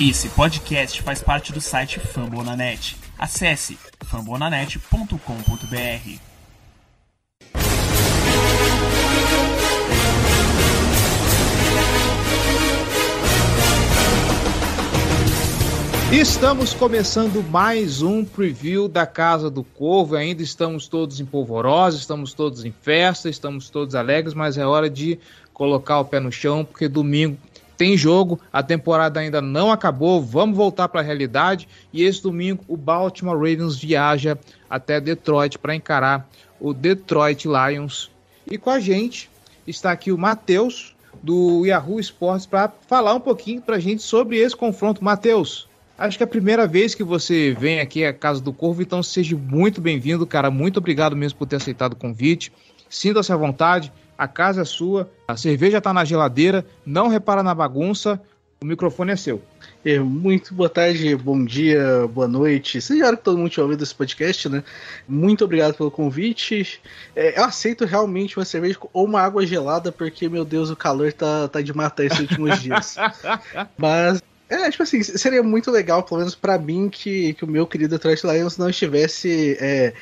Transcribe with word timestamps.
Esse 0.00 0.28
podcast 0.28 1.02
faz 1.02 1.24
parte 1.24 1.52
do 1.52 1.60
site 1.60 1.98
Fambonanet. 1.98 2.96
Acesse 3.18 3.76
fambonanet.com.br. 4.04 6.20
Estamos 16.12 16.72
começando 16.72 17.42
mais 17.50 18.00
um 18.00 18.24
preview 18.24 18.86
da 18.86 19.04
Casa 19.04 19.50
do 19.50 19.64
Corvo. 19.64 20.14
Ainda 20.14 20.44
estamos 20.44 20.86
todos 20.86 21.18
em 21.18 21.26
polvorosa, 21.26 21.96
estamos 21.96 22.32
todos 22.32 22.64
em 22.64 22.70
festa, 22.70 23.28
estamos 23.28 23.68
todos 23.68 23.96
alegres, 23.96 24.32
mas 24.32 24.56
é 24.56 24.64
hora 24.64 24.88
de 24.88 25.18
colocar 25.52 25.98
o 25.98 26.04
pé 26.04 26.20
no 26.20 26.30
chão, 26.30 26.64
porque 26.64 26.86
domingo 26.86 27.36
tem 27.78 27.96
jogo, 27.96 28.40
a 28.52 28.60
temporada 28.60 29.20
ainda 29.20 29.40
não 29.40 29.70
acabou, 29.70 30.20
vamos 30.20 30.56
voltar 30.56 30.88
para 30.88 31.00
a 31.00 31.04
realidade. 31.04 31.68
E 31.92 32.02
esse 32.02 32.20
domingo 32.20 32.64
o 32.66 32.76
Baltimore 32.76 33.36
Ravens 33.36 33.76
viaja 33.76 34.36
até 34.68 35.00
Detroit 35.00 35.56
para 35.58 35.76
encarar 35.76 36.28
o 36.60 36.74
Detroit 36.74 37.46
Lions. 37.46 38.10
E 38.50 38.58
com 38.58 38.68
a 38.68 38.80
gente 38.80 39.30
está 39.64 39.92
aqui 39.92 40.10
o 40.10 40.18
Matheus, 40.18 40.94
do 41.22 41.64
Yahoo 41.64 42.00
Sports, 42.00 42.46
para 42.46 42.72
falar 42.86 43.14
um 43.14 43.20
pouquinho 43.20 43.62
para 43.62 43.76
a 43.76 43.80
gente 43.80 44.02
sobre 44.02 44.38
esse 44.38 44.56
confronto. 44.56 45.02
Matheus, 45.02 45.68
acho 45.96 46.16
que 46.16 46.22
é 46.22 46.26
a 46.26 46.28
primeira 46.28 46.66
vez 46.66 46.94
que 46.94 47.04
você 47.04 47.56
vem 47.58 47.80
aqui 47.80 48.04
à 48.04 48.12
Casa 48.12 48.40
do 48.40 48.52
Corvo, 48.52 48.82
então 48.82 49.02
seja 49.02 49.36
muito 49.36 49.80
bem-vindo, 49.80 50.26
cara. 50.26 50.50
Muito 50.50 50.78
obrigado 50.78 51.14
mesmo 51.14 51.38
por 51.38 51.46
ter 51.46 51.56
aceitado 51.56 51.92
o 51.92 51.96
convite. 51.96 52.52
Sinta-se 52.90 53.32
à 53.32 53.36
vontade 53.36 53.92
a 54.18 54.26
casa 54.26 54.62
é 54.62 54.64
sua, 54.64 55.08
a 55.28 55.36
cerveja 55.36 55.78
está 55.78 55.94
na 55.94 56.04
geladeira, 56.04 56.66
não 56.84 57.06
repara 57.06 57.40
na 57.40 57.54
bagunça, 57.54 58.20
o 58.60 58.66
microfone 58.66 59.12
é 59.12 59.16
seu. 59.16 59.40
É, 59.84 60.00
muito 60.00 60.52
boa 60.52 60.68
tarde, 60.68 61.14
bom 61.14 61.44
dia, 61.44 62.08
boa 62.08 62.26
noite. 62.26 62.80
Seja 62.80 63.06
hora 63.06 63.16
que 63.16 63.22
todo 63.22 63.38
mundo 63.38 63.48
tinha 63.50 63.62
ouvido 63.62 63.84
esse 63.84 63.94
podcast, 63.94 64.48
né? 64.48 64.64
Muito 65.08 65.44
obrigado 65.44 65.74
pelo 65.74 65.92
convite. 65.92 66.80
É, 67.14 67.38
eu 67.38 67.44
aceito 67.44 67.84
realmente 67.84 68.36
uma 68.36 68.44
cerveja 68.44 68.76
ou 68.92 69.04
uma 69.04 69.22
água 69.22 69.46
gelada, 69.46 69.92
porque, 69.92 70.28
meu 70.28 70.44
Deus, 70.44 70.70
o 70.70 70.76
calor 70.76 71.12
tá, 71.12 71.46
tá 71.46 71.62
de 71.62 71.72
matar 71.72 72.04
esses 72.04 72.18
últimos 72.18 72.60
dias. 72.60 72.96
Mas 73.78 74.20
é, 74.48 74.70
tipo 74.70 74.82
assim, 74.82 75.02
seria 75.02 75.42
muito 75.42 75.70
legal, 75.70 76.02
pelo 76.02 76.20
menos 76.20 76.34
para 76.34 76.58
mim, 76.58 76.88
que, 76.88 77.34
que 77.34 77.44
o 77.44 77.48
meu 77.48 77.66
querido 77.66 77.90
Detroit 77.90 78.26
Lions 78.26 78.56
não 78.56 78.70
estivesse 78.70 79.56
é, 79.60 79.92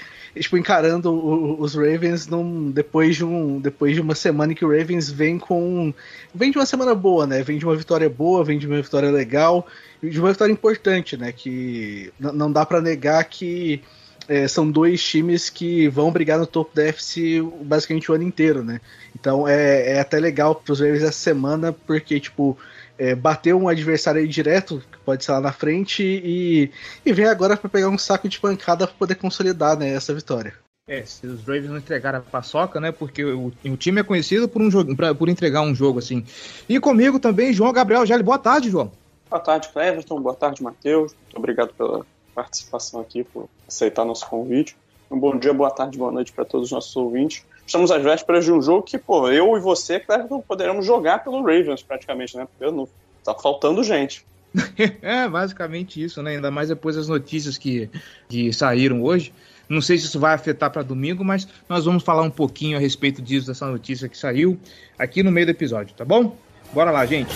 tipo, 0.40 0.56
encarando 0.56 1.12
o, 1.12 1.60
os 1.60 1.74
Ravens 1.74 2.26
num, 2.26 2.70
depois, 2.70 3.16
de 3.16 3.24
um, 3.24 3.60
depois 3.60 3.94
de 3.94 4.00
uma 4.00 4.14
semana 4.14 4.52
em 4.52 4.54
que 4.54 4.64
o 4.64 4.70
Ravens 4.70 5.10
vem 5.10 5.38
com. 5.38 5.92
Vem 6.34 6.50
de 6.50 6.58
uma 6.58 6.66
semana 6.66 6.94
boa, 6.94 7.26
né? 7.26 7.42
Vem 7.42 7.58
de 7.58 7.64
uma 7.64 7.76
vitória 7.76 8.08
boa, 8.08 8.44
vem 8.44 8.58
de 8.58 8.66
uma 8.66 8.80
vitória 8.80 9.10
legal, 9.10 9.66
de 10.02 10.20
uma 10.20 10.30
vitória 10.30 10.52
importante, 10.52 11.16
né? 11.16 11.32
Que 11.32 12.12
não 12.18 12.50
dá 12.50 12.64
para 12.64 12.80
negar 12.80 13.24
que. 13.24 13.82
É, 14.28 14.48
são 14.48 14.68
dois 14.68 15.00
times 15.04 15.48
que 15.48 15.86
vão 15.86 16.10
brigar 16.10 16.36
no 16.36 16.48
topo 16.48 16.74
da 16.74 16.82
FC 16.82 17.40
basicamente 17.62 18.10
o 18.10 18.14
ano 18.14 18.24
inteiro, 18.24 18.64
né? 18.64 18.80
Então 19.14 19.46
é, 19.46 19.92
é 19.92 20.00
até 20.00 20.18
legal 20.18 20.52
para 20.52 20.72
os 20.72 20.80
Ravens 20.80 21.04
essa 21.04 21.12
semana, 21.12 21.72
porque, 21.72 22.18
tipo, 22.18 22.58
é, 22.98 23.14
bater 23.14 23.54
um 23.54 23.68
adversário 23.68 24.20
aí 24.20 24.28
direto, 24.28 24.82
que 24.90 24.98
pode 24.98 25.24
ser 25.24 25.32
lá 25.32 25.40
na 25.40 25.52
frente, 25.52 26.02
e, 26.02 26.70
e 27.04 27.12
vem 27.12 27.26
agora 27.26 27.56
para 27.56 27.68
pegar 27.68 27.88
um 27.88 27.98
saco 27.98 28.28
de 28.28 28.40
pancada 28.40 28.86
para 28.86 28.96
poder 28.96 29.14
consolidar 29.16 29.76
né, 29.78 29.90
essa 29.90 30.14
vitória. 30.14 30.54
É, 30.88 31.04
se 31.04 31.26
os 31.26 31.40
Ravens 31.40 31.68
não 31.68 31.78
entregaram 31.78 32.20
a 32.20 32.22
paçoca, 32.22 32.78
né? 32.78 32.92
Porque 32.92 33.24
o, 33.24 33.52
o 33.64 33.76
time 33.76 34.00
é 34.00 34.04
conhecido 34.04 34.48
por, 34.48 34.62
um 34.62 34.70
jogo, 34.70 34.94
pra, 34.94 35.12
por 35.12 35.28
entregar 35.28 35.62
um 35.62 35.74
jogo 35.74 35.98
assim. 35.98 36.24
E 36.68 36.78
comigo 36.78 37.18
também, 37.18 37.52
João 37.52 37.72
Gabriel 37.72 38.06
Gelli. 38.06 38.22
Boa 38.22 38.38
tarde, 38.38 38.70
João. 38.70 38.92
Boa 39.28 39.40
tarde, 39.40 39.68
Cleverton. 39.72 40.20
Boa 40.20 40.36
tarde, 40.36 40.62
Matheus. 40.62 41.12
Muito 41.12 41.38
obrigado 41.38 41.74
pela 41.74 42.06
participação 42.32 43.00
aqui, 43.00 43.24
por 43.24 43.48
aceitar 43.66 44.04
nosso 44.04 44.28
convite. 44.28 44.76
Um 45.10 45.18
bom 45.18 45.36
dia, 45.36 45.52
boa 45.52 45.70
tarde, 45.72 45.98
boa 45.98 46.12
noite 46.12 46.32
para 46.32 46.44
todos 46.44 46.66
os 46.66 46.72
nossos 46.72 46.94
ouvintes. 46.94 47.44
Estamos 47.66 47.90
às 47.90 48.02
vésperas 48.02 48.44
de 48.44 48.52
um 48.52 48.62
jogo 48.62 48.82
que, 48.82 48.96
pô, 48.96 49.28
eu 49.28 49.56
e 49.56 49.60
você, 49.60 49.98
Cleverton, 49.98 50.40
poderemos 50.40 50.86
jogar 50.86 51.24
pelo 51.24 51.42
Ravens 51.42 51.82
praticamente, 51.82 52.36
né? 52.36 52.46
Porque 52.46 52.72
não, 52.72 52.88
tá 53.24 53.34
faltando 53.34 53.82
gente. 53.82 54.24
é, 55.02 55.28
basicamente 55.28 56.02
isso, 56.02 56.22
né? 56.22 56.36
Ainda 56.36 56.50
mais 56.50 56.68
depois 56.68 56.96
das 56.96 57.08
notícias 57.08 57.58
que, 57.58 57.90
que 58.28 58.52
saíram 58.52 59.02
hoje. 59.02 59.32
Não 59.68 59.80
sei 59.80 59.98
se 59.98 60.06
isso 60.06 60.20
vai 60.20 60.32
afetar 60.32 60.70
para 60.70 60.82
domingo, 60.82 61.24
mas 61.24 61.48
nós 61.68 61.84
vamos 61.84 62.04
falar 62.04 62.22
um 62.22 62.30
pouquinho 62.30 62.76
a 62.76 62.80
respeito 62.80 63.20
disso, 63.20 63.48
dessa 63.48 63.66
notícia 63.66 64.08
que 64.08 64.16
saiu 64.16 64.56
aqui 64.96 65.24
no 65.24 65.32
meio 65.32 65.46
do 65.46 65.50
episódio, 65.50 65.94
tá 65.94 66.04
bom? 66.04 66.36
Bora 66.72 66.92
lá, 66.92 67.04
gente. 67.04 67.34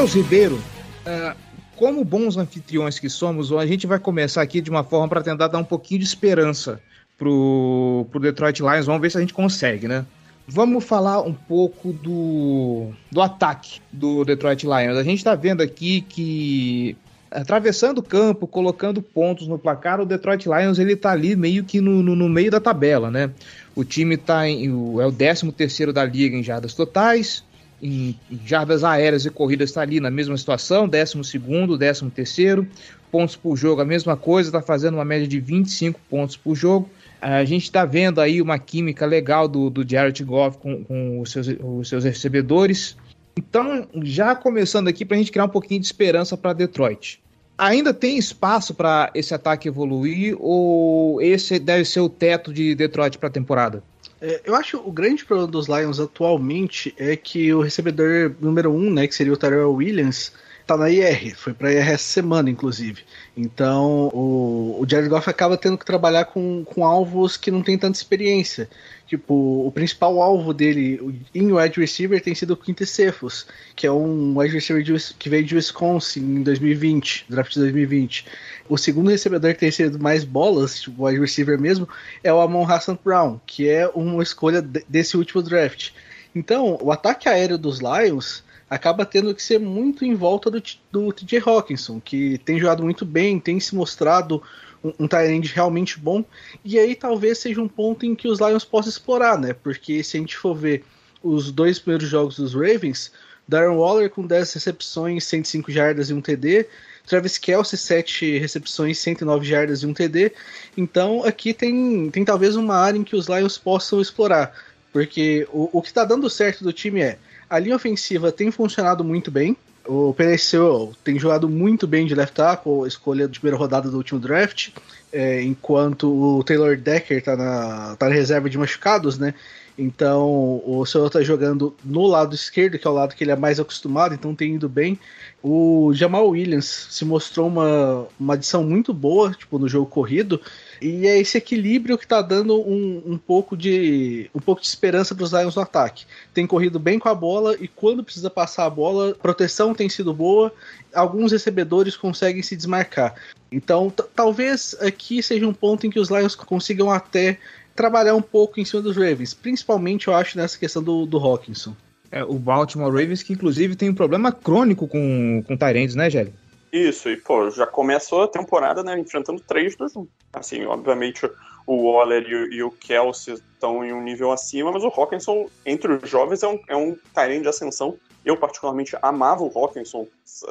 Matheus 0.00 0.14
Ribeiro, 0.14 0.54
uh, 0.54 1.36
como 1.76 2.02
bons 2.02 2.38
anfitriões 2.38 2.98
que 2.98 3.10
somos, 3.10 3.52
a 3.52 3.66
gente 3.66 3.86
vai 3.86 3.98
começar 3.98 4.40
aqui 4.40 4.62
de 4.62 4.70
uma 4.70 4.82
forma 4.82 5.06
para 5.06 5.20
tentar 5.20 5.46
dar 5.46 5.58
um 5.58 5.64
pouquinho 5.64 6.00
de 6.00 6.06
esperança 6.06 6.80
pro, 7.18 8.06
pro 8.10 8.18
Detroit 8.18 8.60
Lions. 8.60 8.86
Vamos 8.86 9.02
ver 9.02 9.10
se 9.10 9.18
a 9.18 9.20
gente 9.20 9.34
consegue, 9.34 9.86
né? 9.86 10.06
Vamos 10.48 10.84
falar 10.84 11.20
um 11.20 11.34
pouco 11.34 11.92
do, 11.92 12.92
do 13.12 13.20
ataque 13.20 13.82
do 13.92 14.24
Detroit 14.24 14.62
Lions. 14.64 14.96
A 14.96 15.02
gente 15.02 15.18
está 15.18 15.34
vendo 15.34 15.60
aqui 15.60 16.00
que 16.00 16.96
atravessando 17.30 17.98
o 17.98 18.02
campo, 18.02 18.46
colocando 18.46 19.02
pontos 19.02 19.46
no 19.46 19.58
placar, 19.58 20.00
o 20.00 20.06
Detroit 20.06 20.46
Lions 20.46 20.78
ele 20.78 20.96
tá 20.96 21.10
ali 21.10 21.36
meio 21.36 21.62
que 21.62 21.78
no, 21.78 22.02
no, 22.02 22.16
no 22.16 22.26
meio 22.26 22.50
da 22.50 22.58
tabela, 22.58 23.10
né? 23.10 23.30
O 23.76 23.84
time 23.84 24.16
tá 24.16 24.48
em, 24.48 24.64
é 24.98 25.04
o 25.04 25.12
13 25.12 25.52
terceiro 25.52 25.92
da 25.92 26.06
liga 26.06 26.34
em 26.34 26.42
jardas 26.42 26.72
totais, 26.72 27.44
em 27.82 28.18
jardas 28.44 28.84
aéreas 28.84 29.24
e 29.24 29.30
corridas 29.30 29.70
está 29.70 29.80
ali 29.80 30.00
na 30.00 30.10
mesma 30.10 30.36
situação, 30.36 30.88
12 30.88 31.38
13 31.78 32.10
terceiro, 32.10 32.66
pontos 33.10 33.36
por 33.36 33.56
jogo 33.56 33.80
a 33.80 33.84
mesma 33.84 34.16
coisa, 34.16 34.48
está 34.48 34.62
fazendo 34.62 34.94
uma 34.94 35.04
média 35.04 35.26
de 35.26 35.40
25 35.40 36.00
pontos 36.08 36.36
por 36.36 36.54
jogo. 36.54 36.88
A 37.20 37.44
gente 37.44 37.64
está 37.64 37.84
vendo 37.84 38.20
aí 38.20 38.40
uma 38.40 38.58
química 38.58 39.04
legal 39.04 39.46
do, 39.46 39.68
do 39.68 39.88
Jared 39.88 40.22
Goff 40.24 40.58
com, 40.58 40.84
com 40.84 41.20
os, 41.20 41.30
seus, 41.30 41.48
os 41.60 41.88
seus 41.88 42.04
recebedores. 42.04 42.96
Então, 43.36 43.86
já 44.02 44.34
começando 44.34 44.88
aqui 44.88 45.04
para 45.04 45.16
a 45.16 45.18
gente 45.18 45.30
criar 45.30 45.44
um 45.44 45.50
pouquinho 45.50 45.80
de 45.80 45.86
esperança 45.86 46.36
para 46.36 46.52
Detroit. 46.52 47.20
Ainda 47.58 47.92
tem 47.92 48.16
espaço 48.16 48.74
para 48.74 49.10
esse 49.14 49.34
ataque 49.34 49.68
evoluir 49.68 50.34
ou 50.40 51.20
esse 51.20 51.58
deve 51.58 51.84
ser 51.84 52.00
o 52.00 52.08
teto 52.08 52.54
de 52.54 52.74
Detroit 52.74 53.18
para 53.18 53.28
a 53.28 53.32
temporada? 53.32 53.82
É, 54.20 54.42
eu 54.44 54.54
acho 54.54 54.78
que 54.78 54.88
o 54.88 54.92
grande 54.92 55.24
problema 55.24 55.50
dos 55.50 55.66
Lions 55.66 55.98
atualmente 55.98 56.94
é 56.98 57.16
que 57.16 57.52
o 57.54 57.62
recebedor 57.62 58.34
número 58.40 58.70
um, 58.70 58.92
né, 58.92 59.06
que 59.06 59.14
seria 59.14 59.32
o 59.32 59.36
Tyrell 59.36 59.72
Williams, 59.72 60.32
tá 60.70 60.76
na 60.76 60.88
IR, 60.88 61.34
foi 61.34 61.52
pra 61.52 61.72
IR 61.72 61.90
essa 61.90 62.04
semana, 62.04 62.48
inclusive. 62.48 63.02
Então 63.36 64.08
o, 64.14 64.78
o 64.80 64.86
Jared 64.88 65.08
Goff 65.08 65.28
acaba 65.28 65.56
tendo 65.56 65.76
que 65.76 65.84
trabalhar 65.84 66.26
com, 66.26 66.64
com 66.64 66.84
alvos 66.84 67.36
que 67.36 67.50
não 67.50 67.60
tem 67.60 67.76
tanta 67.76 67.98
experiência. 67.98 68.70
Tipo, 69.04 69.66
o 69.66 69.72
principal 69.72 70.22
alvo 70.22 70.54
dele 70.54 71.18
em 71.34 71.52
wide 71.52 71.80
receiver 71.80 72.22
tem 72.22 72.36
sido 72.36 72.52
o 72.52 72.56
Quinte 72.56 72.86
Cephas, 72.86 73.46
que 73.74 73.84
é 73.84 73.90
um 73.90 74.38
wide 74.38 74.54
receiver 74.54 74.84
de, 74.84 74.94
que 75.14 75.28
veio 75.28 75.44
de 75.44 75.56
Wisconsin 75.56 76.20
em 76.20 76.42
2020, 76.44 77.26
draft 77.28 77.52
de 77.52 77.58
2020. 77.58 78.26
O 78.68 78.78
segundo 78.78 79.10
recebedor 79.10 79.52
que 79.52 79.58
tem 79.58 79.72
sido 79.72 79.98
mais 79.98 80.22
bolas, 80.22 80.82
tipo, 80.82 81.04
wide 81.04 81.18
receiver 81.18 81.60
mesmo, 81.60 81.88
é 82.22 82.32
o 82.32 82.40
Amon 82.40 82.64
Hassan 82.64 82.96
Brown, 83.04 83.40
que 83.44 83.68
é 83.68 83.88
uma 83.88 84.22
escolha 84.22 84.62
desse 84.62 85.16
último 85.16 85.42
draft. 85.42 85.90
Então, 86.32 86.78
o 86.80 86.92
ataque 86.92 87.28
aéreo 87.28 87.58
dos 87.58 87.80
Lions 87.80 88.44
acaba 88.70 89.04
tendo 89.04 89.34
que 89.34 89.42
ser 89.42 89.58
muito 89.58 90.04
em 90.04 90.14
volta 90.14 90.48
do, 90.48 90.62
do 90.92 91.12
TJ 91.12 91.42
Hawkinson, 91.44 92.00
que 92.00 92.38
tem 92.38 92.60
jogado 92.60 92.84
muito 92.84 93.04
bem, 93.04 93.40
tem 93.40 93.58
se 93.58 93.74
mostrado 93.74 94.40
um, 94.82 94.92
um 95.00 95.08
tight 95.08 95.52
realmente 95.52 95.98
bom, 95.98 96.24
e 96.64 96.78
aí 96.78 96.94
talvez 96.94 97.38
seja 97.38 97.60
um 97.60 97.66
ponto 97.66 98.06
em 98.06 98.14
que 98.14 98.28
os 98.28 98.38
Lions 98.38 98.64
possam 98.64 98.90
explorar, 98.90 99.36
né? 99.36 99.52
Porque 99.52 100.04
se 100.04 100.16
a 100.16 100.20
gente 100.20 100.36
for 100.36 100.54
ver 100.54 100.84
os 101.20 101.50
dois 101.50 101.80
primeiros 101.80 102.08
jogos 102.08 102.36
dos 102.36 102.54
Ravens, 102.54 103.10
Darren 103.46 103.76
Waller 103.76 104.08
com 104.08 104.24
10 104.24 104.52
recepções, 104.54 105.24
105 105.24 105.72
jardas 105.72 106.08
e 106.08 106.14
um 106.14 106.20
TD, 106.20 106.66
Travis 107.04 107.36
Kelsey, 107.36 107.76
7 107.76 108.38
recepções, 108.38 108.98
109 108.98 109.44
jardas 109.44 109.82
e 109.82 109.86
um 109.86 109.92
TD. 109.92 110.32
Então 110.76 111.24
aqui 111.24 111.52
tem, 111.52 112.08
tem 112.10 112.24
talvez 112.24 112.54
uma 112.54 112.76
área 112.76 112.96
em 112.96 113.02
que 113.02 113.16
os 113.16 113.26
Lions 113.26 113.58
possam 113.58 114.00
explorar. 114.00 114.54
Porque 114.92 115.48
o, 115.52 115.68
o 115.72 115.82
que 115.82 115.88
está 115.88 116.04
dando 116.04 116.30
certo 116.30 116.62
do 116.62 116.72
time 116.72 117.00
é 117.00 117.18
a 117.50 117.58
linha 117.58 117.74
ofensiva 117.74 118.30
tem 118.30 118.52
funcionado 118.52 119.02
muito 119.02 119.30
bem. 119.30 119.56
O 119.84 120.14
PSO 120.14 120.94
tem 121.02 121.18
jogado 121.18 121.48
muito 121.48 121.86
bem 121.86 122.06
de 122.06 122.14
left 122.14 122.34
tackle, 122.34 122.86
escolha 122.86 123.26
de 123.26 123.40
primeira 123.40 123.58
rodada 123.58 123.90
do 123.90 123.96
último 123.96 124.20
draft, 124.20 124.68
é, 125.12 125.42
enquanto 125.42 126.38
o 126.38 126.44
Taylor 126.44 126.76
Decker 126.76 127.22
tá 127.22 127.34
na, 127.34 127.96
tá 127.96 128.08
na 128.08 128.14
reserva 128.14 128.48
de 128.48 128.56
machucados, 128.56 129.18
né? 129.18 129.34
Então 129.76 130.62
o 130.64 130.84
Senhor 130.84 131.08
tá 131.08 131.22
jogando 131.22 131.74
no 131.82 132.06
lado 132.06 132.34
esquerdo, 132.34 132.78
que 132.78 132.86
é 132.86 132.90
o 132.90 132.94
lado 132.94 133.14
que 133.14 133.24
ele 133.24 133.30
é 133.30 133.36
mais 133.36 133.58
acostumado, 133.58 134.14
então 134.14 134.34
tem 134.34 134.54
ido 134.54 134.68
bem. 134.68 134.98
O 135.42 135.90
Jamal 135.94 136.28
Williams 136.28 136.88
se 136.90 137.04
mostrou 137.04 137.48
uma, 137.48 138.06
uma 138.18 138.34
adição 138.34 138.62
muito 138.62 138.92
boa, 138.92 139.32
tipo, 139.32 139.58
no 139.58 139.66
jogo 139.66 139.86
corrido. 139.86 140.40
E 140.80 141.06
é 141.06 141.18
esse 141.18 141.36
equilíbrio 141.36 141.98
que 141.98 142.06
tá 142.06 142.22
dando 142.22 142.58
um, 142.58 143.02
um 143.04 143.18
pouco 143.18 143.56
de 143.56 144.30
um 144.34 144.40
pouco 144.40 144.62
de 144.62 144.66
esperança 144.66 145.14
para 145.14 145.24
os 145.24 145.32
Lions 145.32 145.54
no 145.54 145.62
ataque. 145.62 146.06
Tem 146.32 146.46
corrido 146.46 146.78
bem 146.78 146.98
com 146.98 147.08
a 147.08 147.14
bola 147.14 147.54
e 147.60 147.68
quando 147.68 148.02
precisa 148.02 148.30
passar 148.30 148.64
a 148.64 148.70
bola, 148.70 149.14
proteção 149.14 149.74
tem 149.74 149.88
sido 149.88 150.14
boa. 150.14 150.52
Alguns 150.94 151.32
recebedores 151.32 151.96
conseguem 151.96 152.42
se 152.42 152.56
desmarcar. 152.56 153.14
Então, 153.52 153.92
talvez 154.14 154.74
aqui 154.80 155.22
seja 155.22 155.46
um 155.46 155.52
ponto 155.52 155.86
em 155.86 155.90
que 155.90 156.00
os 156.00 156.08
Lions 156.08 156.34
consigam 156.34 156.90
até 156.90 157.38
trabalhar 157.74 158.14
um 158.14 158.22
pouco 158.22 158.60
em 158.60 158.64
cima 158.64 158.82
dos 158.82 158.96
Ravens, 158.96 159.32
principalmente 159.32 160.08
eu 160.08 160.14
acho 160.14 160.36
nessa 160.36 160.58
questão 160.58 160.82
do, 160.82 161.06
do 161.06 161.18
Hawkinson. 161.18 161.74
É, 162.10 162.24
o 162.24 162.34
Baltimore 162.34 162.90
Ravens 162.90 163.22
que 163.22 163.32
inclusive 163.32 163.76
tem 163.76 163.88
um 163.88 163.94
problema 163.94 164.32
crônico 164.32 164.88
com, 164.88 165.42
com 165.46 165.56
Tyrants, 165.56 165.94
né, 165.94 166.10
Gélio? 166.10 166.32
Isso, 166.72 167.08
e 167.08 167.16
pô, 167.16 167.50
já 167.50 167.66
começou 167.66 168.22
a 168.22 168.28
temporada, 168.28 168.82
né, 168.82 168.98
enfrentando 168.98 169.40
3 169.40 169.74
2 169.74 169.96
1. 169.96 170.06
Assim, 170.32 170.64
obviamente 170.64 171.28
o 171.66 171.92
Waller 171.92 172.22
e, 172.22 172.56
e 172.56 172.62
o 172.62 172.70
Kelsey 172.70 173.34
estão 173.34 173.84
em 173.84 173.92
um 173.92 174.02
nível 174.02 174.30
acima, 174.30 174.70
mas 174.70 174.84
o 174.84 174.88
Hawkinson, 174.88 175.48
entre 175.66 175.92
os 175.92 176.08
jovens, 176.08 176.42
é 176.42 176.48
um, 176.48 176.60
é 176.68 176.76
um 176.76 176.96
de 177.42 177.48
ascensão. 177.48 177.98
Eu, 178.24 178.36
particularmente, 178.36 178.96
amava 179.02 179.42
o 179.42 179.58
Hawkinson 179.58 180.06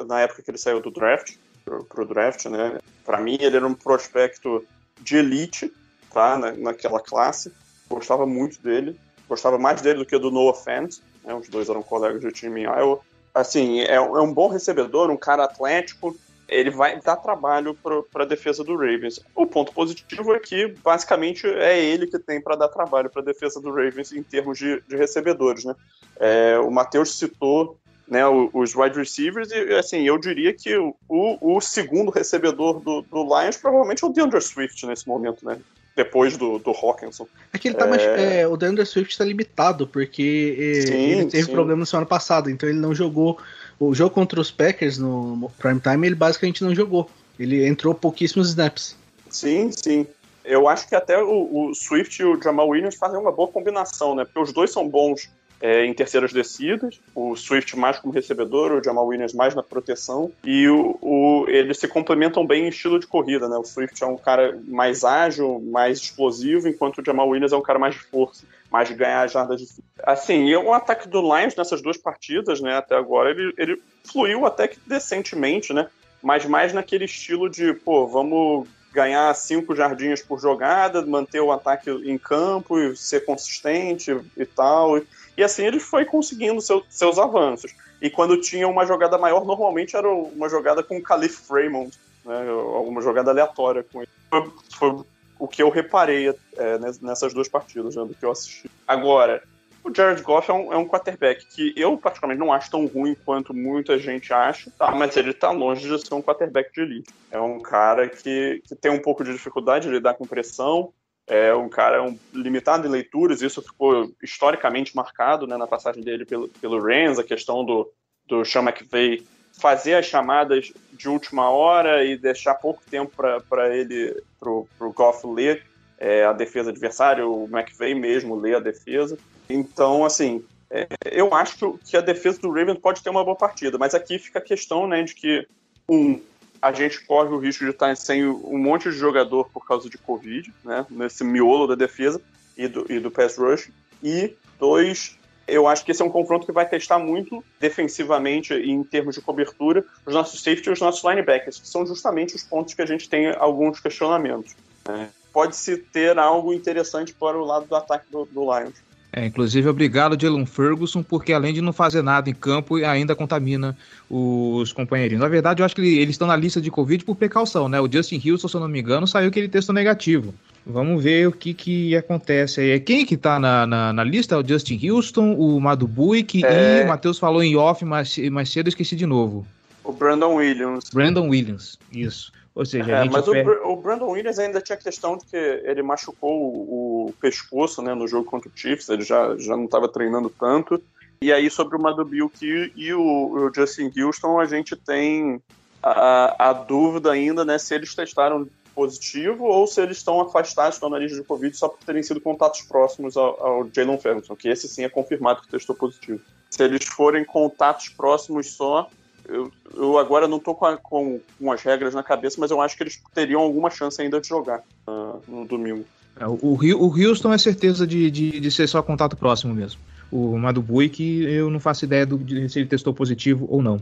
na 0.06 0.20
época 0.20 0.42
que 0.42 0.50
ele 0.50 0.58
saiu 0.58 0.80
do 0.80 0.90
draft, 0.90 1.36
pro, 1.64 1.84
pro 1.84 2.06
draft, 2.06 2.46
né? 2.46 2.78
Para 3.04 3.20
mim, 3.20 3.38
ele 3.40 3.56
era 3.56 3.66
um 3.66 3.74
prospecto 3.74 4.64
de 5.00 5.16
elite, 5.16 5.72
tá, 6.12 6.36
na, 6.36 6.52
naquela 6.52 7.00
classe. 7.00 7.52
Gostava 7.88 8.26
muito 8.26 8.60
dele. 8.62 8.98
Gostava 9.28 9.58
mais 9.58 9.80
dele 9.80 10.00
do 10.00 10.06
que 10.06 10.18
do 10.18 10.30
Noah 10.30 10.56
Fant, 10.56 10.98
né? 11.24 11.34
Os 11.34 11.48
dois 11.48 11.68
eram 11.68 11.82
colegas 11.82 12.20
de 12.20 12.32
time 12.32 12.62
em 12.62 12.64
Iowa 12.64 13.00
assim, 13.34 13.80
é, 13.80 13.94
é 13.94 14.00
um 14.00 14.32
bom 14.32 14.48
recebedor, 14.48 15.10
um 15.10 15.16
cara 15.16 15.44
atlético, 15.44 16.16
ele 16.48 16.70
vai 16.70 17.00
dar 17.00 17.16
trabalho 17.16 17.74
para 17.74 18.24
a 18.24 18.26
defesa 18.26 18.64
do 18.64 18.74
Ravens. 18.74 19.20
O 19.34 19.46
ponto 19.46 19.72
positivo 19.72 20.34
é 20.34 20.40
que, 20.40 20.66
basicamente, 20.82 21.46
é 21.46 21.78
ele 21.78 22.08
que 22.08 22.18
tem 22.18 22.40
para 22.40 22.56
dar 22.56 22.68
trabalho 22.68 23.08
para 23.08 23.22
a 23.22 23.24
defesa 23.24 23.60
do 23.60 23.70
Ravens 23.70 24.12
em 24.12 24.22
termos 24.22 24.58
de, 24.58 24.82
de 24.88 24.96
recebedores. 24.96 25.64
Né? 25.64 25.74
É, 26.18 26.58
o 26.58 26.70
Matheus 26.70 27.16
citou 27.16 27.78
né, 28.08 28.26
os 28.26 28.74
wide 28.74 28.98
receivers, 28.98 29.52
e 29.52 29.72
assim, 29.74 30.02
eu 30.02 30.18
diria 30.18 30.52
que 30.52 30.76
o, 30.76 30.96
o 31.08 31.60
segundo 31.60 32.10
recebedor 32.10 32.80
do, 32.80 33.02
do 33.02 33.22
Lions 33.22 33.56
provavelmente 33.56 34.02
é 34.02 34.06
o 34.08 34.10
DeAndre 34.10 34.40
Swift 34.40 34.84
nesse 34.84 35.06
momento, 35.06 35.46
né? 35.46 35.60
Depois 36.02 36.36
do, 36.36 36.58
do 36.58 36.70
Hawkinson. 36.70 37.26
É 37.52 37.58
que 37.58 37.68
ele 37.68 37.74
tá 37.74 37.86
é... 37.86 37.88
mais. 37.88 38.02
É, 38.02 38.48
o 38.48 38.56
DeAndre 38.56 38.86
Swift 38.86 39.16
tá 39.16 39.24
limitado, 39.24 39.86
porque 39.86 40.82
sim, 40.86 40.94
ele 40.94 41.26
teve 41.26 41.44
sim. 41.44 41.52
problema 41.52 41.80
na 41.80 41.86
semana 41.86 42.06
passada, 42.06 42.50
então 42.50 42.68
ele 42.68 42.78
não 42.78 42.94
jogou. 42.94 43.38
O 43.78 43.94
jogo 43.94 44.14
contra 44.14 44.40
os 44.40 44.50
Packers 44.50 44.98
no 44.98 45.50
Prime 45.58 45.80
Time, 45.80 46.06
ele 46.06 46.14
basicamente 46.14 46.62
não 46.62 46.74
jogou. 46.74 47.08
Ele 47.38 47.66
entrou 47.66 47.94
pouquíssimos 47.94 48.48
snaps. 48.48 48.96
Sim, 49.30 49.70
sim. 49.72 50.06
Eu 50.44 50.68
acho 50.68 50.88
que 50.88 50.94
até 50.94 51.22
o, 51.22 51.68
o 51.68 51.74
Swift 51.74 52.20
e 52.20 52.24
o 52.24 52.40
Jamal 52.42 52.68
Williams 52.68 52.96
fazem 52.96 53.18
uma 53.18 53.32
boa 53.32 53.48
combinação, 53.48 54.14
né? 54.14 54.24
Porque 54.24 54.40
os 54.40 54.52
dois 54.52 54.70
são 54.70 54.88
bons 54.88 55.30
é, 55.60 55.84
em 55.84 55.92
terceiras 55.92 56.32
descidas, 56.32 57.00
o 57.14 57.36
Swift 57.36 57.76
mais 57.78 57.98
como 57.98 58.14
recebedor, 58.14 58.72
o 58.72 58.82
Jamal 58.82 59.06
Williams 59.06 59.34
mais 59.34 59.54
na 59.54 59.62
proteção, 59.62 60.32
e 60.42 60.66
o, 60.68 60.98
o, 61.02 61.44
eles 61.48 61.78
se 61.78 61.86
complementam 61.86 62.46
bem 62.46 62.64
em 62.64 62.68
estilo 62.68 62.98
de 62.98 63.06
corrida, 63.06 63.48
né? 63.48 63.56
O 63.56 63.64
Swift 63.64 64.02
é 64.02 64.06
um 64.06 64.16
cara 64.16 64.58
mais 64.66 65.04
ágil, 65.04 65.60
mais 65.60 65.98
explosivo, 65.98 66.68
enquanto 66.68 66.98
o 66.98 67.04
Jamal 67.04 67.28
Williams 67.28 67.52
é 67.52 67.56
um 67.56 67.62
cara 67.62 67.78
mais 67.78 67.94
de 67.94 68.00
força, 68.00 68.46
mais 68.70 68.90
ganhar 68.90 69.28
jardas 69.28 69.60
de 69.60 69.68
Assim, 70.02 70.46
e 70.46 70.56
o 70.56 70.72
ataque 70.72 71.06
do 71.08 71.20
Lions 71.20 71.54
nessas 71.54 71.82
duas 71.82 71.98
partidas, 71.98 72.60
né, 72.60 72.76
até 72.76 72.96
agora, 72.96 73.30
ele, 73.30 73.52
ele 73.58 73.82
fluiu 74.04 74.46
até 74.46 74.66
que 74.66 74.78
decentemente, 74.86 75.74
né? 75.74 75.88
Mas 76.22 76.46
mais 76.46 76.72
naquele 76.72 77.04
estilo 77.04 77.50
de, 77.50 77.74
pô, 77.74 78.06
vamos 78.06 78.66
ganhar 78.92 79.32
cinco 79.34 79.74
jardinhas 79.74 80.22
por 80.22 80.40
jogada, 80.40 81.04
manter 81.04 81.40
o 81.40 81.52
ataque 81.52 81.90
em 81.90 82.18
campo 82.18 82.78
e 82.78 82.96
ser 82.96 83.24
consistente 83.24 84.16
e 84.36 84.44
tal. 84.44 85.00
E 85.40 85.42
assim 85.42 85.64
ele 85.64 85.80
foi 85.80 86.04
conseguindo 86.04 86.60
seu, 86.60 86.84
seus 86.90 87.18
avanços. 87.18 87.74
E 88.02 88.10
quando 88.10 88.38
tinha 88.38 88.68
uma 88.68 88.84
jogada 88.84 89.16
maior, 89.16 89.42
normalmente 89.42 89.96
era 89.96 90.06
uma 90.06 90.50
jogada 90.50 90.82
com 90.82 90.98
o 90.98 91.02
Caliph 91.02 91.48
Raymond, 91.48 91.98
né? 92.26 92.46
Alguma 92.50 93.00
jogada 93.00 93.30
aleatória 93.30 93.82
com 93.82 94.02
ele. 94.02 94.10
Foi, 94.28 94.52
foi 94.70 95.04
o 95.38 95.48
que 95.48 95.62
eu 95.62 95.70
reparei 95.70 96.28
é, 96.28 96.78
nessas 97.00 97.32
duas 97.32 97.48
partidas, 97.48 97.96
né, 97.96 98.04
do 98.04 98.12
que 98.12 98.22
eu 98.22 98.30
assisti. 98.30 98.70
Agora, 98.86 99.42
o 99.82 99.90
Jared 99.94 100.20
Goff 100.20 100.50
é 100.50 100.52
um, 100.52 100.74
é 100.74 100.76
um 100.76 100.86
quarterback 100.86 101.46
que 101.46 101.72
eu, 101.74 101.96
particularmente, 101.96 102.38
não 102.38 102.52
acho 102.52 102.70
tão 102.70 102.84
ruim 102.84 103.16
quanto 103.24 103.54
muita 103.54 103.98
gente 103.98 104.34
acha, 104.34 104.70
tá? 104.78 104.90
mas 104.90 105.16
ele 105.16 105.32
tá 105.32 105.50
longe 105.50 105.88
de 105.88 106.06
ser 106.06 106.12
um 106.12 106.20
quarterback 106.20 106.70
de 106.74 106.82
elite. 106.82 107.14
É 107.30 107.40
um 107.40 107.58
cara 107.60 108.10
que, 108.10 108.62
que 108.68 108.76
tem 108.76 108.90
um 108.90 109.00
pouco 109.00 109.24
de 109.24 109.32
dificuldade 109.32 109.88
de 109.88 109.94
lidar 109.94 110.12
com 110.12 110.26
pressão, 110.26 110.92
é 111.30 111.54
um 111.54 111.68
cara 111.68 112.02
um, 112.02 112.18
limitado 112.34 112.86
em 112.86 112.90
leituras, 112.90 113.40
isso 113.40 113.62
ficou 113.62 114.10
historicamente 114.20 114.96
marcado 114.96 115.46
né, 115.46 115.56
na 115.56 115.66
passagem 115.66 116.02
dele 116.02 116.26
pelo, 116.26 116.48
pelo 116.48 116.82
Rams, 116.82 117.20
a 117.20 117.24
questão 117.24 117.64
do, 117.64 117.88
do 118.26 118.44
Sean 118.44 118.62
McVay 118.62 119.24
fazer 119.52 119.94
as 119.94 120.06
chamadas 120.06 120.72
de 120.92 121.08
última 121.08 121.48
hora 121.48 122.04
e 122.04 122.16
deixar 122.16 122.54
pouco 122.54 122.82
tempo 122.90 123.12
para 123.48 123.76
ele, 123.76 124.20
para 124.40 124.50
o 124.50 124.92
Goff 124.92 125.24
ler 125.26 125.64
é, 125.98 126.24
a 126.24 126.32
defesa 126.32 126.70
adversária, 126.70 127.26
o 127.26 127.44
McVay 127.44 127.94
mesmo 127.94 128.34
ler 128.34 128.56
a 128.56 128.60
defesa. 128.60 129.16
Então, 129.48 130.04
assim, 130.04 130.44
é, 130.68 130.88
eu 131.12 131.32
acho 131.34 131.78
que 131.84 131.96
a 131.96 132.00
defesa 132.00 132.40
do 132.40 132.50
Ravens 132.50 132.78
pode 132.78 133.02
ter 133.02 133.10
uma 133.10 133.24
boa 133.24 133.36
partida, 133.36 133.78
mas 133.78 133.94
aqui 133.94 134.18
fica 134.18 134.40
a 134.40 134.42
questão 134.42 134.88
né, 134.88 135.02
de 135.02 135.14
que, 135.14 135.46
um, 135.88 136.20
a 136.60 136.72
gente 136.72 137.04
corre 137.04 137.30
o 137.30 137.38
risco 137.38 137.64
de 137.64 137.70
estar 137.70 137.96
sem 137.96 138.26
um 138.26 138.58
monte 138.58 138.90
de 138.90 138.96
jogador 138.96 139.48
por 139.50 139.66
causa 139.66 139.88
de 139.88 139.96
Covid, 139.96 140.52
né? 140.64 140.86
Nesse 140.90 141.24
miolo 141.24 141.66
da 141.66 141.74
defesa 141.74 142.20
e 142.56 142.68
do, 142.68 142.90
e 142.90 142.98
do 142.98 143.10
pass 143.10 143.38
rush. 143.38 143.70
E 144.02 144.34
dois, 144.58 145.18
eu 145.48 145.66
acho 145.66 145.84
que 145.84 145.90
esse 145.90 146.02
é 146.02 146.04
um 146.04 146.10
confronto 146.10 146.46
que 146.46 146.52
vai 146.52 146.68
testar 146.68 146.98
muito 146.98 147.42
defensivamente 147.58 148.52
em 148.54 148.82
termos 148.82 149.14
de 149.14 149.20
cobertura 149.20 149.84
os 150.04 150.14
nossos 150.14 150.42
safety 150.42 150.68
e 150.68 150.72
os 150.72 150.80
nossos 150.80 151.02
linebackers, 151.02 151.58
que 151.58 151.68
são 151.68 151.86
justamente 151.86 152.36
os 152.36 152.42
pontos 152.42 152.74
que 152.74 152.82
a 152.82 152.86
gente 152.86 153.08
tem 153.08 153.34
alguns 153.36 153.80
questionamentos. 153.80 154.54
Né? 154.86 155.10
Pode-se 155.32 155.78
ter 155.78 156.18
algo 156.18 156.52
interessante 156.52 157.14
para 157.14 157.38
o 157.38 157.44
lado 157.44 157.66
do 157.66 157.74
ataque 157.74 158.10
do, 158.10 158.24
do 158.26 158.42
Lions. 158.42 158.89
É, 159.12 159.26
inclusive, 159.26 159.68
obrigado, 159.68 160.16
Dylan 160.16 160.46
Ferguson, 160.46 161.02
porque 161.02 161.32
além 161.32 161.52
de 161.52 161.60
não 161.60 161.72
fazer 161.72 162.00
nada 162.00 162.30
em 162.30 162.34
campo, 162.34 162.76
ainda 162.76 163.14
contamina 163.14 163.76
os 164.08 164.72
companheirinhos. 164.72 165.20
Na 165.20 165.28
verdade, 165.28 165.62
eu 165.62 165.66
acho 165.66 165.74
que 165.74 165.80
eles 165.80 166.10
estão 166.10 166.28
na 166.28 166.36
lista 166.36 166.60
de 166.60 166.70
Covid 166.70 167.04
por 167.04 167.16
precaução, 167.16 167.68
né? 167.68 167.80
O 167.80 167.90
Justin 167.90 168.22
Houston, 168.24 168.46
se 168.46 168.54
eu 168.54 168.60
não 168.60 168.68
me 168.68 168.78
engano, 168.80 169.06
saiu 169.08 169.30
que 169.30 169.38
ele 169.40 169.48
testou 169.48 169.74
negativo. 169.74 170.32
Vamos 170.64 171.02
ver 171.02 171.26
o 171.26 171.32
que, 171.32 171.52
que 171.52 171.96
acontece 171.96 172.60
aí. 172.60 172.78
Quem 172.78 173.04
que 173.04 173.16
tá 173.16 173.40
na, 173.40 173.66
na, 173.66 173.92
na 173.92 174.04
lista? 174.04 174.38
O 174.38 174.46
Justin 174.46 174.88
Houston, 174.88 175.34
o 175.34 175.60
Madu 175.60 175.88
Buick 175.88 176.44
é... 176.44 176.82
e 176.82 176.84
o 176.84 176.88
Matheus 176.88 177.18
falou 177.18 177.42
em 177.42 177.56
off 177.56 177.84
mais, 177.84 178.16
mais 178.30 178.50
cedo, 178.50 178.68
esqueci 178.68 178.94
de 178.94 179.06
novo. 179.06 179.44
O 179.82 179.92
Brandon 179.92 180.34
Williams. 180.34 180.84
Brandon 180.92 181.28
Williams, 181.28 181.78
isso. 181.92 182.30
Ou 182.60 182.66
seja, 182.66 182.92
é, 182.92 183.04
mas 183.08 183.24
perde... 183.24 183.50
o, 183.64 183.74
Brandon 183.74 184.10
Williams 184.10 184.38
ainda 184.38 184.60
tinha 184.60 184.76
a 184.76 184.82
questão 184.82 185.16
de 185.16 185.24
que 185.24 185.34
ele 185.34 185.82
machucou 185.82 186.30
o, 186.30 187.06
o 187.06 187.12
pescoço 187.14 187.80
né, 187.80 187.94
no 187.94 188.06
jogo 188.06 188.26
contra 188.26 188.50
o 188.50 188.52
Chiefs, 188.54 188.90
ele 188.90 189.02
já, 189.02 189.34
já 189.38 189.56
não 189.56 189.64
estava 189.64 189.88
treinando 189.88 190.28
tanto. 190.28 190.78
E 191.22 191.32
aí, 191.32 191.48
sobre 191.48 191.78
o 191.78 191.80
Madubuke 191.80 192.70
e 192.76 192.92
o, 192.92 193.00
o 193.00 193.54
Justin 193.54 193.90
Houston, 193.96 194.38
a 194.38 194.44
gente 194.44 194.76
tem 194.76 195.40
a, 195.82 196.50
a, 196.50 196.52
dúvida 196.52 197.10
ainda 197.10 197.46
né, 197.46 197.56
se 197.56 197.74
eles 197.74 197.94
testaram 197.94 198.46
positivo 198.74 199.44
ou 199.44 199.66
se 199.66 199.80
eles 199.80 199.96
estão 199.96 200.20
afastados 200.20 200.78
da 200.78 200.90
nariz 200.90 201.12
de 201.12 201.24
Covid 201.24 201.56
só 201.56 201.66
por 201.66 201.78
terem 201.78 202.02
sido 202.02 202.20
contatos 202.20 202.60
próximos 202.60 203.16
ao, 203.16 203.42
ao 203.42 203.70
Jalen 203.74 203.96
Ferguson, 203.96 204.36
que 204.36 204.50
esse 204.50 204.68
sim 204.68 204.84
é 204.84 204.88
confirmado 204.90 205.40
que 205.40 205.48
testou 205.48 205.74
positivo. 205.74 206.20
Se 206.50 206.62
eles 206.62 206.84
forem 206.84 207.24
contatos 207.24 207.88
próximos 207.88 208.52
só, 208.52 208.90
eu, 209.30 209.52
eu 209.74 209.98
agora 209.98 210.26
não 210.26 210.38
estou 210.38 210.54
com, 210.54 210.76
com, 210.76 211.20
com, 211.38 211.52
as 211.52 211.62
regras 211.62 211.94
na 211.94 212.02
cabeça, 212.02 212.36
mas 212.38 212.50
eu 212.50 212.60
acho 212.60 212.76
que 212.76 212.82
eles 212.82 213.00
teriam 213.14 213.40
alguma 213.40 213.70
chance 213.70 214.00
ainda 214.00 214.20
de 214.20 214.28
jogar 214.28 214.62
uh, 214.86 215.22
no 215.28 215.44
domingo. 215.44 215.84
É, 216.18 216.26
o, 216.26 216.38
o 216.42 217.00
Houston 217.00 217.32
é 217.32 217.38
certeza 217.38 217.86
de, 217.86 218.10
de, 218.10 218.40
de, 218.40 218.50
ser 218.50 218.66
só 218.66 218.82
contato 218.82 219.16
próximo 219.16 219.54
mesmo. 219.54 219.80
O 220.10 220.36
Madubui, 220.36 220.88
que 220.88 221.22
eu 221.24 221.48
não 221.48 221.60
faço 221.60 221.84
ideia 221.84 222.04
do, 222.04 222.18
de 222.18 222.48
se 222.48 222.58
ele 222.58 222.68
testou 222.68 222.92
positivo 222.92 223.46
ou 223.48 223.62
não. 223.62 223.80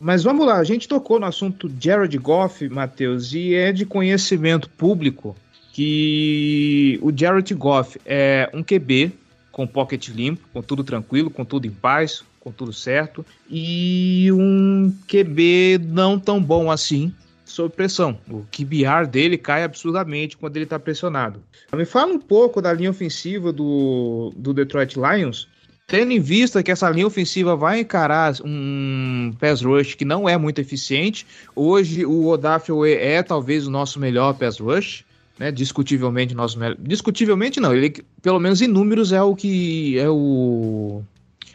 Mas 0.00 0.24
vamos 0.24 0.46
lá, 0.46 0.56
a 0.56 0.64
gente 0.64 0.88
tocou 0.88 1.20
no 1.20 1.26
assunto 1.26 1.70
Jared 1.78 2.16
Goff, 2.18 2.68
Matheus, 2.68 3.32
e 3.32 3.54
é 3.54 3.72
de 3.72 3.84
conhecimento 3.84 4.68
público 4.70 5.36
que 5.72 6.98
o 7.02 7.12
Jared 7.14 7.54
Goff 7.54 8.00
é 8.04 8.50
um 8.54 8.62
QB 8.62 9.12
com 9.52 9.66
pocket 9.66 10.08
limpo, 10.08 10.46
com 10.52 10.62
tudo 10.62 10.82
tranquilo, 10.82 11.30
com 11.30 11.44
tudo 11.44 11.66
em 11.66 11.70
paz, 11.70 12.24
com 12.46 12.52
tudo 12.52 12.72
certo. 12.72 13.26
E 13.50 14.30
um 14.30 14.94
QB 15.08 15.80
não 15.82 16.16
tão 16.16 16.40
bom 16.40 16.70
assim, 16.70 17.12
sob 17.44 17.74
pressão. 17.74 18.16
O 18.30 18.44
QBR 18.52 19.08
dele 19.10 19.36
cai 19.36 19.64
absurdamente 19.64 20.36
quando 20.36 20.56
ele 20.56 20.62
está 20.62 20.78
pressionado. 20.78 21.42
Me 21.74 21.84
fala 21.84 22.12
um 22.12 22.20
pouco 22.20 22.62
da 22.62 22.72
linha 22.72 22.90
ofensiva 22.90 23.52
do, 23.52 24.32
do 24.36 24.54
Detroit 24.54 24.94
Lions, 24.94 25.48
tendo 25.88 26.12
em 26.12 26.20
vista 26.20 26.62
que 26.62 26.70
essa 26.70 26.88
linha 26.88 27.08
ofensiva 27.08 27.56
vai 27.56 27.80
encarar 27.80 28.34
um 28.44 29.34
pass 29.40 29.62
rush 29.62 29.96
que 29.96 30.04
não 30.04 30.28
é 30.28 30.38
muito 30.38 30.60
eficiente. 30.60 31.26
Hoje 31.52 32.06
o 32.06 32.28
Odafe 32.28 32.70
é 32.88 33.24
talvez 33.24 33.66
o 33.66 33.70
nosso 33.72 33.98
melhor 33.98 34.34
pass 34.34 34.60
rush. 34.60 35.04
Né, 35.38 35.52
discutivelmente 35.52 36.34
nosso 36.34 36.58
melhor. 36.58 36.78
Discutivelmente 36.80 37.60
não, 37.60 37.74
ele 37.74 37.92
pelo 38.22 38.40
menos 38.40 38.62
em 38.62 38.66
números 38.66 39.12
é 39.12 39.20
o 39.20 39.36
que 39.36 39.98
é 39.98 40.08
o 40.08 41.02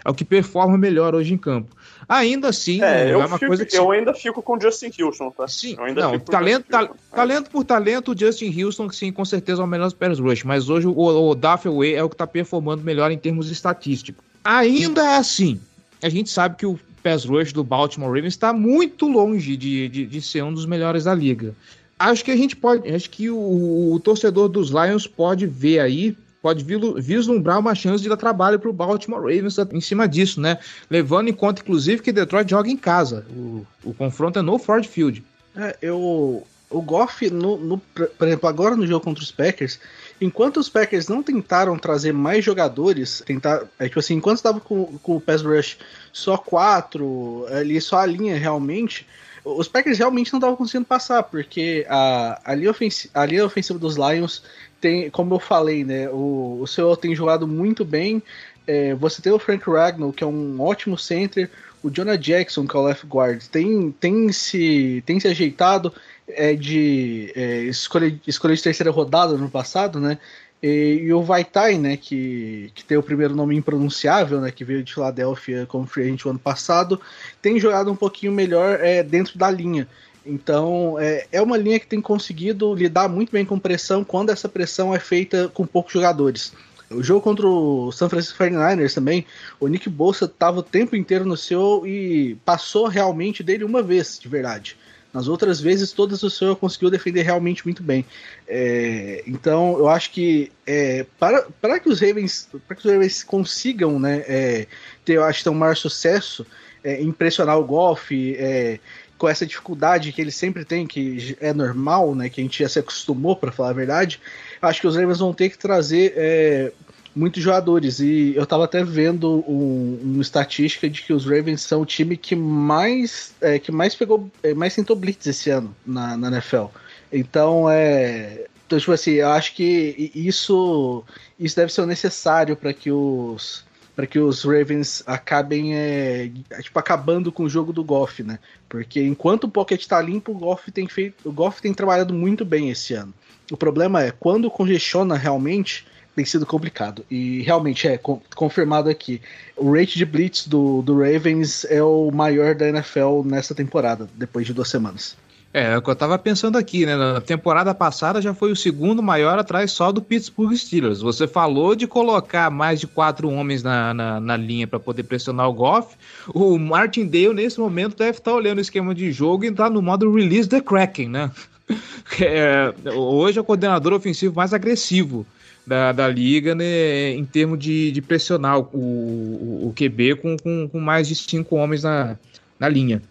é 0.04 0.10
o 0.10 0.14
que 0.14 0.26
performa 0.26 0.78
melhor 0.78 1.16
hoje 1.16 1.34
em 1.34 1.38
campo. 1.38 1.76
Ainda 2.08 2.50
assim, 2.50 2.82
é, 2.82 3.12
é 3.12 3.18
uma 3.18 3.38
fico, 3.38 3.48
coisa 3.48 3.66
que. 3.66 3.78
Eu 3.78 3.92
ainda 3.92 4.14
fico 4.14 4.42
com 4.42 4.58
o 4.58 4.62
Justin 4.62 4.92
Houston, 5.00 5.32
tá? 5.32 5.48
Sim, 5.48 5.78
não, 5.96 6.20
talento, 6.20 6.66
ta, 6.68 6.90
talento 7.14 7.50
por 7.50 7.64
talento, 7.64 8.12
o 8.12 8.18
Justin 8.18 8.62
Houston, 8.62 8.90
sim, 8.90 9.12
com 9.12 9.24
certeza 9.24 9.62
é 9.62 9.66
o 9.66 9.68
melhor 9.68 9.92
pass 9.94 10.20
rush, 10.20 10.44
mas 10.44 10.70
hoje 10.70 10.88
o, 10.88 10.94
o 10.94 11.36
Duffy 11.36 11.94
é 11.94 12.04
o 12.04 12.10
que 12.10 12.16
está 12.16 12.28
performando 12.28 12.84
melhor 12.84 13.12
em 13.12 13.18
termos 13.18 13.50
estatísticos. 13.50 14.24
Ainda 14.44 15.18
assim, 15.18 15.60
a 16.02 16.10
gente 16.10 16.30
sabe 16.30 16.58
que 16.58 16.66
o 16.66 16.80
pass 17.02 17.26
rush 17.26 17.54
do 17.54 17.64
Baltimore 17.64 18.10
Ravens 18.10 18.34
está 18.34 18.52
muito 18.52 19.08
longe 19.08 19.56
de, 19.56 19.88
de, 19.88 20.06
de, 20.06 20.22
ser 20.22 20.44
um 20.44 20.54
dos 20.54 20.66
melhores 20.66 21.06
da 21.06 21.14
liga. 21.14 21.56
Acho 21.98 22.26
que 22.26 22.32
a 22.32 22.36
gente 22.36 22.56
pode, 22.56 22.90
acho 22.90 23.10
que 23.10 23.30
o, 23.30 23.94
o 23.94 24.00
torcedor 24.00 24.50
dos 24.50 24.70
Lions 24.70 25.06
pode 25.06 25.46
ver 25.46 25.80
aí 25.80 26.18
pode 26.42 26.66
vislumbrar 26.98 27.60
uma 27.60 27.76
chance 27.76 28.02
de 28.02 28.10
dar 28.10 28.18
trabalho 28.18 28.60
para 28.60 28.70
o 28.70 28.74
Baltimore 28.74 29.22
Ravens 29.22 29.58
em 29.72 29.82
cima 29.82 30.08
disso, 30.08 30.42
né? 30.42 30.58
Levando 30.90 31.30
em 31.30 31.34
conta, 31.34 31.62
inclusive, 31.62 32.02
que 32.02 32.12
Detroit 32.12 32.50
joga 32.50 32.70
em 32.70 32.78
casa. 32.78 33.26
O, 33.30 33.66
o 33.84 33.94
confronto 33.94 34.40
é 34.40 34.42
no 34.42 34.58
Ford 34.58 34.86
Field. 34.86 35.24
É, 35.56 35.78
eu. 35.82 36.44
O 36.70 36.82
Goff, 36.82 37.30
no, 37.30 37.58
no, 37.58 37.78
por 37.78 38.26
exemplo, 38.26 38.48
agora 38.48 38.78
no 38.78 38.88
jogo 38.88 39.04
contra 39.04 39.22
os 39.22 39.30
Packers, 39.30 39.78
enquanto 40.22 40.56
os 40.56 40.70
Packers 40.70 41.10
não 41.10 41.22
tentaram 41.22 41.78
trazer 41.78 42.14
mais 42.14 42.46
jogadores, 42.46 43.22
tentar, 43.26 43.64
é, 43.78 43.90
tipo 43.90 44.00
assim, 44.00 44.14
enquanto 44.14 44.38
estava 44.38 44.62
com, 44.62 44.98
com 45.04 45.18
o 45.18 45.20
pass 45.20 45.42
rush 45.42 45.78
só 46.14 46.38
quatro, 46.38 47.46
ali 47.50 47.82
só 47.82 47.98
a 47.98 48.06
linha 48.06 48.40
realmente, 48.40 49.06
os 49.44 49.68
Packers 49.68 49.98
realmente 49.98 50.32
não 50.32 50.40
estavam 50.40 50.56
conseguindo 50.56 50.86
passar, 50.86 51.24
porque 51.24 51.86
a, 51.90 52.42
a, 52.46 52.56
linha 52.56 52.72
ofensiva, 52.72 53.12
a 53.14 53.26
linha 53.26 53.46
ofensiva 53.46 53.80
dos 53.80 53.96
Lions 53.96 54.44
tem, 54.80 55.10
como 55.10 55.36
eu 55.36 55.40
falei, 55.40 55.84
né? 55.84 56.10
O, 56.10 56.60
o 56.62 56.68
seu 56.68 56.96
tem 56.96 57.16
jogado 57.16 57.48
muito 57.48 57.84
bem. 57.84 58.22
É, 58.68 58.94
você 58.96 59.22
tem 59.22 59.32
o 59.32 59.40
Frank 59.40 59.70
Ragnall, 59.70 60.14
que 60.14 60.24
é 60.24 60.28
um 60.28 60.62
ótimo 60.62 60.98
center. 60.98 61.50
O 61.84 61.90
Jonah 61.90 62.16
Jackson, 62.16 62.68
que 62.68 62.76
é 62.76 62.80
o 62.80 62.84
left 62.84 63.08
guard, 63.08 63.42
tem, 63.48 63.92
tem, 64.00 64.32
se, 64.32 65.04
tem 65.06 65.20
se 65.20 65.28
ajeitado 65.28 65.94
é, 66.28 66.54
de 66.54 67.32
é, 67.36 67.64
escolha, 67.64 68.20
escolha 68.28 68.56
de 68.56 68.62
terceira 68.62 68.92
rodada 68.92 69.36
no 69.36 69.50
passado, 69.50 70.00
né? 70.00 70.20
E, 70.62 71.00
e, 71.04 71.14
o 71.14 71.24
Vaitai, 71.24 71.78
né, 71.78 71.98
que, 71.98 72.72
que 72.76 72.84
tem 72.84 72.98
o 72.98 73.04
primeiro 73.04 73.36
nome 73.36 73.56
impronunciável, 73.56 74.40
né, 74.40 74.52
que 74.52 74.64
veio 74.64 74.84
de 74.84 74.94
Filadélfia 74.94 75.66
como 75.66 75.88
free 75.88 76.04
agent 76.04 76.26
o 76.26 76.30
ano 76.30 76.40
passado, 76.40 77.02
tem 77.42 77.60
jogado 77.60 77.92
um 77.92 77.96
pouquinho 77.96 78.32
melhor 78.32 78.80
é, 78.80 79.02
dentro 79.02 79.40
da 79.40 79.50
linha. 79.50 79.88
Então, 80.24 81.00
é, 81.00 81.26
é 81.32 81.42
uma 81.42 81.58
linha 81.58 81.80
que 81.80 81.88
tem 81.88 82.00
conseguido 82.00 82.76
lidar 82.76 83.10
muito 83.10 83.32
bem 83.32 83.44
com 83.44 83.58
pressão 83.58 84.04
quando 84.04 84.30
essa 84.30 84.48
pressão 84.48 84.94
é 84.94 85.00
feita 85.00 85.50
com 85.50 85.66
poucos 85.66 85.94
jogadores. 85.94 86.54
O 86.92 87.02
jogo 87.02 87.22
contra 87.22 87.48
o 87.48 87.92
San 87.92 88.10
Francisco 88.10 88.38
49ers 88.38 88.94
também, 88.94 89.26
o 89.60 89.68
Nick 89.68 89.90
Bolsa 89.90 90.26
estava 90.26 90.60
o 90.60 90.64
tempo 90.64 90.96
inteiro 90.96 91.26
no 91.26 91.38
seu 91.38 91.88
e 91.88 92.38
passou 92.46 92.88
realmente 92.88 93.42
dele 93.42 93.64
uma 93.64 93.82
vez, 93.82 94.20
de 94.20 94.28
verdade. 94.28 94.78
Nas 95.14 95.28
outras 95.28 95.60
vezes, 95.60 95.92
todas 95.92 96.24
o 96.24 96.30
seu 96.30 96.56
conseguiu 96.56 96.90
defender 96.90 97.24
realmente 97.24 97.66
muito 97.66 97.84
bem. 97.84 98.06
É, 98.48 99.24
então, 99.28 99.78
eu 99.78 99.90
acho 99.90 100.12
que 100.12 100.52
é, 100.66 101.06
para, 101.20 101.46
para 101.60 101.80
que 101.80 101.90
os 101.90 102.00
Ravens, 102.00 102.48
para 102.68 102.76
que 102.76 102.88
os 102.88 102.92
Ravens 102.92 103.24
consigam, 103.24 104.00
né, 104.00 104.24
é, 104.28 104.68
ter, 105.04 105.14
eu 105.14 105.24
acho, 105.24 105.50
um 105.50 105.54
maior 105.54 105.76
sucesso, 105.76 106.46
é, 106.84 107.02
impressionar 107.02 107.60
o 107.60 107.66
Golf, 107.66 108.12
é, 108.12 108.80
com 109.22 109.30
essa 109.30 109.46
dificuldade 109.46 110.12
que 110.12 110.20
ele 110.20 110.32
sempre 110.32 110.66
tem, 110.66 110.88
que 110.88 111.38
é 111.40 111.54
normal, 111.54 112.16
né? 112.16 112.28
Que 112.28 112.42
a 112.42 112.44
gente 112.44 112.64
já 112.64 112.68
se 112.68 112.80
acostumou, 112.80 113.36
para 113.36 113.52
falar 113.52 113.70
a 113.70 113.74
verdade. 113.74 114.20
Acho 114.60 114.82
que 114.82 114.88
os 114.88 114.96
Ravens 114.96 115.20
vão 115.20 115.32
ter 115.32 115.50
que 115.50 115.60
trazer 115.60 116.14
é, 116.16 116.72
muitos 117.16 117.42
jogadores. 117.42 118.00
E 118.00 118.34
eu 118.36 118.46
tava 118.46 118.66
até 118.66 118.84
vendo 118.84 119.44
um, 119.48 120.00
uma 120.02 120.22
estatística 120.22 120.90
de 120.90 121.02
que 121.02 121.14
os 121.14 121.26
Ravens 121.26 121.62
são 121.62 121.82
o 121.82 121.86
time 121.86 122.18
que 122.18 122.36
mais, 122.36 123.34
é, 123.42 123.60
que 123.60 123.72
mais 123.72 123.96
pegou, 123.96 124.30
é, 124.44 124.54
mais 124.54 124.76
tentou 124.76 124.96
blitz 124.96 125.26
esse 125.28 125.50
ano 125.50 125.76
na, 125.86 126.18
na 126.18 126.28
NFL. 126.30 126.66
Então, 127.12 127.70
é. 127.70 128.46
Então, 128.66 128.80
tipo 128.80 128.94
assim, 128.94 129.12
eu 129.12 129.30
acho 129.30 129.54
que 129.54 130.12
isso, 130.16 131.04
isso 131.38 131.56
deve 131.58 131.74
ser 131.74 131.86
necessário 131.86 132.56
para 132.56 132.72
que 132.72 132.90
os 132.90 133.66
para 133.94 134.08
que 134.08 134.18
os 134.18 134.44
Ravens 134.44 135.04
acabem 135.06 135.76
é, 135.76 136.32
tipo, 136.62 136.80
acabando 136.80 137.32
com 137.32 137.44
o 137.44 137.50
jogo 137.50 137.74
do 137.74 137.84
Goff, 137.84 138.24
né? 138.24 138.40
Porque 138.70 139.04
enquanto 139.04 139.44
o 139.44 139.50
pocket 139.50 139.86
tá 139.86 140.02
limpo, 140.02 140.32
o 140.32 140.36
Goff 140.36 140.72
tem 140.72 140.88
feito, 140.88 141.28
o 141.28 141.32
Goff 141.32 141.62
tem 141.62 141.74
trabalhado 141.74 142.14
muito 142.14 142.46
bem 142.46 142.70
esse 142.70 142.94
ano. 142.94 143.14
O 143.52 143.58
problema 143.58 144.02
é 144.02 144.12
quando 144.12 144.50
congestiona 144.50 145.18
realmente 145.18 145.86
tem 146.16 146.26
sido 146.26 146.46
complicado. 146.46 147.06
E 147.10 147.42
realmente 147.42 147.88
é 147.88 148.00
confirmado 148.36 148.90
aqui. 148.90 149.22
O 149.56 149.74
rate 149.74 149.98
de 149.98 150.06
blitz 150.06 150.48
do, 150.48 150.82
do 150.82 151.00
Ravens 151.00 151.66
é 151.70 151.82
o 151.82 152.12
maior 152.12 152.56
da 152.56 152.68
NFL 152.68 153.24
nessa 153.26 153.56
temporada, 153.56 154.10
depois 154.16 154.46
de 154.46 154.54
duas 154.54 154.70
semanas. 154.70 155.16
É, 155.54 155.74
é 155.74 155.78
o 155.78 155.82
que 155.82 155.90
eu 155.90 155.96
tava 155.96 156.18
pensando 156.18 156.58
aqui, 156.58 156.86
né? 156.86 156.96
Na 156.96 157.20
temporada 157.20 157.74
passada 157.76 158.22
já 158.22 158.34
foi 158.34 158.52
o 158.52 158.56
segundo 158.56 159.04
maior 159.04 159.38
atrás 159.38 159.72
só 159.72 159.92
do 159.92 160.02
Pittsburgh 160.02 160.56
Steelers. 160.56 161.02
Você 161.02 161.28
falou 161.28 161.76
de 161.76 161.88
colocar 161.88 162.50
mais 162.50 162.80
de 162.80 162.88
quatro 162.88 163.30
homens 163.30 163.62
na, 163.62 163.94
na, 163.94 164.20
na 164.20 164.38
linha 164.38 164.66
para 164.66 164.80
poder 164.80 165.04
pressionar 165.04 165.50
o 165.50 165.54
Goff. 165.54 165.96
O 166.34 166.58
Martin 166.58 167.06
Dale, 167.06 167.34
nesse 167.34 167.60
momento, 167.60 167.98
deve 167.98 168.12
estar 168.12 168.32
tá 168.32 168.38
olhando 168.38 168.60
o 168.60 168.62
esquema 168.62 168.96
de 168.96 169.12
jogo 169.12 169.44
e 169.44 169.48
entrar 169.48 169.70
no 169.70 169.82
modo 169.82 170.14
Release 170.14 170.48
the 170.48 170.62
Kraken, 170.62 171.10
né? 171.10 171.32
É, 172.20 172.74
hoje 172.94 173.38
é 173.38 173.42
o 173.42 173.46
coordenador 173.46 173.94
ofensivo 173.94 174.36
mais 174.36 174.54
agressivo 174.54 175.26
da, 175.66 175.92
da 175.92 176.08
liga 176.08 176.56
né, 176.56 177.12
em 177.12 177.26
termos 177.26 177.60
de, 177.60 177.92
de 177.92 178.02
pressionar 178.02 178.60
o, 178.60 178.70
o, 178.74 179.68
o 179.68 179.74
QB 179.76 180.16
com, 180.16 180.38
com, 180.38 180.70
com 180.70 180.80
mais 180.80 181.08
de 181.08 181.16
cinco 181.16 181.56
homens 181.56 181.84
na, 181.84 182.18
na 182.60 182.68
linha. 182.68 183.02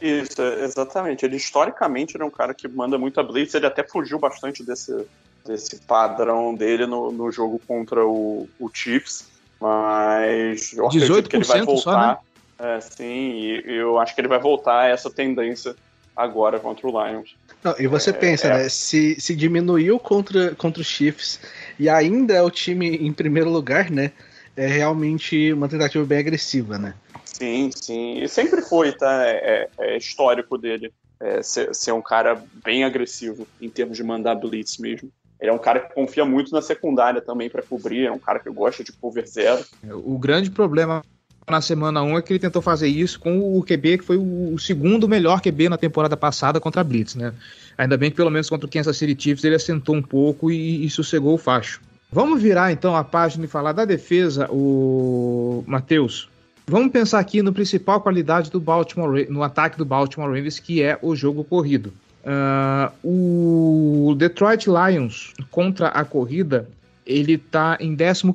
Isso, 0.00 0.40
exatamente. 0.42 1.24
Ele 1.24 1.36
historicamente 1.36 2.16
era 2.16 2.24
um 2.24 2.30
cara 2.30 2.54
que 2.54 2.66
manda 2.66 2.96
muita 2.96 3.22
blitz, 3.22 3.54
ele 3.54 3.66
até 3.66 3.82
fugiu 3.82 4.18
bastante 4.18 4.64
desse, 4.64 5.06
desse 5.46 5.76
padrão 5.80 6.54
dele 6.54 6.86
no, 6.86 7.12
no 7.12 7.30
jogo 7.30 7.60
contra 7.66 8.04
o, 8.04 8.48
o 8.58 8.70
Chiefs, 8.72 9.28
mas 9.60 10.72
eu 10.72 10.86
acredito 10.86 11.28
que 11.28 11.36
ele 11.36 11.44
vai 11.44 11.62
voltar. 11.62 11.82
Só, 12.58 12.64
né? 12.64 12.76
é, 12.76 12.80
sim, 12.80 13.04
e 13.04 13.62
eu 13.66 13.98
acho 13.98 14.14
que 14.14 14.20
ele 14.20 14.28
vai 14.28 14.38
voltar 14.38 14.80
a 14.80 14.88
essa 14.88 15.10
tendência 15.10 15.76
agora 16.16 16.58
contra 16.58 16.86
o 16.86 16.90
Lions. 16.90 17.36
Não, 17.62 17.74
e 17.78 17.86
você 17.86 18.10
é, 18.10 18.12
pensa, 18.12 18.46
é... 18.46 18.50
né? 18.50 18.68
Se, 18.68 19.20
se 19.20 19.34
diminuiu 19.34 19.98
contra, 19.98 20.54
contra 20.54 20.80
os 20.80 20.86
Chiefs 20.86 21.40
e 21.78 21.88
ainda 21.88 22.34
é 22.34 22.42
o 22.42 22.50
time 22.50 22.96
em 22.96 23.12
primeiro 23.12 23.50
lugar, 23.50 23.90
né? 23.90 24.12
É 24.56 24.66
realmente 24.66 25.52
uma 25.52 25.68
tentativa 25.68 26.04
bem 26.04 26.18
agressiva, 26.18 26.78
né? 26.78 26.94
Sim, 27.24 27.70
sim. 27.74 28.22
E 28.22 28.28
sempre 28.28 28.62
foi, 28.62 28.92
tá? 28.92 29.26
É, 29.26 29.68
é, 29.78 29.94
é 29.94 29.96
histórico 29.96 30.56
dele 30.56 30.92
é, 31.20 31.42
ser, 31.42 31.74
ser, 31.74 31.92
um 31.92 32.02
cara 32.02 32.40
bem 32.64 32.84
agressivo 32.84 33.46
em 33.60 33.68
termos 33.68 33.96
de 33.96 34.04
mandar 34.04 34.34
blitz 34.34 34.78
mesmo. 34.78 35.10
Ele 35.40 35.50
é 35.50 35.52
um 35.52 35.58
cara 35.58 35.80
que 35.80 35.94
confia 35.94 36.24
muito 36.24 36.52
na 36.52 36.62
secundária 36.62 37.20
também 37.20 37.50
para 37.50 37.62
cobrir, 37.62 38.06
é 38.06 38.12
um 38.12 38.18
cara 38.18 38.38
que 38.38 38.48
gosta 38.50 38.84
de 38.84 38.92
cover 38.92 39.26
zero. 39.28 39.64
O 40.04 40.16
grande 40.18 40.50
problema 40.50 41.02
na 41.48 41.60
semana 41.60 42.02
1 42.02 42.18
é 42.18 42.22
que 42.22 42.32
ele 42.32 42.38
tentou 42.38 42.62
fazer 42.62 42.88
isso 42.88 43.20
com 43.20 43.58
o 43.58 43.62
QB, 43.62 43.98
que 43.98 44.04
foi 44.04 44.16
o 44.16 44.56
segundo 44.58 45.08
melhor 45.08 45.40
QB 45.40 45.68
na 45.68 45.76
temporada 45.76 46.16
passada 46.16 46.58
contra 46.58 46.80
a 46.80 46.84
Blitz, 46.84 47.14
né? 47.14 47.32
Ainda 47.76 47.96
bem 47.96 48.10
que 48.10 48.16
pelo 48.16 48.30
menos 48.30 48.48
contra 48.48 48.66
o 48.66 48.70
Kansas 48.70 48.96
City 48.96 49.20
Chiefs 49.20 49.44
ele 49.44 49.56
assentou 49.56 49.94
um 49.94 50.02
pouco 50.02 50.50
e, 50.50 50.84
e 50.84 50.90
sossegou 50.90 51.34
o 51.34 51.38
facho. 51.38 51.80
Vamos 52.10 52.40
virar 52.40 52.72
então 52.72 52.94
a 52.94 53.02
página 53.02 53.44
e 53.44 53.48
falar 53.48 53.72
da 53.72 53.84
defesa, 53.84 54.48
o 54.50 55.64
Matheus. 55.66 56.28
Vamos 56.66 56.92
pensar 56.92 57.18
aqui 57.18 57.42
no 57.42 57.52
principal 57.52 58.00
qualidade 58.00 58.50
do 58.50 58.60
Baltimore, 58.60 59.26
no 59.28 59.42
ataque 59.42 59.76
do 59.76 59.84
Baltimore 59.84 60.28
Ravens, 60.28 60.58
que 60.58 60.82
é 60.82 60.98
o 61.02 61.14
jogo 61.14 61.44
corrido. 61.44 61.92
Uh, 62.24 64.08
o 64.10 64.14
Detroit 64.14 64.66
Lions 64.66 65.34
contra 65.50 65.88
a 65.88 66.04
corrida, 66.04 66.66
ele 67.04 67.34
está 67.34 67.76
em 67.80 67.94
15 67.94 68.32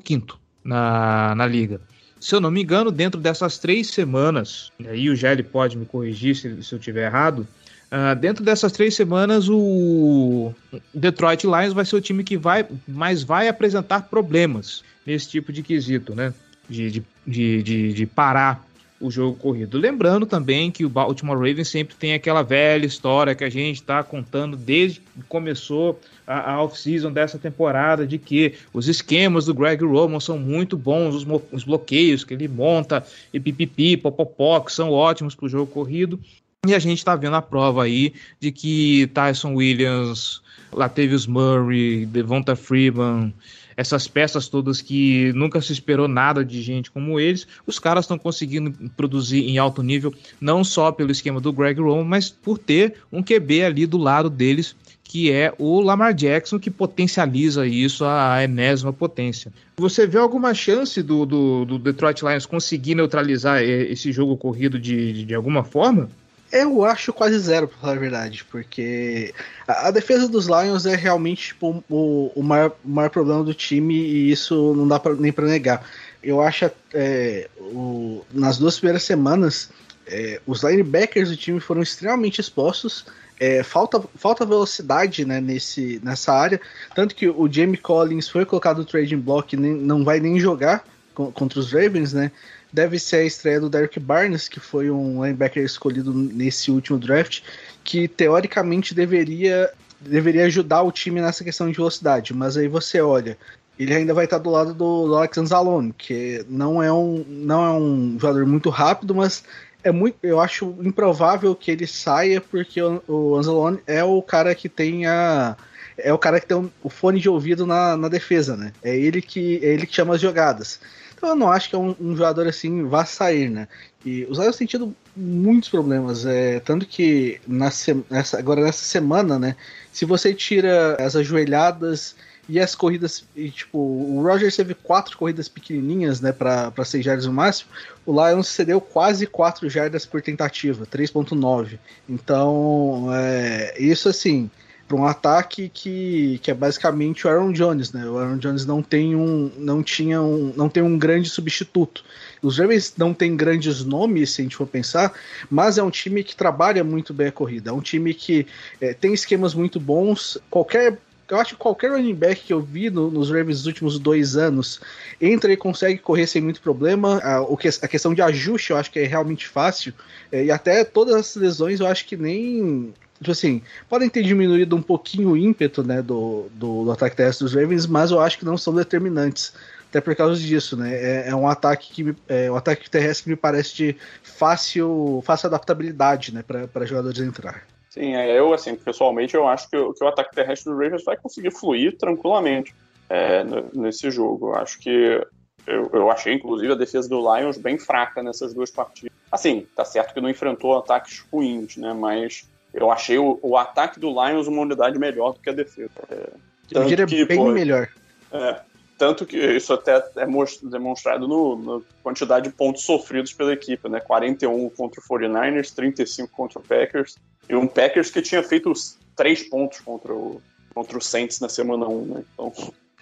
na, 0.64 1.34
na 1.34 1.48
liga. 1.48 1.82
Se 2.20 2.36
eu 2.36 2.42
não 2.42 2.52
me 2.52 2.62
engano, 2.62 2.92
dentro 2.92 3.20
dessas 3.20 3.58
três 3.58 3.88
semanas, 3.88 4.72
e 4.80 4.88
aí 4.88 5.10
o 5.10 5.16
Gelli 5.16 5.44
pode 5.44 5.78
me 5.78 5.86
corrigir 5.86 6.36
se, 6.36 6.64
se 6.64 6.76
eu 6.76 6.80
estiver 6.80 7.06
errado, 7.06 7.48
Uh, 7.90 8.16
dentro 8.16 8.44
dessas 8.44 8.72
três 8.72 8.94
semanas, 8.94 9.50
o 9.50 10.54
Detroit 10.94 11.44
Lions 11.44 11.74
vai 11.74 11.84
ser 11.84 11.96
o 11.96 12.02
time 12.02 12.24
que 12.24 12.38
vai, 12.38 12.64
mais 12.88 13.24
vai 13.24 13.48
apresentar 13.48 14.04
problemas 14.04 14.84
nesse 15.04 15.28
tipo 15.28 15.52
de 15.52 15.64
quesito, 15.64 16.14
né? 16.14 16.32
De, 16.70 16.92
de, 16.92 17.04
de, 17.26 17.64
de, 17.64 17.94
de 17.94 18.06
parar 18.06 18.64
o 19.00 19.10
jogo 19.10 19.38
corrido. 19.38 19.78
Lembrando 19.78 20.26
também 20.26 20.70
que 20.70 20.84
o 20.84 20.90
Baltimore 20.90 21.38
Ravens 21.38 21.70
sempre 21.70 21.96
tem 21.96 22.14
aquela 22.14 22.42
velha 22.42 22.86
história 22.86 23.34
que 23.34 23.44
a 23.44 23.50
gente 23.50 23.76
está 23.76 24.04
contando 24.04 24.58
desde 24.58 25.00
que 25.00 25.24
começou 25.28 26.00
a, 26.28 26.52
a 26.52 26.64
off-season 26.64 27.12
dessa 27.12 27.38
temporada, 27.38 28.06
de 28.06 28.18
que 28.18 28.56
os 28.74 28.88
esquemas 28.88 29.46
do 29.46 29.54
Greg 29.54 29.84
Roman 29.84 30.20
são 30.20 30.38
muito 30.38 30.78
bons, 30.78 31.16
os, 31.16 31.26
os 31.52 31.64
bloqueios 31.64 32.24
que 32.24 32.34
ele 32.34 32.48
monta, 32.48 33.06
e 33.34 33.40
pipipi, 33.40 33.96
popopó, 33.96 34.60
que 34.60 34.74
são 34.74 34.92
ótimos 34.92 35.34
para 35.34 35.46
o 35.46 35.50
jogo 35.50 35.72
corrido. 35.72 36.20
E 36.68 36.76
a 36.76 36.80
gente 36.80 36.98
está 36.98 37.16
vendo 37.16 37.38
a 37.38 37.42
prova 37.42 37.84
aí 37.84 38.14
de 38.38 38.52
que 38.52 39.08
Tyson 39.14 39.54
Williams, 39.54 40.42
Latavius 40.74 41.26
Murray, 41.26 42.06
Devonta 42.06 42.54
Freeman, 42.54 43.34
essas 43.80 44.10
peças 44.10 44.50
todas 44.50 44.82
que 44.82 45.32
nunca 45.32 45.62
se 45.62 45.72
esperou 45.72 46.06
nada 46.06 46.44
de 46.44 46.62
gente 46.62 46.92
como 46.92 47.18
eles, 47.18 47.48
os 47.66 47.80
caras 47.80 48.04
estão 48.04 48.18
conseguindo 48.18 48.74
produzir 48.98 49.48
em 49.48 49.58
alto 49.58 49.82
nível, 49.82 50.14
não 50.42 50.66
só 50.66 50.92
pelo 50.92 51.12
esquema 51.12 51.40
do 51.40 51.54
Greg 51.54 51.80
Roman, 51.80 52.04
mas 52.04 52.30
por 52.30 52.58
ter 52.58 52.96
um 53.10 53.24
QB 53.24 53.64
ali 53.64 53.86
do 53.86 53.98
lado 53.98 54.30
deles, 54.30 54.76
que 55.02 55.32
é 55.32 55.54
o 55.58 55.80
Lamar 55.80 56.14
Jackson, 56.14 56.60
que 56.60 56.70
potencializa 56.70 57.66
isso 57.66 58.04
à 58.04 58.44
enésima 58.44 58.92
potência. 58.92 59.50
Você 59.78 60.06
vê 60.06 60.18
alguma 60.18 60.54
chance 60.54 61.02
do, 61.02 61.26
do, 61.26 61.64
do 61.64 61.80
Detroit 61.80 62.22
Lions 62.22 62.46
conseguir 62.46 62.96
neutralizar 62.96 63.64
esse 63.64 64.12
jogo 64.12 64.36
corrido 64.36 64.78
de, 64.78 65.24
de 65.24 65.34
alguma 65.34 65.64
forma? 65.64 66.10
Eu 66.52 66.84
acho 66.84 67.14
quase 67.14 67.38
zero, 67.38 67.68
pra 67.68 67.78
falar 67.78 67.94
a 67.94 68.00
verdade, 68.00 68.44
porque 68.50 69.34
a, 69.68 69.88
a 69.88 69.92
defesa 69.92 70.28
dos 70.28 70.48
Lions 70.48 70.86
é 70.86 70.96
realmente 70.96 71.50
tipo, 71.50 71.84
o, 71.90 72.32
o, 72.36 72.42
maior, 72.42 72.76
o 72.84 72.90
maior 72.90 73.10
problema 73.10 73.44
do 73.44 73.54
time 73.54 73.96
e 73.96 74.32
isso 74.32 74.74
não 74.74 74.88
dá 74.88 75.00
pra, 75.00 75.14
nem 75.14 75.32
para 75.32 75.46
negar. 75.46 75.88
Eu 76.24 76.42
acho 76.42 76.70
é, 76.94 77.48
o, 77.60 78.26
nas 78.34 78.58
duas 78.58 78.78
primeiras 78.78 79.04
semanas 79.04 79.70
é, 80.08 80.42
os 80.46 80.64
linebackers 80.64 81.30
do 81.30 81.38
time 81.38 81.60
foram 81.60 81.82
extremamente 81.82 82.42
expostos. 82.42 83.06
É, 83.40 83.64
falta, 83.64 84.04
falta 84.16 84.46
velocidade 84.46 85.24
né, 85.24 85.40
nesse, 85.40 86.02
nessa 86.04 86.34
área. 86.34 86.60
Tanto 86.94 87.16
que 87.16 87.30
o 87.30 87.50
Jamie 87.50 87.78
Collins 87.78 88.28
foi 88.28 88.44
colocado 88.44 88.80
no 88.80 88.86
trading 88.86 89.20
block 89.20 89.54
e 89.54 89.58
não 89.58 90.04
vai 90.04 90.20
nem 90.20 90.40
jogar 90.40 90.84
contra 91.14 91.60
os 91.60 91.72
Ravens, 91.72 92.14
né? 92.14 92.32
Deve 92.72 93.00
ser 93.00 93.18
a 93.18 93.24
estreia 93.24 93.60
do 93.60 93.70
Derek 93.70 94.00
Barnes, 94.00 94.48
que 94.48 94.60
foi 94.60 94.90
um 94.90 95.24
linebacker 95.24 95.64
escolhido 95.64 96.14
nesse 96.14 96.72
último 96.72 96.98
draft, 96.98 97.42
que 97.84 98.08
teoricamente 98.08 98.94
deveria, 98.94 99.72
deveria 100.00 100.46
ajudar 100.46 100.84
o 100.84 100.92
time 100.92 101.22
nessa 101.22 101.44
questão 101.44 101.70
de 101.70 101.76
velocidade. 101.76 102.34
Mas 102.34 102.58
aí 102.58 102.68
você 102.68 103.02
olha, 103.02 103.38
ele 103.78 103.94
ainda 103.94 104.14
vai 104.14 104.26
estar 104.26 104.38
do 104.38 104.50
lado 104.50 104.74
do, 104.74 105.16
Alex 105.16 105.38
Anzalone, 105.38 105.94
que 105.98 106.46
não 106.50 106.84
é, 106.84 106.92
um, 106.92 107.26
não 107.28 107.66
é 107.66 107.72
um 107.72 108.18
jogador 108.20 108.46
muito 108.46 108.70
rápido, 108.70 109.16
mas 109.16 109.44
é 109.84 109.92
muito, 109.92 110.18
eu 110.22 110.40
acho 110.40 110.76
improvável 110.82 111.56
que 111.56 111.72
ele 111.72 111.88
saia, 111.88 112.42
porque 112.42 112.82
o, 112.82 113.02
o 113.08 113.36
Anzalone 113.36 113.80
é 113.88 114.04
o 114.04 114.22
cara 114.22 114.54
que 114.54 114.68
tem 114.68 115.06
a 115.06 115.56
é 116.02 116.14
o 116.14 116.18
cara 116.18 116.40
que 116.40 116.48
tem 116.48 116.72
o 116.82 116.90
fone 116.90 117.20
de 117.20 117.30
ouvido 117.30 117.66
na, 117.66 117.98
na 117.98 118.08
defesa, 118.08 118.56
né? 118.56 118.72
É 118.82 118.96
ele 118.96 119.22
que 119.22 119.60
é 119.62 119.74
ele 119.74 119.86
que 119.86 119.96
chama 119.96 120.16
as 120.16 120.22
jogadas. 120.22 120.80
Eu 121.22 121.36
não 121.36 121.52
acho 121.52 121.70
que 121.70 121.76
é 121.76 121.78
um, 121.78 121.96
um 122.00 122.16
jogador 122.16 122.48
assim 122.48 122.86
vá 122.86 123.06
sair, 123.06 123.50
né? 123.50 123.68
E 124.06 124.26
os 124.30 124.40
Lions 124.40 124.56
têm 124.56 124.68
tido 124.68 124.96
muitos 125.16 125.70
problemas, 125.70 126.26
é, 126.26 126.60
tanto 126.62 126.86
que 126.86 127.40
na 127.46 127.70
nessa, 128.10 128.40
agora 128.40 128.62
nessa 128.62 128.84
semana, 128.86 129.38
né? 129.38 129.56
Se 129.92 130.06
você 130.06 130.34
tira 130.34 130.96
as 130.96 131.16
ajoelhadas 131.16 132.16
e 132.48 132.60
as 132.60 132.74
corridas, 132.74 133.24
e, 133.36 133.52
tipo, 133.52 133.78
o 133.78 134.24
Rogers 134.24 134.56
teve 134.56 134.74
quatro 134.74 135.16
corridas 135.16 135.48
pequenininhas, 135.48 136.20
né, 136.20 136.32
para 136.32 136.74
6 136.84 137.06
jardas 137.06 137.26
no 137.28 137.34
máximo, 137.34 137.70
o 138.04 138.12
Lions 138.12 138.48
cedeu 138.48 138.82
quase 138.82 139.28
4 139.28 139.70
jardas 139.70 140.04
por 140.04 140.20
tentativa, 140.20 140.84
3.9. 140.88 141.78
Então, 142.08 143.08
é, 143.14 143.76
isso 143.80 144.10
assim, 144.10 144.50
para 144.90 144.98
um 144.98 145.06
ataque 145.06 145.70
que, 145.72 146.40
que 146.42 146.50
é 146.50 146.54
basicamente 146.54 147.28
o 147.28 147.30
Aaron 147.30 147.52
Jones, 147.52 147.94
né? 147.94 148.10
O 148.10 148.18
Aaron 148.18 148.38
Jones 148.38 148.66
não 148.66 148.82
tem 148.82 149.16
um 149.16 149.52
não 149.56 149.84
tinha 149.84 150.20
um 150.20 150.52
não 150.58 150.68
tem 150.68 150.82
um 150.82 150.98
grande 150.98 151.30
substituto. 151.30 152.04
Os 152.42 152.58
Ravens 152.58 152.96
não 152.98 153.14
têm 153.14 153.38
grandes 153.38 153.86
nomes, 153.86 154.32
se 154.32 154.42
a 154.42 154.44
gente 154.44 154.56
for 154.56 154.66
pensar, 154.66 155.14
mas 155.50 155.78
é 155.78 155.84
um 155.84 155.92
time 155.92 156.24
que 156.24 156.36
trabalha 156.36 156.84
muito 156.84 157.14
bem 157.14 157.28
a 157.28 157.32
corrida. 157.32 157.70
É 157.70 157.74
um 157.74 157.82
time 157.82 158.16
que 158.16 158.48
é, 158.82 158.92
tem 158.92 159.14
esquemas 159.14 159.54
muito 159.54 159.80
bons. 159.80 160.40
Qualquer 160.50 160.98
eu 161.30 161.38
acho 161.38 161.54
que 161.54 161.60
qualquer 161.60 161.92
running 161.92 162.16
back 162.16 162.42
que 162.42 162.52
eu 162.52 162.60
vi 162.60 162.90
no, 162.90 163.12
nos 163.12 163.30
Ravens 163.30 163.60
nos 163.60 163.68
últimos 163.68 164.00
dois 164.00 164.36
anos 164.36 164.82
entra 165.22 165.54
e 165.54 165.58
consegue 165.58 166.00
correr 166.00 166.26
sem 166.26 166.42
muito 166.42 166.60
problema. 166.62 167.20
A, 167.20 167.42
o 167.42 167.56
que, 167.56 167.68
a 167.68 167.88
questão 167.88 168.16
de 168.16 168.24
ajuste 168.24 168.72
eu 168.72 168.78
acho 168.78 168.90
que 168.90 168.98
é 168.98 169.06
realmente 169.06 169.48
fácil. 169.48 169.94
É, 170.32 170.46
e 170.46 170.52
até 170.52 170.84
todas 170.84 171.14
as 171.14 171.36
lesões 171.36 171.80
eu 171.80 171.86
acho 171.86 172.08
que 172.08 172.18
nem 172.18 172.92
tipo 173.20 173.32
assim, 173.32 173.62
podem 173.88 174.10
ter 174.10 174.24
diminuído 174.24 174.76
um 174.76 174.82
pouquinho 174.82 175.32
o 175.32 175.38
ímpeto 175.38 175.84
né, 175.84 176.02
do, 176.02 176.48
do, 176.54 176.86
do, 176.86 176.92
ataque 176.92 177.16
terrestre 177.16 177.46
dos 177.46 177.54
Ravens, 177.54 177.86
mas 177.86 178.12
eu 178.12 178.20
acho 178.20 178.38
que 178.38 178.46
não 178.46 178.58
são 178.58 178.74
determinantes. 178.74 179.54
Até 179.90 180.00
por 180.00 180.16
causa 180.16 180.40
disso, 180.40 180.78
né? 180.78 180.94
É, 180.94 181.30
é 181.30 181.36
um 181.36 181.48
ataque 181.48 181.92
que 181.92 182.16
é 182.28 182.50
um 182.52 182.56
ataque 182.56 182.88
terrestre 182.88 183.24
que 183.24 183.30
me 183.32 183.36
parece 183.36 183.76
de 183.76 183.96
fácil, 184.22 185.24
fácil 185.26 185.48
adaptabilidade 185.48 186.32
né, 186.32 186.44
para 186.44 186.86
jogadores 186.86 187.20
entrar. 187.20 187.64
Sim, 187.90 188.16
é, 188.16 188.38
eu, 188.38 188.54
assim, 188.54 188.76
pessoalmente, 188.76 189.34
eu 189.34 189.48
acho 189.48 189.68
que, 189.68 189.94
que 189.94 190.04
o 190.04 190.08
ataque 190.08 190.36
terrestre 190.36 190.72
dos 190.72 190.80
Ravens 190.80 191.04
vai 191.04 191.18
conseguir 191.18 191.50
fluir 191.50 191.98
tranquilamente 191.98 192.74
é, 193.10 193.44
nesse 193.74 194.12
jogo. 194.12 194.50
Eu 194.50 194.56
acho 194.58 194.78
que 194.78 195.26
eu, 195.66 195.90
eu, 195.92 196.12
achei, 196.12 196.36
inclusive, 196.36 196.72
a 196.72 196.76
defesa 196.76 197.10
do 197.10 197.20
Lions 197.36 197.58
bem 197.58 197.80
fraca 197.80 198.22
nessas 198.22 198.54
duas 198.54 198.70
partidas. 198.70 199.12
Assim, 199.32 199.68
tá 199.76 199.84
certo 199.84 200.14
que 200.14 200.22
não 200.22 200.30
enfrentou 200.30 200.78
ataques 200.78 201.26
ruins, 201.32 201.78
né? 201.78 201.94
Mas 201.94 202.48
eu 202.74 202.92
achei 202.92 203.18
o, 203.18 203.40
o, 203.42 203.58
ataque 203.58 204.00
do 204.00 204.10
Lions 204.10 204.48
uma 204.48 204.62
unidade 204.62 204.98
melhor 205.00 205.34
do 205.34 205.40
que 205.40 205.50
a 205.50 205.54
defesa. 205.54 205.92
É, 206.10 206.30
eu 206.72 206.86
diria 206.86 207.06
que, 207.06 207.26
bem 207.26 207.38
pô, 207.38 207.52
melhor. 207.52 207.90
É, 208.32 208.60
tanto 208.98 209.26
que 209.26 209.38
isso 209.38 209.74
até 209.74 209.96
é 209.96 210.28
demonstrado 210.64 211.28
no, 211.28 211.56
na 211.56 211.86
quantidade 212.04 212.50
de 212.50 212.56
pontos 212.56 212.84
sofridos 212.84 213.34
pela 213.34 213.54
equipe, 213.54 213.88
né? 213.90 214.00
41 214.00 214.70
contra 214.72 215.00
o 215.00 215.04
49ers, 215.04 215.74
35 215.74 216.32
contra 216.32 216.60
o 216.60 216.62
Packers, 216.62 217.16
e 217.48 217.56
um 217.56 217.66
Packers 217.66 218.12
que 218.12 218.22
tinha 218.22 218.44
feito 218.44 218.70
os 218.70 219.00
três 219.16 219.42
pontos 219.42 219.80
contra 219.80 220.14
o, 220.14 220.42
contra 220.74 220.98
o 220.98 221.02
Saints 221.02 221.40
na 221.40 221.50
semana 221.50 221.88
1, 221.88 222.06
né? 222.06 222.24
Então, 222.34 222.54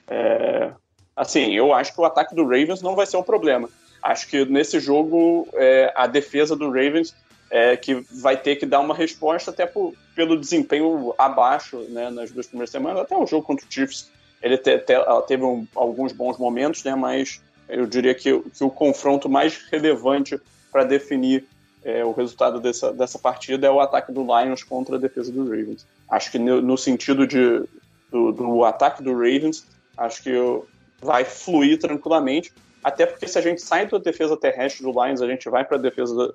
é, 0.08 0.72
assim, 1.16 1.54
eu 1.54 1.74
acho 1.74 1.94
que 1.94 2.00
o 2.00 2.06
ataque 2.06 2.34
do 2.34 2.44
Ravens 2.44 2.82
não 2.82 2.96
vai 2.96 3.06
ser 3.06 3.18
um 3.18 3.24
problema. 3.24 3.70
Acho 4.02 4.28
que 4.28 4.46
nesse 4.46 4.80
jogo 4.80 5.48
é, 5.54 5.92
a 5.96 6.08
defesa 6.08 6.56
do 6.56 6.68
Ravens 6.68 7.14
é, 7.50 7.78
que 7.78 7.96
vai 8.12 8.38
ter 8.38 8.56
que 8.58 8.66
dar 8.66 8.80
uma 8.80 8.94
resposta 8.94 9.52
até 9.52 9.66
por, 9.66 9.94
pelo 10.16 10.40
desempenho 10.40 11.14
abaixo 11.18 11.78
né, 11.90 12.10
nas 12.10 12.32
duas 12.32 12.48
primeiras 12.48 12.70
semanas. 12.70 13.02
Até 13.02 13.16
o 13.16 13.26
jogo 13.26 13.46
contra 13.46 13.66
o 13.66 13.72
Chiefs 13.72 14.12
ele 14.42 14.58
te, 14.58 14.78
te, 14.80 14.94
teve 15.28 15.44
um, 15.44 15.68
alguns 15.76 16.12
bons 16.12 16.38
momentos, 16.38 16.84
né, 16.84 16.96
mas 16.96 17.42
eu 17.68 17.86
diria 17.86 18.14
que, 18.14 18.40
que 18.40 18.64
o 18.64 18.70
confronto 18.70 19.28
mais 19.28 19.58
relevante 19.72 20.40
para 20.72 20.84
definir 20.84 21.46
é, 21.84 22.04
o 22.04 22.12
resultado 22.12 22.60
dessa, 22.60 22.92
dessa 22.92 23.18
partida 23.18 23.68
é 23.68 23.72
o 23.72 23.80
ataque 23.80 24.12
do 24.12 24.22
Lions 24.22 24.64
contra 24.64 24.96
a 24.96 25.00
defesa 25.00 25.32
do 25.32 25.44
Ravens. 25.44 25.88
Acho 26.10 26.32
que 26.32 26.40
no, 26.40 26.62
no 26.62 26.78
sentido 26.78 27.26
de, 27.26 27.64
do, 28.12 28.32
do, 28.32 28.64
ataque 28.64 29.04
do 29.04 29.14
Ravens, 29.14 29.66
acho 29.98 30.24
que 30.24 30.32
vai 31.02 31.24
fluir 31.24 31.80
tranquilamente, 31.80 32.54
até 32.84 33.06
porque 33.06 33.28
se 33.28 33.38
a 33.38 33.42
gente 33.42 33.62
sai 33.62 33.88
da 33.88 33.98
defesa 33.98 34.38
terrestre 34.38 34.84
do 34.84 34.92
Lions, 34.92 35.22
a 35.22 35.28
gente 35.28 35.50
vai 35.50 35.64
para 35.64 35.78
a 35.78 35.82
defesa 35.82 36.34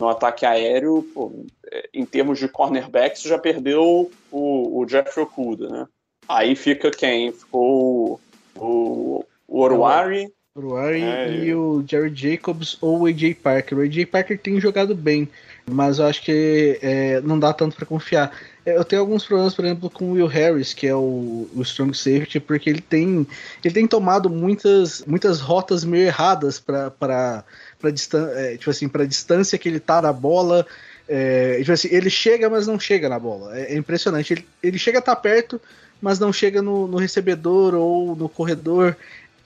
no 0.00 0.08
ataque 0.08 0.46
aéreo, 0.46 1.06
pô, 1.14 1.44
em 1.92 2.04
termos 2.04 2.38
de 2.38 2.48
cornerbacks, 2.48 3.22
já 3.22 3.38
perdeu 3.38 4.10
o, 4.30 4.80
o 4.80 4.88
Jeffrey 4.88 5.24
Okuda, 5.24 5.68
né? 5.68 5.86
Aí 6.28 6.56
fica 6.56 6.90
quem? 6.90 7.32
Ficou 7.32 8.20
o, 8.56 8.60
o, 8.60 9.24
o 9.46 9.60
Oruari. 9.60 10.32
Oruari 10.54 11.02
é, 11.02 11.32
e 11.32 11.54
o 11.54 11.84
Jerry 11.86 12.14
Jacobs 12.14 12.76
ou 12.80 13.00
o 13.00 13.06
AJ 13.06 13.34
Parker. 13.42 13.78
O 13.78 13.82
AJ 13.82 14.06
Parker 14.06 14.38
tem 14.38 14.60
jogado 14.60 14.94
bem, 14.94 15.28
mas 15.68 15.98
eu 15.98 16.06
acho 16.06 16.22
que 16.22 16.78
é, 16.82 17.20
não 17.20 17.38
dá 17.38 17.52
tanto 17.52 17.76
para 17.76 17.86
confiar. 17.86 18.32
É, 18.64 18.76
eu 18.76 18.84
tenho 18.84 19.02
alguns 19.02 19.24
problemas, 19.24 19.54
por 19.54 19.64
exemplo, 19.64 19.90
com 19.90 20.06
o 20.06 20.12
Will 20.12 20.26
Harris, 20.26 20.72
que 20.72 20.86
é 20.86 20.94
o, 20.94 21.48
o 21.54 21.62
strong 21.62 21.96
safety, 21.96 22.40
porque 22.40 22.68
ele 22.68 22.80
tem 22.80 23.26
ele 23.64 23.74
tem 23.74 23.86
tomado 23.86 24.28
muitas 24.28 25.04
muitas 25.04 25.40
rotas 25.40 25.84
meio 25.84 26.06
erradas 26.06 26.58
para 26.58 27.44
para 27.80 27.90
distância, 27.90 28.32
é, 28.38 28.56
tipo 28.56 28.70
assim, 28.70 28.88
para 28.88 29.06
distância 29.06 29.58
que 29.58 29.68
ele 29.68 29.80
tá 29.80 30.00
da 30.00 30.12
bola. 30.12 30.66
É, 31.08 31.58
tipo 31.58 31.72
assim, 31.72 31.88
ele 31.90 32.10
chega, 32.10 32.48
mas 32.48 32.66
não 32.66 32.78
chega 32.78 33.08
na 33.08 33.18
bola. 33.18 33.58
É, 33.58 33.74
é 33.74 33.76
impressionante. 33.76 34.32
Ele, 34.32 34.46
ele 34.62 34.78
chega 34.78 34.98
a 34.98 35.00
estar 35.00 35.16
tá 35.16 35.20
perto, 35.20 35.60
mas 36.00 36.18
não 36.18 36.32
chega 36.32 36.62
no, 36.62 36.86
no, 36.86 36.98
recebedor 36.98 37.74
ou 37.74 38.14
no 38.14 38.28
corredor. 38.28 38.96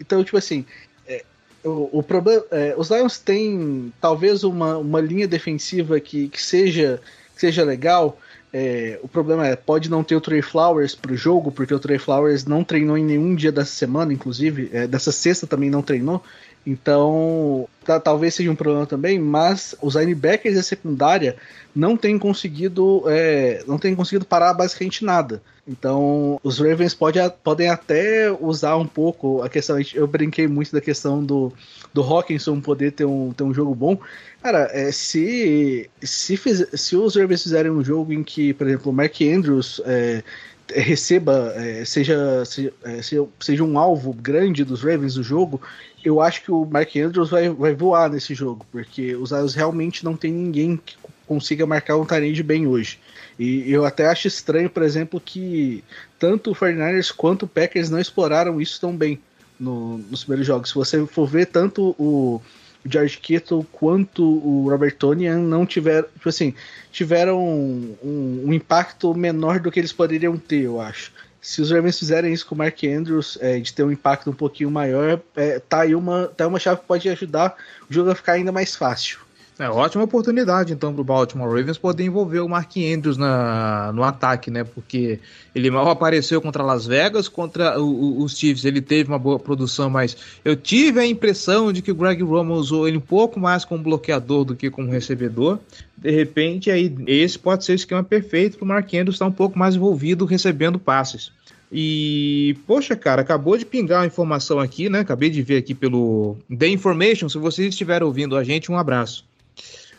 Então, 0.00 0.22
tipo 0.22 0.36
assim, 0.36 0.66
é, 1.06 1.24
o, 1.64 1.98
o, 1.98 2.02
problema. 2.02 2.44
É, 2.50 2.74
os 2.76 2.90
Lions 2.90 3.18
têm 3.18 3.92
talvez 4.00 4.44
uma, 4.44 4.76
uma 4.76 5.00
linha 5.00 5.26
defensiva 5.26 5.98
que, 6.00 6.28
que 6.28 6.42
seja, 6.42 7.00
que 7.34 7.40
seja 7.40 7.64
legal. 7.64 8.18
É, 8.56 9.00
o 9.02 9.08
problema 9.08 9.44
é, 9.48 9.56
pode 9.56 9.90
não 9.90 10.04
ter 10.04 10.14
o 10.14 10.20
Trey 10.20 10.40
Flowers 10.40 10.94
pro 10.94 11.16
jogo, 11.16 11.50
porque 11.50 11.74
o 11.74 11.78
Trey 11.80 11.98
Flowers 11.98 12.44
não 12.44 12.62
treinou 12.62 12.96
em 12.96 13.04
nenhum 13.04 13.34
dia 13.34 13.50
dessa 13.50 13.72
semana, 13.72 14.12
inclusive, 14.12 14.70
é, 14.72 14.86
dessa 14.86 15.10
sexta 15.10 15.44
também 15.44 15.68
não 15.68 15.82
treinou. 15.82 16.22
Então, 16.66 17.68
tá, 17.84 18.00
talvez 18.00 18.34
seja 18.34 18.50
um 18.50 18.56
problema 18.56 18.86
também, 18.86 19.18
mas 19.18 19.74
os 19.82 19.96
linebackers 19.96 20.56
da 20.56 20.62
secundária 20.62 21.36
não 21.74 21.96
têm 21.96 22.18
conseguido, 22.18 23.02
é, 23.06 23.62
não 23.66 23.78
têm 23.78 23.94
conseguido 23.94 24.24
parar 24.24 24.54
basicamente 24.54 25.04
nada. 25.04 25.42
Então, 25.66 26.38
os 26.42 26.58
Ravens 26.58 26.94
pode, 26.94 27.18
podem 27.42 27.68
até 27.68 28.30
usar 28.30 28.76
um 28.76 28.86
pouco 28.86 29.42
a 29.42 29.48
questão. 29.48 29.76
Eu 29.94 30.06
brinquei 30.06 30.46
muito 30.46 30.72
da 30.72 30.80
questão 30.80 31.24
do, 31.24 31.52
do 31.92 32.02
Hawkinson 32.02 32.60
poder 32.60 32.92
ter 32.92 33.04
um, 33.04 33.32
ter 33.32 33.44
um 33.44 33.52
jogo 33.52 33.74
bom. 33.74 33.98
Cara, 34.42 34.68
é, 34.72 34.92
se, 34.92 35.88
se, 36.02 36.36
fiz, 36.36 36.66
se 36.74 36.96
os 36.96 37.16
Ravens 37.16 37.42
fizerem 37.42 37.72
um 37.72 37.82
jogo 37.82 38.12
em 38.12 38.22
que, 38.22 38.52
por 38.54 38.66
exemplo, 38.66 38.92
o 38.92 38.94
Mark 38.94 39.20
Andrews 39.22 39.80
é, 39.86 40.22
receba, 40.72 41.52
é, 41.56 41.84
seja, 41.84 42.44
seja, 42.44 42.72
é, 42.84 43.00
seja 43.02 43.64
um 43.64 43.78
alvo 43.78 44.12
grande 44.12 44.64
dos 44.64 44.82
Ravens 44.82 45.14
do 45.14 45.22
jogo, 45.22 45.60
eu 46.04 46.20
acho 46.20 46.42
que 46.42 46.52
o 46.52 46.64
Mark 46.64 46.94
Andrews 46.96 47.30
vai, 47.30 47.48
vai 47.48 47.74
voar 47.74 48.10
nesse 48.10 48.34
jogo, 48.34 48.66
porque 48.70 49.14
os 49.16 49.30
Lions 49.30 49.54
realmente 49.54 50.04
não 50.04 50.16
tem 50.16 50.32
ninguém 50.32 50.76
que 50.76 50.96
consiga 51.26 51.66
marcar 51.66 51.96
um 51.96 52.04
Tyrande 52.04 52.42
bem 52.42 52.66
hoje. 52.66 52.98
E 53.38 53.70
eu 53.70 53.84
até 53.84 54.06
acho 54.06 54.28
estranho, 54.28 54.68
por 54.68 54.82
exemplo, 54.82 55.20
que 55.20 55.82
tanto 56.18 56.52
o 56.52 56.54
49ers 56.54 57.12
quanto 57.14 57.44
o 57.44 57.48
Packers 57.48 57.90
não 57.90 57.98
exploraram 57.98 58.60
isso 58.60 58.80
tão 58.80 58.94
bem 58.94 59.18
no, 59.58 59.98
nos 59.98 60.24
primeiros 60.24 60.46
jogos. 60.46 60.68
Se 60.68 60.74
você 60.74 61.04
for 61.06 61.26
ver, 61.26 61.46
tanto 61.46 61.94
o 61.98 62.40
George 62.86 63.18
Kittle 63.18 63.66
quanto 63.72 64.22
o 64.22 64.68
Robert 64.68 64.96
Tonian 64.96 65.38
não 65.38 65.64
tiveram, 65.64 66.08
tipo 66.14 66.28
assim, 66.28 66.54
tiveram 66.92 67.42
um, 67.42 67.96
um, 68.02 68.44
um 68.46 68.52
impacto 68.52 69.14
menor 69.14 69.60
do 69.60 69.70
que 69.70 69.80
eles 69.80 69.92
poderiam 69.92 70.36
ter, 70.36 70.62
eu 70.62 70.80
acho 70.80 71.12
se 71.44 71.60
os 71.60 71.70
Ravens 71.70 71.98
fizerem 71.98 72.32
isso 72.32 72.46
com 72.46 72.54
o 72.54 72.58
Mark 72.58 72.82
Andrews, 72.84 73.36
é, 73.38 73.58
de 73.58 73.70
ter 73.70 73.84
um 73.84 73.92
impacto 73.92 74.30
um 74.30 74.34
pouquinho 74.34 74.70
maior, 74.70 75.20
é, 75.36 75.58
tá 75.58 75.82
aí 75.82 75.94
uma, 75.94 76.26
tá 76.26 76.46
uma 76.46 76.58
chave 76.58 76.80
que 76.80 76.86
pode 76.86 77.06
ajudar 77.06 77.54
o 77.88 77.92
jogo 77.92 78.10
a 78.10 78.14
ficar 78.14 78.32
ainda 78.32 78.50
mais 78.50 78.74
fácil. 78.74 79.18
É 79.56 79.68
ótima 79.68 80.02
oportunidade, 80.02 80.72
então, 80.72 80.92
para 80.92 81.00
o 81.00 81.04
Baltimore 81.04 81.48
Ravens 81.48 81.78
poder 81.78 82.02
envolver 82.02 82.40
o 82.40 82.48
Mark 82.48 82.76
Andrews 82.76 83.16
na, 83.16 83.92
no 83.92 84.02
ataque, 84.02 84.50
né? 84.50 84.64
Porque 84.64 85.20
ele 85.54 85.70
mal 85.70 85.88
apareceu 85.88 86.40
contra 86.42 86.64
Las 86.64 86.86
Vegas, 86.86 87.28
contra 87.28 87.80
o, 87.80 87.84
o, 87.84 88.24
os 88.24 88.36
Chiefs 88.36 88.64
ele 88.64 88.80
teve 88.80 89.08
uma 89.08 89.18
boa 89.18 89.38
produção, 89.38 89.88
mas 89.88 90.16
eu 90.44 90.56
tive 90.56 90.98
a 90.98 91.06
impressão 91.06 91.72
de 91.72 91.82
que 91.82 91.92
o 91.92 91.94
Greg 91.94 92.20
Roman 92.20 92.54
usou 92.54 92.88
ele 92.88 92.96
um 92.96 93.00
pouco 93.00 93.38
mais 93.38 93.64
como 93.64 93.80
bloqueador 93.80 94.44
do 94.44 94.56
que 94.56 94.68
como 94.68 94.90
recebedor. 94.90 95.60
De 95.96 96.10
repente, 96.10 96.68
aí 96.68 96.92
esse 97.06 97.38
pode 97.38 97.64
ser 97.64 97.72
o 97.72 97.76
esquema 97.76 98.02
perfeito 98.02 98.58
para 98.58 98.64
o 98.64 98.68
Mark 98.68 98.92
Andrews 98.92 99.14
estar 99.14 99.26
um 99.26 99.32
pouco 99.32 99.56
mais 99.56 99.76
envolvido 99.76 100.24
recebendo 100.24 100.80
passes. 100.80 101.30
E, 101.70 102.56
poxa, 102.66 102.96
cara, 102.96 103.22
acabou 103.22 103.56
de 103.56 103.64
pingar 103.64 104.00
uma 104.00 104.06
informação 104.06 104.58
aqui, 104.58 104.88
né? 104.88 104.98
Acabei 104.98 105.30
de 105.30 105.42
ver 105.42 105.58
aqui 105.58 105.74
pelo 105.74 106.36
The 106.50 106.66
Information. 106.66 107.28
Se 107.28 107.38
vocês 107.38 107.68
estiverem 107.68 108.04
ouvindo 108.04 108.36
a 108.36 108.42
gente, 108.42 108.72
um 108.72 108.76
abraço 108.76 109.24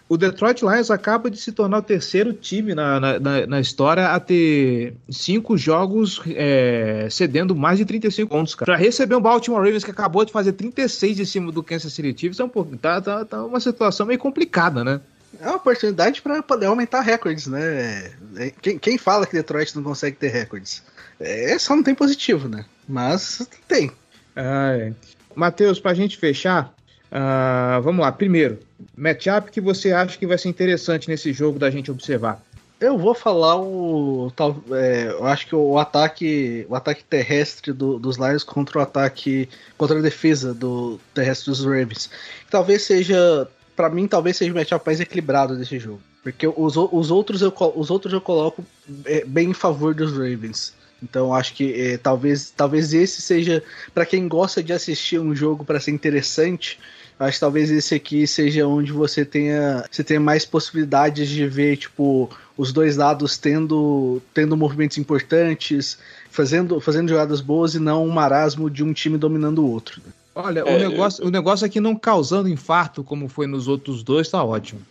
o 0.07 0.17
Detroit 0.17 0.61
Lions 0.61 0.91
acaba 0.91 1.31
de 1.31 1.37
se 1.37 1.51
tornar 1.51 1.79
o 1.79 1.81
terceiro 1.81 2.31
time 2.31 2.75
na, 2.75 2.99
na, 2.99 3.47
na 3.47 3.59
história 3.59 4.09
a 4.09 4.19
ter 4.19 4.95
cinco 5.09 5.57
jogos 5.57 6.21
é, 6.27 7.07
cedendo 7.09 7.55
mais 7.55 7.79
de 7.79 7.85
35 7.85 8.29
pontos, 8.29 8.53
cara. 8.53 8.71
Pra 8.71 8.75
receber 8.75 9.15
um 9.15 9.21
Baltimore 9.21 9.63
Ravens 9.63 9.83
que 9.83 9.89
acabou 9.89 10.23
de 10.23 10.31
fazer 10.31 10.53
36 10.53 11.19
em 11.19 11.25
cima 11.25 11.51
do 11.51 11.63
Kansas 11.63 11.91
City 11.91 12.15
Chiefs, 12.19 12.39
é 12.39 12.43
um 12.43 12.49
pouco, 12.49 12.77
tá, 12.77 13.01
tá, 13.01 13.25
tá 13.25 13.43
uma 13.43 13.59
situação 13.59 14.05
meio 14.05 14.19
complicada, 14.19 14.83
né? 14.83 15.01
É 15.41 15.47
uma 15.47 15.55
oportunidade 15.55 16.21
para 16.21 16.41
poder 16.43 16.67
aumentar 16.67 17.01
recordes, 17.01 17.47
né? 17.47 18.11
É, 18.37 18.51
quem, 18.61 18.77
quem, 18.77 18.97
fala 18.97 19.25
que 19.25 19.33
Detroit 19.33 19.75
não 19.75 19.83
consegue 19.83 20.15
ter 20.17 20.29
recordes? 20.29 20.83
É, 21.19 21.57
só 21.57 21.75
não 21.75 21.83
tem 21.83 21.95
positivo, 21.95 22.47
né? 22.47 22.63
Mas 22.87 23.47
tem. 23.67 23.91
Ah, 24.35 24.77
é. 24.77 24.93
Matheus, 25.33 25.79
pra 25.79 25.93
gente 25.93 26.17
fechar, 26.17 26.73
Uh, 27.15 27.81
vamos 27.81 28.01
lá, 28.01 28.11
primeiro, 28.11 28.59
matchup 28.93 29.49
que 29.49 29.61
você 29.61 29.93
acha 29.93 30.17
que 30.17 30.27
vai 30.27 30.37
ser 30.37 30.49
interessante 30.49 31.07
nesse 31.07 31.31
jogo 31.31 31.57
da 31.57 31.71
gente 31.71 31.89
observar? 31.89 32.43
Eu 32.77 32.97
vou 32.97 33.15
falar 33.15 33.55
o. 33.55 34.29
Tal, 34.35 34.61
é, 34.71 35.07
eu 35.07 35.25
acho 35.25 35.47
que 35.47 35.55
o 35.55 35.79
ataque. 35.79 36.65
O 36.67 36.75
ataque 36.75 37.05
terrestre 37.05 37.71
do, 37.71 37.97
dos 37.97 38.17
Lions 38.17 38.43
contra 38.43 38.79
o 38.79 38.81
ataque. 38.81 39.47
contra 39.77 39.97
a 39.97 40.01
defesa 40.01 40.53
do 40.53 40.99
terrestre 41.13 41.49
dos 41.49 41.63
Ravens. 41.63 42.09
Talvez 42.49 42.81
seja. 42.81 43.47
para 43.77 43.89
mim, 43.89 44.07
talvez 44.07 44.35
seja 44.35 44.51
o 44.51 44.55
matchup 44.55 44.85
mais 44.85 44.99
equilibrado 44.99 45.55
desse 45.55 45.79
jogo. 45.79 46.01
Porque 46.21 46.45
os, 46.47 46.75
os, 46.75 47.11
outros, 47.11 47.41
eu, 47.41 47.53
os 47.75 47.89
outros 47.89 48.11
eu 48.11 48.19
coloco 48.19 48.65
é, 49.05 49.23
bem 49.23 49.51
em 49.51 49.53
favor 49.53 49.93
dos 49.93 50.11
Ravens. 50.11 50.73
Então 51.01 51.33
acho 51.33 51.53
que 51.53 51.73
é, 51.79 51.97
talvez, 51.97 52.49
talvez 52.49 52.93
esse 52.93 53.21
seja 53.21 53.63
para 53.93 54.05
quem 54.05 54.27
gosta 54.27 54.61
de 54.61 54.73
assistir 54.73 55.19
um 55.19 55.35
jogo 55.35 55.63
para 55.63 55.79
ser 55.79 55.91
interessante. 55.91 56.79
Acho 57.17 57.37
que 57.37 57.39
talvez 57.39 57.71
esse 57.71 57.95
aqui 57.95 58.27
seja 58.27 58.67
onde 58.67 58.91
você 58.91 59.23
tenha, 59.23 59.85
você 59.89 60.03
tenha 60.03 60.19
mais 60.19 60.45
possibilidades 60.45 61.29
de 61.29 61.47
ver 61.47 61.77
tipo 61.77 62.29
os 62.57 62.73
dois 62.73 62.97
lados 62.97 63.37
tendo, 63.37 64.21
tendo 64.33 64.57
movimentos 64.57 64.97
importantes, 64.97 65.97
fazendo, 66.29 66.79
fazendo 66.81 67.09
jogadas 67.09 67.39
boas 67.39 67.73
e 67.73 67.79
não 67.79 68.05
um 68.05 68.09
marasmo 68.09 68.69
de 68.69 68.83
um 68.83 68.91
time 68.91 69.17
dominando 69.17 69.59
o 69.59 69.69
outro. 69.69 70.01
Olha, 70.37 70.59
é, 70.59 70.75
o, 70.75 70.89
negócio, 70.89 71.25
o 71.25 71.31
negócio 71.31 71.65
aqui 71.65 71.79
não 71.79 71.95
causando 71.95 72.49
infarto 72.49 73.05
como 73.05 73.29
foi 73.29 73.47
nos 73.47 73.69
outros 73.69 74.03
dois, 74.03 74.27
tá 74.27 74.43
ótimo. 74.43 74.81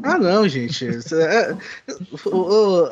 Ah, 0.00 0.16
não, 0.16 0.48
gente. 0.48 0.86
é, 1.12 1.56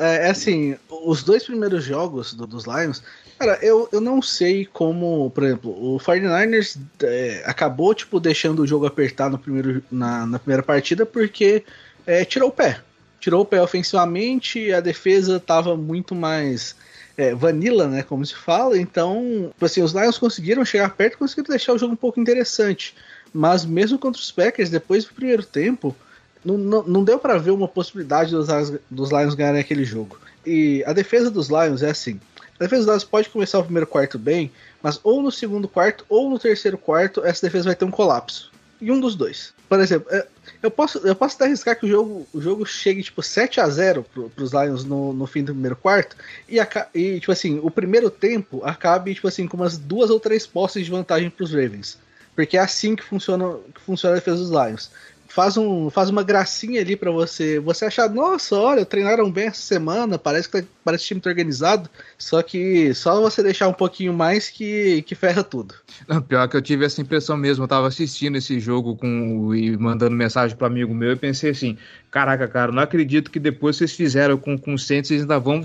é, 0.01 0.27
é, 0.27 0.29
assim, 0.29 0.77
os 0.89 1.23
dois 1.23 1.45
primeiros 1.45 1.85
jogos 1.85 2.35
do, 2.35 2.49
dos 2.49 2.65
Lions, 2.65 3.01
cara, 3.39 3.61
eu, 3.63 3.89
eu 3.93 4.01
não 4.01 4.21
sei 4.21 4.67
como, 4.67 5.31
por 5.31 5.45
exemplo, 5.45 5.71
o 5.71 5.99
49ers 6.01 6.77
é, 7.05 7.45
acabou, 7.47 7.95
tipo, 7.95 8.19
deixando 8.19 8.63
o 8.63 8.67
jogo 8.67 8.87
apertar 8.87 9.31
no 9.31 9.39
primeiro, 9.39 9.81
na, 9.89 10.27
na 10.27 10.39
primeira 10.41 10.65
partida 10.65 11.07
porque 11.07 11.65
é, 12.05 12.25
tirou 12.25 12.49
o 12.49 12.53
pé. 12.53 12.81
Tirou 13.21 13.43
o 13.43 13.47
pé 13.47 13.63
ofensivamente, 13.63 14.73
a 14.73 14.81
defesa 14.81 15.39
tava 15.39 15.77
muito 15.77 16.13
mais 16.13 16.75
é, 17.21 17.35
vanilla, 17.35 17.87
né, 17.87 18.03
como 18.03 18.25
se 18.25 18.35
fala. 18.35 18.79
Então, 18.79 19.51
tipo 19.53 19.67
assim, 19.67 19.83
os 19.83 19.93
Lions 19.93 20.17
conseguiram 20.17 20.65
chegar 20.65 20.89
perto, 20.97 21.19
conseguiram 21.19 21.51
deixar 21.51 21.75
o 21.75 21.79
jogo 21.79 21.93
um 21.93 21.97
pouco 21.97 22.19
interessante. 22.19 22.95
Mas 23.33 23.67
mesmo 23.67 23.99
contra 23.99 24.19
os 24.19 24.33
Packers, 24.33 24.71
depois 24.71 25.05
do 25.05 25.13
primeiro 25.13 25.45
tempo, 25.45 25.95
não, 26.43 26.57
não, 26.57 26.83
não 26.83 27.05
deu 27.05 27.19
para 27.19 27.37
ver 27.37 27.51
uma 27.51 27.69
possibilidade 27.69 28.31
dos, 28.31 28.49
dos 28.91 29.11
Lions 29.11 29.35
ganharem 29.35 29.61
aquele 29.61 29.85
jogo. 29.85 30.19
E 30.47 30.83
a 30.87 30.95
defesa 30.95 31.31
dos 31.31 31.49
Lions 31.49 31.83
é 31.83 31.91
assim: 31.91 32.19
a 32.59 32.65
defesa 32.65 32.85
dos 32.85 32.87
Lions 32.87 33.05
pode 33.05 33.29
começar 33.29 33.59
o 33.59 33.65
primeiro 33.65 33.87
quarto 33.87 34.19
bem, 34.19 34.51
mas 34.83 34.99
ou 35.05 35.23
no 35.23 35.31
segundo 35.31 35.69
quarto 35.69 36.07
ou 36.09 36.31
no 36.31 36.39
terceiro 36.39 36.79
quarto 36.79 37.23
essa 37.23 37.47
defesa 37.47 37.67
vai 37.67 37.75
ter 37.75 37.85
um 37.85 37.91
colapso. 37.91 38.51
E 38.81 38.91
um 38.91 38.99
dos 38.99 39.15
dois. 39.15 39.53
Por 39.69 39.79
exemplo, 39.79 40.09
é, 40.11 40.27
eu 40.63 40.71
posso, 40.71 40.99
eu 40.99 41.15
posso 41.15 41.37
até 41.37 41.47
arriscar 41.47 41.79
que 41.79 41.87
o 41.87 41.89
jogo, 41.89 42.27
o 42.33 42.41
jogo 42.41 42.67
chegue 42.67 43.03
tipo 43.03 43.23
7 43.23 43.61
a 43.61 43.69
0 43.69 44.05
pro, 44.05 44.31
pros 44.31 44.53
Lions 44.53 44.85
no, 44.85 45.13
no 45.13 45.27
fim 45.27 45.43
do 45.43 45.53
primeiro 45.53 45.77
quarto 45.77 46.17
e, 46.49 46.59
e, 46.95 47.21
tipo 47.21 47.33
assim, 47.33 47.61
o 47.63 47.71
primeiro 47.71 48.11
tempo 48.11 48.61
acabe 48.65 49.15
tipo 49.15 49.27
assim 49.27 49.47
com 49.47 49.57
umas 49.57 49.79
duas 49.79 50.11
ou 50.11 50.21
três 50.21 50.47
posses 50.47 50.85
de 50.85 50.91
vantagem 50.91 51.31
pros 51.31 51.53
Ravens. 51.53 51.99
Porque 52.35 52.57
é 52.57 52.61
assim 52.61 52.95
que 52.95 53.03
funciona, 53.03 53.57
que 53.75 53.81
funciona 53.81 54.17
a 54.17 54.19
defesa 54.19 54.39
dos 54.39 54.51
Lions 54.51 54.91
faz, 55.31 55.57
um, 55.57 55.89
faz 55.89 56.11
uma 56.11 56.23
gracinha 56.23 56.81
ali 56.81 56.97
para 56.97 57.11
você. 57.11 57.59
Você 57.61 57.85
achar, 57.85 58.11
nossa, 58.11 58.57
olha, 58.57 58.85
treinaram 58.85 59.31
bem 59.31 59.47
essa 59.47 59.63
semana, 59.63 60.19
parece 60.19 60.49
que 60.49 60.61
tá, 60.61 60.69
parece 60.85 61.05
time 61.05 61.21
tá 61.21 61.31
organizado. 61.31 61.89
Só 62.19 62.43
que 62.43 62.93
só 62.95 63.21
você 63.21 63.43
deixar 63.43 63.69
um 63.69 63.73
pouquinho 63.73 64.13
mais 64.13 64.51
que, 64.51 65.03
que 65.03 65.15
ferra 65.15 65.45
tudo. 65.45 65.75
Não, 66.07 66.21
pior 66.21 66.49
que 66.49 66.57
eu 66.57 66.63
tive 66.63 66.85
essa 66.85 67.01
impressão 67.01 67.37
mesmo. 67.37 67.65
Eu 67.65 67.69
tava 67.69 67.87
assistindo 67.87 68.37
esse 68.37 68.59
jogo 68.59 68.97
com 68.97 69.55
e 69.55 69.77
mandando 69.77 70.17
mensagem 70.17 70.57
para 70.57 70.67
amigo 70.67 70.93
meu 70.93 71.13
e 71.13 71.17
pensei 71.17 71.51
assim: 71.51 71.79
caraca, 72.11 72.49
cara, 72.49 72.73
não 72.73 72.83
acredito 72.83 73.31
que 73.31 73.39
depois 73.39 73.77
vocês 73.77 73.93
fizeram 73.93 74.37
com, 74.37 74.59
com 74.59 74.75
o 74.75 74.79
Saints, 74.79 75.09
vocês 75.09 75.23
ainda 75.23 75.39
vão, 75.39 75.63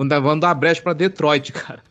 ainda 0.00 0.20
vão 0.20 0.38
dar 0.38 0.54
brecha 0.54 0.82
para 0.82 0.92
Detroit, 0.92 1.52
cara. 1.52 1.82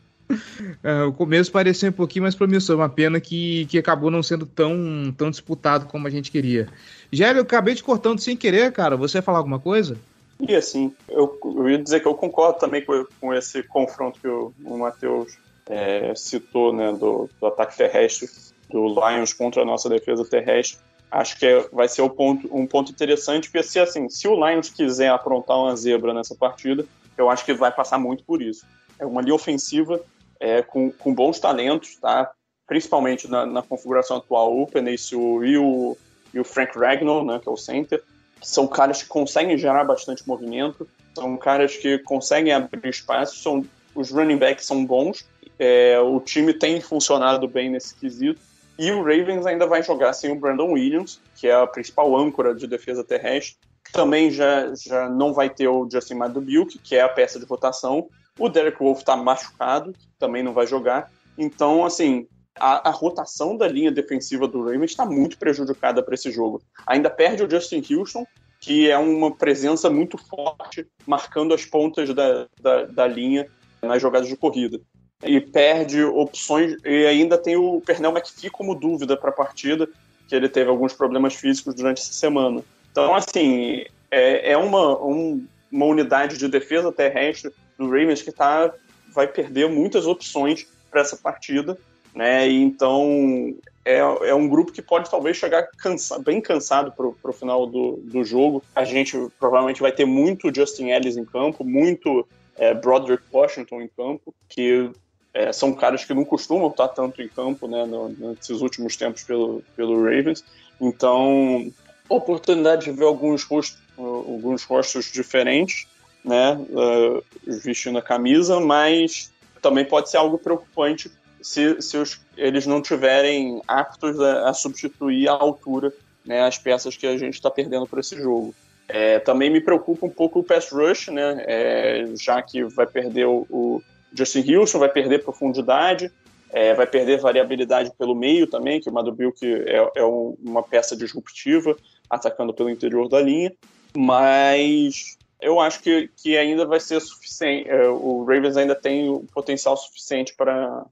É, 0.84 1.04
o 1.04 1.14
começo 1.14 1.52
parecia 1.52 1.90
um 1.90 1.94
pouquinho 1.94 2.24
mais 2.24 2.34
promissor, 2.34 2.76
uma 2.76 2.90
pena 2.90 3.20
que, 3.20 3.66
que 3.68 3.78
acabou 3.78 4.10
não 4.10 4.24
sendo 4.24 4.46
tão, 4.46 5.14
tão 5.16 5.30
disputado 5.30 5.86
como 5.86 6.08
a 6.08 6.10
gente 6.10 6.32
queria. 6.32 6.68
Gélio, 7.16 7.40
eu 7.40 7.44
acabei 7.44 7.74
te 7.74 7.84
cortando 7.84 8.20
sem 8.20 8.36
querer, 8.36 8.72
cara. 8.72 8.98
Você 8.98 9.18
ia 9.18 9.22
falar 9.22 9.40
alguma 9.40 9.60
coisa? 9.60 9.98
E 10.40 10.54
assim, 10.54 10.94
eu, 11.08 11.40
eu 11.44 11.70
ia 11.70 11.78
dizer 11.78 12.02
que 12.02 12.08
eu 12.08 12.14
concordo 12.14 12.60
também 12.60 12.84
com, 12.84 13.06
com 13.22 13.34
esse 13.34 13.64
confronto 13.64 14.20
que 14.20 14.28
o, 14.28 14.54
o 14.66 14.78
Matheus 14.78 15.38
é, 15.68 16.14
citou, 16.16 16.74
né, 16.74 16.92
do, 16.92 17.30
do, 17.40 17.48
ataque 17.48 17.78
terrestre 17.78 18.30
do 18.70 18.88
Lions 18.88 19.34
contra 19.34 19.62
a 19.62 19.66
nossa 19.66 19.88
defesa 19.88 20.26
terrestre. 20.26 20.78
Acho 21.10 21.40
que 21.40 21.46
é, 21.46 21.62
vai 21.72 21.88
ser 21.88 22.02
um 22.02 22.10
ponto, 22.10 22.50
um 22.54 22.68
ponto 22.68 22.92
interessante, 22.92 23.50
porque 23.50 23.64
se, 23.64 23.80
assim, 23.80 24.10
se 24.10 24.28
o 24.28 24.36
Lions 24.36 24.70
quiser 24.70 25.10
aprontar 25.10 25.58
uma 25.58 25.76
zebra 25.76 26.14
nessa 26.14 26.36
partida, 26.36 26.86
eu 27.18 27.30
acho 27.30 27.46
que 27.46 27.54
vai 27.54 27.72
passar 27.72 27.98
muito 27.98 28.24
por 28.26 28.42
isso. 28.42 28.66
É 29.00 29.06
uma 29.06 29.22
linha 29.22 29.36
ofensiva 29.36 30.02
é, 30.40 30.62
com, 30.62 30.92
com 30.92 31.14
bons 31.14 31.40
talentos, 31.40 31.96
tá? 31.96 32.32
principalmente 32.68 33.28
na, 33.30 33.46
na 33.46 33.62
configuração 33.62 34.18
atual, 34.18 34.60
o 34.60 34.68
Penício 34.68 35.46
e 35.46 35.58
o, 35.58 35.96
e 36.36 36.40
o 36.40 36.44
Frank 36.44 36.78
Ragnall, 36.78 37.26
né, 37.26 37.40
que 37.42 37.48
é 37.48 37.52
o 37.52 37.56
center, 37.58 38.04
são 38.42 38.68
caras 38.68 39.02
que 39.02 39.08
conseguem 39.08 39.58
gerar 39.58 39.86
bastante 39.86 40.28
movimento. 40.28 40.88
São 41.16 41.38
caras 41.38 41.78
que 41.78 41.98
conseguem 42.00 42.52
abrir 42.52 42.90
espaço, 42.90 43.38
são, 43.38 43.66
os 43.96 44.12
running 44.12 44.38
backs 44.38 44.66
são 44.66 44.86
bons, 44.86 45.26
é, 45.58 45.98
o 46.00 46.20
time 46.20 46.54
tem 46.54 46.82
funcionado 46.82 47.48
bem 47.48 47.70
nesse 47.70 47.96
quesito. 47.96 48.40
E 48.78 48.92
o 48.92 48.98
Ravens 48.98 49.46
ainda 49.46 49.66
vai 49.66 49.82
jogar 49.82 50.12
sem 50.12 50.30
o 50.30 50.36
Brandon 50.36 50.74
Williams, 50.74 51.22
que 51.38 51.48
é 51.48 51.56
a 51.56 51.66
principal 51.66 52.14
âncora 52.18 52.54
de 52.54 52.68
defesa 52.68 53.06
terrestre. 53.06 53.56
Também 53.94 54.30
já, 54.30 54.76
já 54.76 55.08
não 55.10 55.34
vai 55.34 55.50
ter 55.50 55.70
o 55.70 55.88
Justin 55.90 56.16
Madubuke, 56.16 56.78
que 56.80 56.98
é 56.98 57.02
a 57.02 57.08
peça 57.08 57.40
de 57.40 57.46
rotação. 57.46 58.10
O 58.38 58.50
Derek 58.50 58.78
Wolf 58.78 59.00
está 59.00 59.16
machucado, 59.16 59.94
também 60.20 60.44
não 60.44 60.52
vai 60.52 60.68
jogar. 60.68 61.10
Então, 61.38 61.86
assim, 61.86 62.28
a, 62.60 62.90
a, 62.90 62.92
rotação 62.92 63.58
da 63.58 63.68
linha 63.68 63.92
defensiva 63.92 64.48
do 64.48 64.64
Ravens 64.64 64.92
está 64.92 65.06
muito 65.06 65.38
prejudicada 65.38 66.02
para 66.02 66.16
esse 66.16 66.32
jogo. 66.32 66.62
Ainda 66.88 67.10
perde 67.10 67.44
o 67.44 67.50
Justin 67.50 67.84
Houston, 67.90 68.26
que 68.60 68.90
é 68.90 68.98
uma 68.98 69.36
presença 69.36 69.90
muito 69.90 70.18
forte, 70.18 70.88
marcando 71.06 71.54
as 71.54 71.66
pontas 71.66 72.14
da, 72.14 72.48
da, 72.62 72.86
da 72.86 73.08
linha 73.08 73.48
nas 73.82 74.02
jogadas 74.02 74.28
de 74.28 74.36
corrida. 74.36 74.80
E 75.24 75.40
perde 75.40 76.04
opções, 76.04 76.76
e 76.84 77.06
ainda 77.06 77.38
tem 77.38 77.56
o 77.56 77.82
Pernell 77.82 78.12
McPhee 78.12 78.50
como 78.50 78.76
dúvida 78.76 79.16
para 79.18 79.30
a 79.30 79.34
partida, 79.34 79.88
que 80.28 80.36
ele 80.36 80.50
teve 80.50 80.70
alguns 80.70 80.94
problemas 80.94 81.36
físicos 81.36 81.76
durante 81.76 82.02
essa 82.02 82.14
semana. 82.14 82.64
Então, 82.92 83.14
assim, 83.14 83.84
é, 84.10 84.52
é 84.52 84.58
uma, 84.58 85.02
um, 85.04 85.46
uma 85.72 85.86
unidade 85.86 86.38
de 86.38 86.48
defesa 86.48 86.92
terrestre 86.92 87.52
do 87.78 87.86
Ravens 87.86 88.22
que 88.22 88.32
tá, 88.32 88.74
vai 89.14 89.28
perder 89.28 89.70
muitas 89.70 90.08
opções 90.08 90.66
para 90.90 91.02
essa 91.02 91.18
partida, 91.18 91.78
né? 92.16 92.48
E 92.48 92.62
então 92.62 93.54
é, 93.84 94.00
é 94.00 94.34
um 94.34 94.48
grupo 94.48 94.72
que 94.72 94.82
pode 94.82 95.12
talvez 95.12 95.38
chegar 95.38 95.68
cansa, 95.78 96.18
bem 96.18 96.42
cansado 96.42 96.92
para 96.92 97.30
o 97.30 97.34
final 97.34 97.68
do, 97.68 97.98
do 97.98 98.24
jogo. 98.24 98.64
A 98.74 98.86
gente 98.86 99.16
provavelmente 99.40 99.82
vai 99.82 99.92
ter 99.92 100.06
muito 100.06 100.54
Justin 100.54 100.90
Ellis 100.90 101.18
em 101.18 101.26
campo, 101.26 101.64
muito 101.64 102.26
é, 102.58 102.74
Broderick 102.74 103.24
Washington 103.32 103.82
em 103.82 103.90
campo, 103.90 104.34
que 104.48 104.90
é, 105.34 105.52
são 105.52 105.74
caras 105.74 106.06
que 106.06 106.14
não 106.14 106.24
costumam 106.24 106.70
estar 106.70 106.88
tanto 106.88 107.22
em 107.22 107.28
campo 107.28 107.68
né, 107.68 107.86
no, 107.86 108.10
nesses 108.10 108.62
últimos 108.62 108.96
tempos 108.96 109.24
pelo, 109.24 109.62
pelo 109.76 110.02
Ravens. 110.02 110.44
Então, 110.80 111.72
oportunidade 112.08 112.86
de 112.86 112.92
ver 112.92 113.06
alguns 113.06 113.44
rostos, 113.44 113.78
alguns 113.98 114.64
rostos 114.64 115.12
diferentes, 115.12 115.88
né, 116.24 116.54
uh, 116.54 117.24
vestindo 117.62 118.00
a 118.00 118.02
camisa, 118.02 118.60
mas 118.60 119.32
também 119.62 119.86
pode 119.86 120.10
ser 120.10 120.18
algo 120.18 120.38
preocupante 120.38 121.12
se, 121.46 121.80
se 121.80 121.96
os, 121.96 122.20
eles 122.36 122.66
não 122.66 122.82
tiverem 122.82 123.62
aptos 123.68 124.20
a, 124.20 124.50
a, 124.50 124.54
substituir 124.54 125.28
a 125.28 125.34
altura 125.34 125.94
né, 126.26 126.42
as 126.42 126.58
peças 126.58 126.98
que 126.98 127.06
a 127.06 127.16
gente 127.20 127.36
está 127.36 127.52
perdendo 127.52 127.86
por 127.86 128.00
esse 128.00 128.18
jogo. 128.18 128.56
É, 128.88 129.20
também 129.20 129.52
me 129.52 129.62
preocupa 129.62 130.08
um 130.08 130.10
pouco 130.10 130.40
o 130.40 130.44
pass 130.44 130.72
rush, 130.72 131.10
né, 131.10 131.44
é, 131.46 132.06
já 132.20 132.42
que 132.42 132.64
vai 132.64 132.88
perder 132.88 133.28
o, 133.28 133.46
o 133.48 133.80
Justin 134.12 134.58
Wilson, 134.58 134.80
vai 134.80 134.90
perder 134.90 135.24
profundidade, 135.24 136.12
é, 136.50 136.74
vai 136.74 136.88
perder 136.88 137.20
variabilidade 137.20 137.92
pelo 137.96 138.16
meio 138.16 138.48
também, 138.48 138.82
que 138.82 138.90
o 138.90 138.94
Madubilk 138.94 139.46
é, 139.46 139.92
é 139.98 140.04
um, 140.04 140.36
uma 140.44 140.64
peça 140.64 140.98
disruptiva, 140.98 141.78
atacando 142.10 142.56
pelo 142.56 142.72
interior 142.72 143.08
da 143.08 143.22
linha, 143.22 143.54
mas 143.96 145.16
eu 145.40 145.60
acho 145.60 145.80
que, 145.80 146.10
que 146.18 146.36
ainda 146.36 146.66
vai 146.66 146.80
ser 146.80 147.00
suficiente. 147.02 147.70
É, 147.70 147.88
o 147.88 148.24
Ravens 148.24 148.58
ainda 148.58 148.74
tem 148.74 149.10
o 149.10 149.20
potencial 149.32 149.78
suficiente 149.78 150.34
para 150.36 150.84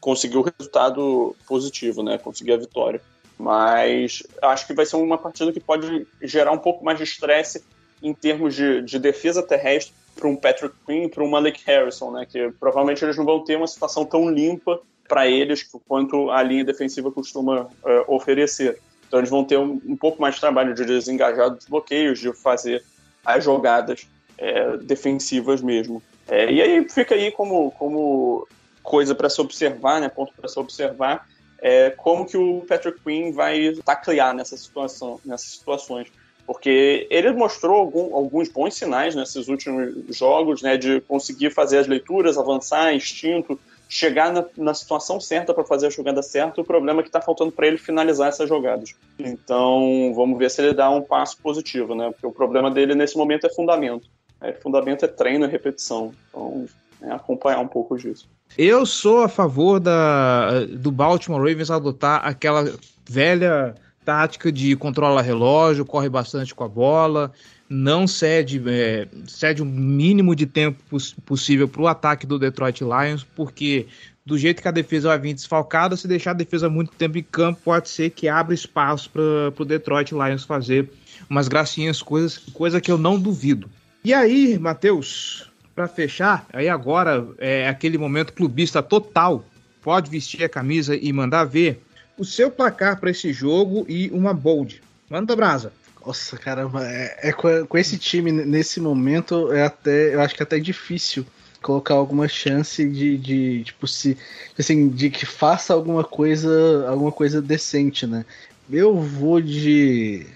conseguir 0.00 0.36
o 0.38 0.42
resultado 0.42 1.34
positivo, 1.46 2.02
né? 2.02 2.18
Conseguir 2.18 2.52
a 2.52 2.56
vitória. 2.56 3.00
Mas 3.38 4.22
acho 4.42 4.66
que 4.66 4.74
vai 4.74 4.84
ser 4.84 4.96
uma 4.96 5.18
partida 5.18 5.52
que 5.52 5.60
pode 5.60 6.06
gerar 6.22 6.50
um 6.52 6.58
pouco 6.58 6.84
mais 6.84 6.98
de 6.98 7.04
estresse 7.04 7.62
em 8.02 8.12
termos 8.12 8.54
de, 8.54 8.82
de 8.82 8.98
defesa 8.98 9.42
terrestre 9.42 9.94
para 10.14 10.28
um 10.28 10.36
Patrick 10.36 10.74
Quinn 10.84 11.08
para 11.08 11.22
um 11.22 11.30
Malik 11.30 11.62
Harrison, 11.66 12.10
né? 12.10 12.26
Que 12.26 12.50
provavelmente 12.58 13.04
eles 13.04 13.16
não 13.16 13.24
vão 13.24 13.44
ter 13.44 13.56
uma 13.56 13.66
situação 13.66 14.04
tão 14.04 14.28
limpa 14.28 14.80
para 15.06 15.26
eles 15.26 15.62
quanto 15.86 16.30
a 16.30 16.42
linha 16.42 16.64
defensiva 16.64 17.10
costuma 17.10 17.62
uh, 17.62 18.14
oferecer. 18.14 18.78
Então 19.06 19.20
eles 19.20 19.30
vão 19.30 19.42
ter 19.42 19.56
um, 19.56 19.80
um, 19.86 19.96
pouco 19.96 20.20
mais 20.20 20.34
de 20.34 20.40
trabalho 20.40 20.74
de 20.74 20.84
desengajar 20.84 21.50
dos 21.50 21.64
bloqueios, 21.66 22.18
de 22.18 22.32
fazer 22.34 22.84
as 23.24 23.42
jogadas 23.42 24.06
é, 24.36 24.76
defensivas 24.76 25.62
mesmo. 25.62 26.02
É, 26.26 26.52
e 26.52 26.60
aí 26.60 26.88
fica 26.88 27.14
aí 27.14 27.30
como, 27.30 27.70
como 27.72 28.46
coisa 28.88 29.14
para 29.14 29.28
se 29.28 29.38
observar, 29.38 30.00
né, 30.00 30.08
ponto 30.08 30.32
para 30.34 30.48
se 30.48 30.58
observar, 30.58 31.28
é, 31.60 31.90
como 31.90 32.24
que 32.24 32.38
o 32.38 32.64
Patrick 32.66 32.98
Quinn 33.04 33.32
vai 33.32 33.74
taclear 33.84 34.34
nessa 34.34 34.56
situação, 34.56 35.20
nessas 35.24 35.50
situações. 35.50 36.08
Porque 36.46 37.06
ele 37.10 37.30
mostrou 37.32 37.76
algum, 37.76 38.14
alguns 38.14 38.48
bons 38.48 38.74
sinais 38.74 39.14
nesses 39.14 39.48
últimos 39.48 40.16
jogos, 40.16 40.62
né, 40.62 40.78
de 40.78 41.02
conseguir 41.02 41.50
fazer 41.50 41.76
as 41.76 41.86
leituras, 41.86 42.38
avançar, 42.38 42.94
instinto, 42.94 43.60
chegar 43.86 44.32
na, 44.32 44.42
na 44.56 44.72
situação 44.72 45.20
certa 45.20 45.52
para 45.52 45.64
fazer 45.64 45.88
a 45.88 45.90
jogada 45.90 46.22
certa. 46.22 46.62
O 46.62 46.64
problema 46.64 47.00
é 47.00 47.02
que 47.02 47.10
está 47.10 47.20
faltando 47.20 47.52
para 47.52 47.66
ele 47.66 47.76
finalizar 47.76 48.28
essas 48.28 48.48
jogadas. 48.48 48.94
Então, 49.18 50.14
vamos 50.14 50.38
ver 50.38 50.50
se 50.50 50.62
ele 50.62 50.72
dá 50.72 50.88
um 50.88 51.02
passo 51.02 51.36
positivo, 51.42 51.94
né? 51.94 52.10
Porque 52.10 52.26
o 52.26 52.32
problema 52.32 52.70
dele 52.70 52.94
nesse 52.94 53.18
momento 53.18 53.46
é 53.46 53.50
fundamento. 53.50 54.08
É, 54.40 54.54
fundamento 54.54 55.04
é 55.04 55.08
treino 55.08 55.44
e 55.44 55.48
repetição. 55.48 56.14
Então, 56.30 56.64
é 57.02 57.10
acompanhar 57.12 57.60
um 57.60 57.68
pouco 57.68 57.98
disso. 57.98 58.26
Eu 58.56 58.84
sou 58.86 59.22
a 59.22 59.28
favor 59.28 59.78
da, 59.78 60.64
do 60.64 60.90
Baltimore 60.90 61.40
Ravens 61.40 61.70
adotar 61.70 62.26
aquela 62.26 62.72
velha 63.08 63.74
tática 64.04 64.50
de 64.50 64.74
controla 64.74 65.20
relógio, 65.20 65.84
corre 65.84 66.08
bastante 66.08 66.54
com 66.54 66.64
a 66.64 66.68
bola, 66.68 67.30
não 67.68 68.06
cede, 68.06 68.62
é, 68.66 69.06
cede 69.26 69.62
o 69.62 69.66
mínimo 69.66 70.34
de 70.34 70.46
tempo 70.46 70.82
poss 70.88 71.14
possível 71.26 71.68
para 71.68 71.82
o 71.82 71.86
ataque 71.86 72.26
do 72.26 72.38
Detroit 72.38 72.80
Lions, 72.80 73.26
porque 73.36 73.86
do 74.24 74.36
jeito 74.38 74.60
que 74.62 74.68
a 74.68 74.70
defesa 74.70 75.08
vai 75.08 75.18
vir 75.18 75.34
desfalcada, 75.34 75.96
se 75.96 76.08
deixar 76.08 76.30
a 76.30 76.34
defesa 76.34 76.68
muito 76.68 76.92
tempo 76.92 77.18
em 77.18 77.22
campo, 77.22 77.60
pode 77.64 77.88
ser 77.88 78.10
que 78.10 78.28
abra 78.28 78.54
espaço 78.54 79.10
para 79.10 79.62
o 79.62 79.64
Detroit 79.64 80.12
Lions 80.12 80.44
fazer 80.44 80.90
umas 81.28 81.48
gracinhas, 81.48 82.02
coisas, 82.02 82.38
coisa 82.52 82.80
que 82.80 82.90
eu 82.90 82.98
não 82.98 83.18
duvido. 83.18 83.68
E 84.04 84.12
aí, 84.14 84.58
Matheus, 84.58 85.47
para 85.78 85.86
fechar, 85.86 86.44
aí 86.52 86.68
agora 86.68 87.24
é 87.38 87.68
aquele 87.68 87.96
momento 87.96 88.32
clubista 88.32 88.82
total, 88.82 89.44
pode 89.80 90.10
vestir 90.10 90.42
a 90.42 90.48
camisa 90.48 90.96
e 90.96 91.12
mandar 91.12 91.44
ver 91.44 91.80
o 92.18 92.24
seu 92.24 92.50
placar 92.50 92.98
para 92.98 93.12
esse 93.12 93.32
jogo 93.32 93.86
e 93.88 94.10
uma 94.10 94.34
bold. 94.34 94.82
Manda 95.08 95.36
brasa. 95.36 95.72
Nossa, 96.04 96.36
caramba, 96.36 96.84
é, 96.84 97.28
é 97.28 97.32
com, 97.32 97.64
com, 97.64 97.78
esse 97.78 97.96
time 97.96 98.32
nesse 98.32 98.80
momento 98.80 99.52
é 99.52 99.62
até, 99.62 100.16
eu 100.16 100.20
acho 100.20 100.34
que 100.34 100.42
é 100.42 100.44
até 100.44 100.58
difícil 100.58 101.24
colocar 101.62 101.94
alguma 101.94 102.26
chance 102.26 102.84
de, 102.84 103.16
de 103.16 103.62
tipo 103.62 103.86
se 103.86 104.16
assim 104.58 104.88
de 104.88 105.10
que 105.10 105.26
faça 105.26 105.74
alguma 105.74 106.02
coisa 106.02 106.88
alguma 106.88 107.12
coisa 107.12 107.40
decente, 107.40 108.04
né? 108.04 108.24
Eu 108.68 109.00
vou 109.00 109.40
de 109.40 110.26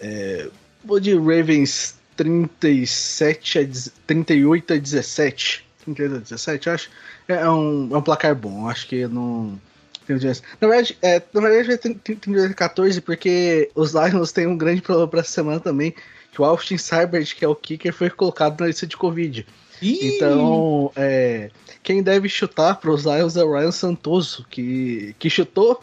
é, 0.00 0.48
vou 0.84 0.98
de 0.98 1.14
Ravens 1.14 1.94
37 2.16 3.58
a 3.58 3.68
38 4.06 4.74
a 4.74 4.76
17. 4.76 5.66
38 5.84 6.16
a 6.16 6.18
17, 6.18 6.70
acho. 6.70 6.90
É 7.28 7.48
um, 7.48 7.88
é 7.92 7.98
um 7.98 8.02
placar 8.02 8.34
bom. 8.34 8.68
Acho 8.68 8.86
que 8.88 9.06
não 9.06 9.58
na 10.08 10.68
verdade, 10.68 10.96
é, 11.02 11.20
na 11.32 11.40
verdade 11.40 11.78
tem, 11.78 11.94
tem, 11.94 12.16
tem 12.16 12.52
14, 12.52 13.00
porque 13.00 13.70
os 13.74 13.92
Lions 13.92 14.30
têm 14.30 14.46
um 14.46 14.56
grande 14.56 14.80
problema 14.80 15.08
pra 15.08 15.20
essa 15.20 15.32
semana 15.32 15.58
também, 15.58 15.94
que 16.32 16.40
o 16.40 16.44
Austin 16.44 16.78
Seibert, 16.78 17.34
que 17.34 17.44
é 17.44 17.48
o 17.48 17.56
kicker, 17.56 17.92
foi 17.92 18.08
colocado 18.10 18.60
na 18.60 18.68
lista 18.68 18.86
de 18.86 18.96
Covid. 18.96 19.44
Ih! 19.82 20.16
Então, 20.16 20.92
é, 20.94 21.50
quem 21.82 22.02
deve 22.02 22.28
chutar 22.28 22.76
para 22.76 22.90
os 22.90 23.04
Lions 23.04 23.36
é 23.36 23.42
o 23.42 23.52
Ryan 23.52 23.72
Santoso, 23.72 24.46
que, 24.48 25.14
que 25.18 25.28
chutou 25.28 25.80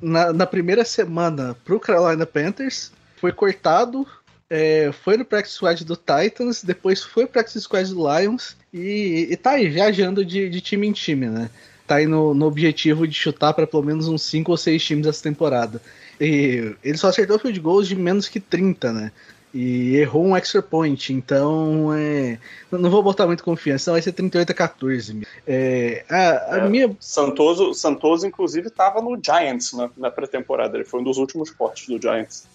na, 0.00 0.32
na, 0.32 0.46
primeira 0.46 0.84
semana 0.84 1.56
para 1.64 1.74
o 1.74 1.80
Carolina 1.80 2.26
Panthers, 2.26 2.92
foi 3.16 3.32
cortado, 3.32 4.06
é, 4.54 4.92
foi 4.92 5.16
no 5.16 5.24
practice 5.24 5.56
squad 5.56 5.84
do 5.84 5.96
Titans, 5.96 6.62
depois 6.62 7.02
foi 7.02 7.26
practice 7.26 7.60
squad 7.60 7.92
do 7.92 8.06
Lions 8.08 8.56
e, 8.72 9.28
e 9.30 9.36
tá 9.36 9.52
aí 9.52 9.68
viajando 9.68 10.24
de, 10.24 10.48
de 10.48 10.60
time 10.60 10.86
em 10.86 10.92
time, 10.92 11.26
né? 11.26 11.50
tá 11.86 11.96
aí 11.96 12.06
no, 12.06 12.34
no 12.34 12.46
objetivo 12.46 13.06
de 13.06 13.14
chutar 13.14 13.52
para 13.52 13.66
pelo 13.66 13.82
menos 13.82 14.08
uns 14.08 14.22
5 14.22 14.50
ou 14.50 14.56
6 14.56 14.82
times 14.82 15.06
essa 15.06 15.22
temporada. 15.22 15.80
E 16.20 16.74
ele 16.82 16.96
só 16.96 17.08
acertou 17.08 17.38
field 17.38 17.58
goals 17.60 17.88
de 17.88 17.96
menos 17.96 18.28
que 18.28 18.40
30, 18.40 18.92
né? 18.92 19.12
E 19.52 19.96
errou 19.96 20.24
um 20.24 20.36
extra 20.36 20.60
point, 20.60 21.12
então 21.12 21.92
é, 21.94 22.38
não 22.72 22.90
vou 22.90 23.04
botar 23.04 23.24
muito 23.24 23.44
confiança, 23.44 23.92
vai 23.92 24.02
ser 24.02 24.10
38 24.10 24.50
a 24.50 24.54
14. 24.54 25.22
É, 25.46 26.04
a, 26.10 26.54
a 26.54 26.58
é, 26.58 26.68
minha... 26.68 26.96
Santoso, 26.98 27.72
Santoso, 27.72 28.26
inclusive, 28.26 28.66
estava 28.66 29.00
no 29.00 29.16
Giants 29.24 29.72
na, 29.72 29.90
na 29.96 30.10
pré-temporada, 30.10 30.76
ele 30.76 30.84
foi 30.84 31.00
um 31.00 31.04
dos 31.04 31.18
últimos 31.18 31.50
cortes 31.50 31.86
do 31.86 32.00
Giants. 32.00 32.48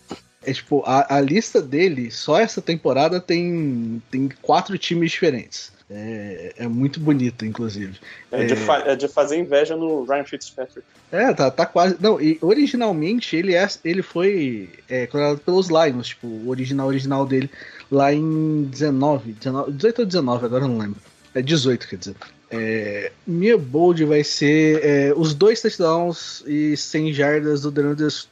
É 0.43 0.53
tipo, 0.53 0.83
a, 0.85 1.17
a 1.17 1.21
lista 1.21 1.61
dele, 1.61 2.09
só 2.11 2.39
essa 2.39 2.61
temporada 2.61 3.19
tem, 3.19 4.01
tem 4.09 4.29
quatro 4.41 4.77
times 4.77 5.11
diferentes. 5.11 5.71
É, 5.91 6.53
é 6.59 6.67
muito 6.67 6.99
bonita, 6.99 7.45
inclusive. 7.45 7.99
É, 8.31 8.45
de, 8.45 8.53
é 8.85 8.95
de 8.95 9.07
fazer 9.07 9.37
inveja 9.37 9.75
no 9.75 10.03
Ryan 10.03 10.23
Fitzpatrick. 10.23 10.85
É, 11.11 11.33
tá, 11.33 11.49
tá 11.49 11.65
quase. 11.65 11.97
Não, 11.99 12.21
e 12.21 12.37
originalmente 12.41 13.35
ele, 13.35 13.55
é, 13.55 13.67
ele 13.83 14.03
foi 14.03 14.69
é, 14.87 15.09
pelos 15.43 15.69
Lions, 15.69 16.09
tipo, 16.09 16.27
o 16.27 16.49
original 16.49 16.87
original 16.87 17.25
dele, 17.25 17.49
lá 17.91 18.13
em 18.13 18.63
19, 18.65 19.33
19 19.33 19.71
18 19.71 19.99
ou 19.99 20.05
19, 20.05 20.45
agora 20.45 20.63
eu 20.65 20.67
não 20.67 20.77
lembro. 20.77 21.01
É 21.33 21.41
18, 21.41 21.87
quer 21.87 21.95
dizer. 21.95 22.15
É, 22.51 23.11
minha 23.25 23.57
bold 23.57 24.03
vai 24.05 24.23
ser 24.23 24.83
é, 24.83 25.13
os 25.15 25.33
dois 25.33 25.61
touchdowns 25.61 26.43
e 26.45 26.77
100 26.77 27.13
jardas 27.13 27.61
do 27.61 27.71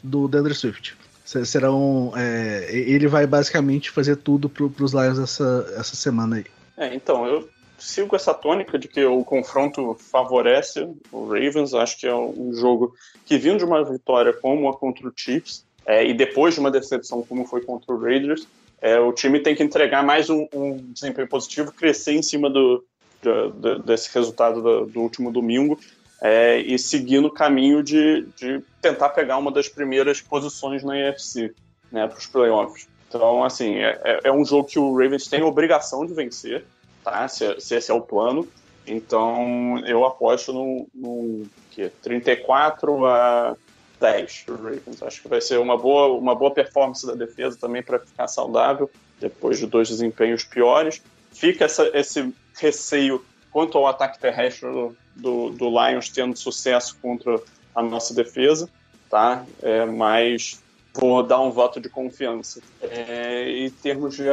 do 0.03 0.27
DeAndre 0.27 0.53
Swift. 0.53 0.95
Serão. 1.45 2.13
É, 2.15 2.69
ele 2.71 3.07
vai 3.07 3.27
basicamente 3.27 3.91
fazer 3.91 4.15
tudo 4.15 4.47
para 4.49 4.83
os 4.83 4.93
Lions 4.93 5.19
essa, 5.19 5.73
essa 5.77 5.95
semana 5.95 6.37
aí. 6.37 6.45
É, 6.77 6.95
então, 6.95 7.25
eu 7.25 7.49
sigo 7.77 8.15
essa 8.15 8.33
tônica 8.33 8.79
de 8.79 8.87
que 8.87 9.03
o 9.03 9.23
confronto 9.25 9.95
favorece 9.99 10.87
o 11.11 11.25
Ravens. 11.25 11.73
Acho 11.73 11.99
que 11.99 12.07
é 12.07 12.15
um 12.15 12.53
jogo 12.53 12.93
que, 13.25 13.37
vindo 13.37 13.57
de 13.57 13.65
uma 13.65 13.83
vitória 13.83 14.31
como 14.31 14.69
a 14.69 14.77
contra 14.77 15.07
o 15.07 15.13
Chiefs, 15.15 15.65
é, 15.85 16.05
e 16.05 16.13
depois 16.13 16.53
de 16.53 16.59
uma 16.59 16.71
decepção 16.71 17.21
como 17.23 17.45
foi 17.45 17.61
contra 17.61 17.93
o 17.93 17.99
Raiders, 17.99 18.47
é, 18.81 18.99
o 18.99 19.11
time 19.11 19.39
tem 19.39 19.55
que 19.55 19.63
entregar 19.63 20.03
mais 20.03 20.29
um, 20.29 20.47
um 20.53 20.77
desempenho 20.93 21.27
positivo, 21.27 21.71
crescer 21.71 22.13
em 22.13 22.21
cima 22.21 22.49
do, 22.49 22.85
desse 23.85 24.13
resultado 24.13 24.61
do, 24.61 24.85
do 24.85 25.01
último 25.01 25.31
domingo 25.31 25.79
é, 26.21 26.57
e 26.59 26.77
seguir 26.79 27.21
no 27.21 27.31
caminho 27.31 27.83
de, 27.83 28.27
de, 28.35 28.61
tentar 28.81 29.09
pegar 29.09 29.37
uma 29.37 29.51
das 29.51 29.69
primeiras 29.69 30.21
posições 30.21 30.83
na 30.83 30.97
EFC 30.97 31.53
né, 31.91 32.07
para 32.07 32.17
os 32.17 32.25
playoffs. 32.25 32.87
Então, 33.07 33.43
assim, 33.43 33.75
é, 33.75 33.99
é, 34.03 34.19
é, 34.25 34.31
um 34.31 34.43
jogo 34.43 34.67
que 34.67 34.79
o 34.79 34.91
Ravens 34.91 35.27
tem 35.27 35.41
obrigação 35.43 36.05
de 36.05 36.13
vencer, 36.13 36.65
tá? 37.03 37.27
Se, 37.27 37.59
se 37.59 37.75
esse 37.75 37.91
é 37.91 37.93
o 37.93 38.01
plano. 38.01 38.47
Então, 38.85 39.79
eu 39.85 40.05
aposto 40.05 40.51
no, 40.51 40.87
no 40.93 41.45
que, 41.71 41.89
34 42.01 43.05
a 43.05 43.55
10 43.99 44.43
para 44.45 44.55
o 44.55 44.57
Ravens. 44.57 45.03
Acho 45.03 45.21
que 45.21 45.27
vai 45.27 45.41
ser 45.41 45.59
uma 45.59 45.77
boa, 45.77 46.17
uma 46.17 46.35
boa 46.35 46.51
performance 46.51 47.05
da 47.05 47.13
defesa 47.13 47.57
também 47.59 47.81
para 47.81 47.99
ficar 47.99 48.27
saudável 48.27 48.89
depois 49.19 49.57
de 49.57 49.67
dois 49.67 49.87
desempenhos 49.87 50.43
piores. 50.43 51.01
Fica 51.31 51.65
essa, 51.65 51.89
esse 51.93 52.33
receio 52.59 53.23
quanto 53.51 53.77
ao 53.77 53.87
ataque 53.87 54.19
terrestre 54.19 54.67
do, 55.17 55.49
do, 55.49 55.69
Lions 55.69 56.09
tendo 56.09 56.37
sucesso 56.37 56.97
contra 57.01 57.39
a 57.75 57.81
nossa 57.81 58.13
defesa, 58.13 58.69
tá? 59.09 59.45
É, 59.61 59.85
mas 59.85 60.61
vou 60.93 61.23
dar 61.23 61.41
um 61.41 61.51
voto 61.51 61.79
de 61.79 61.89
confiança. 61.89 62.61
É, 62.81 63.49
em 63.49 63.69
termos 63.69 64.15
de 64.15 64.29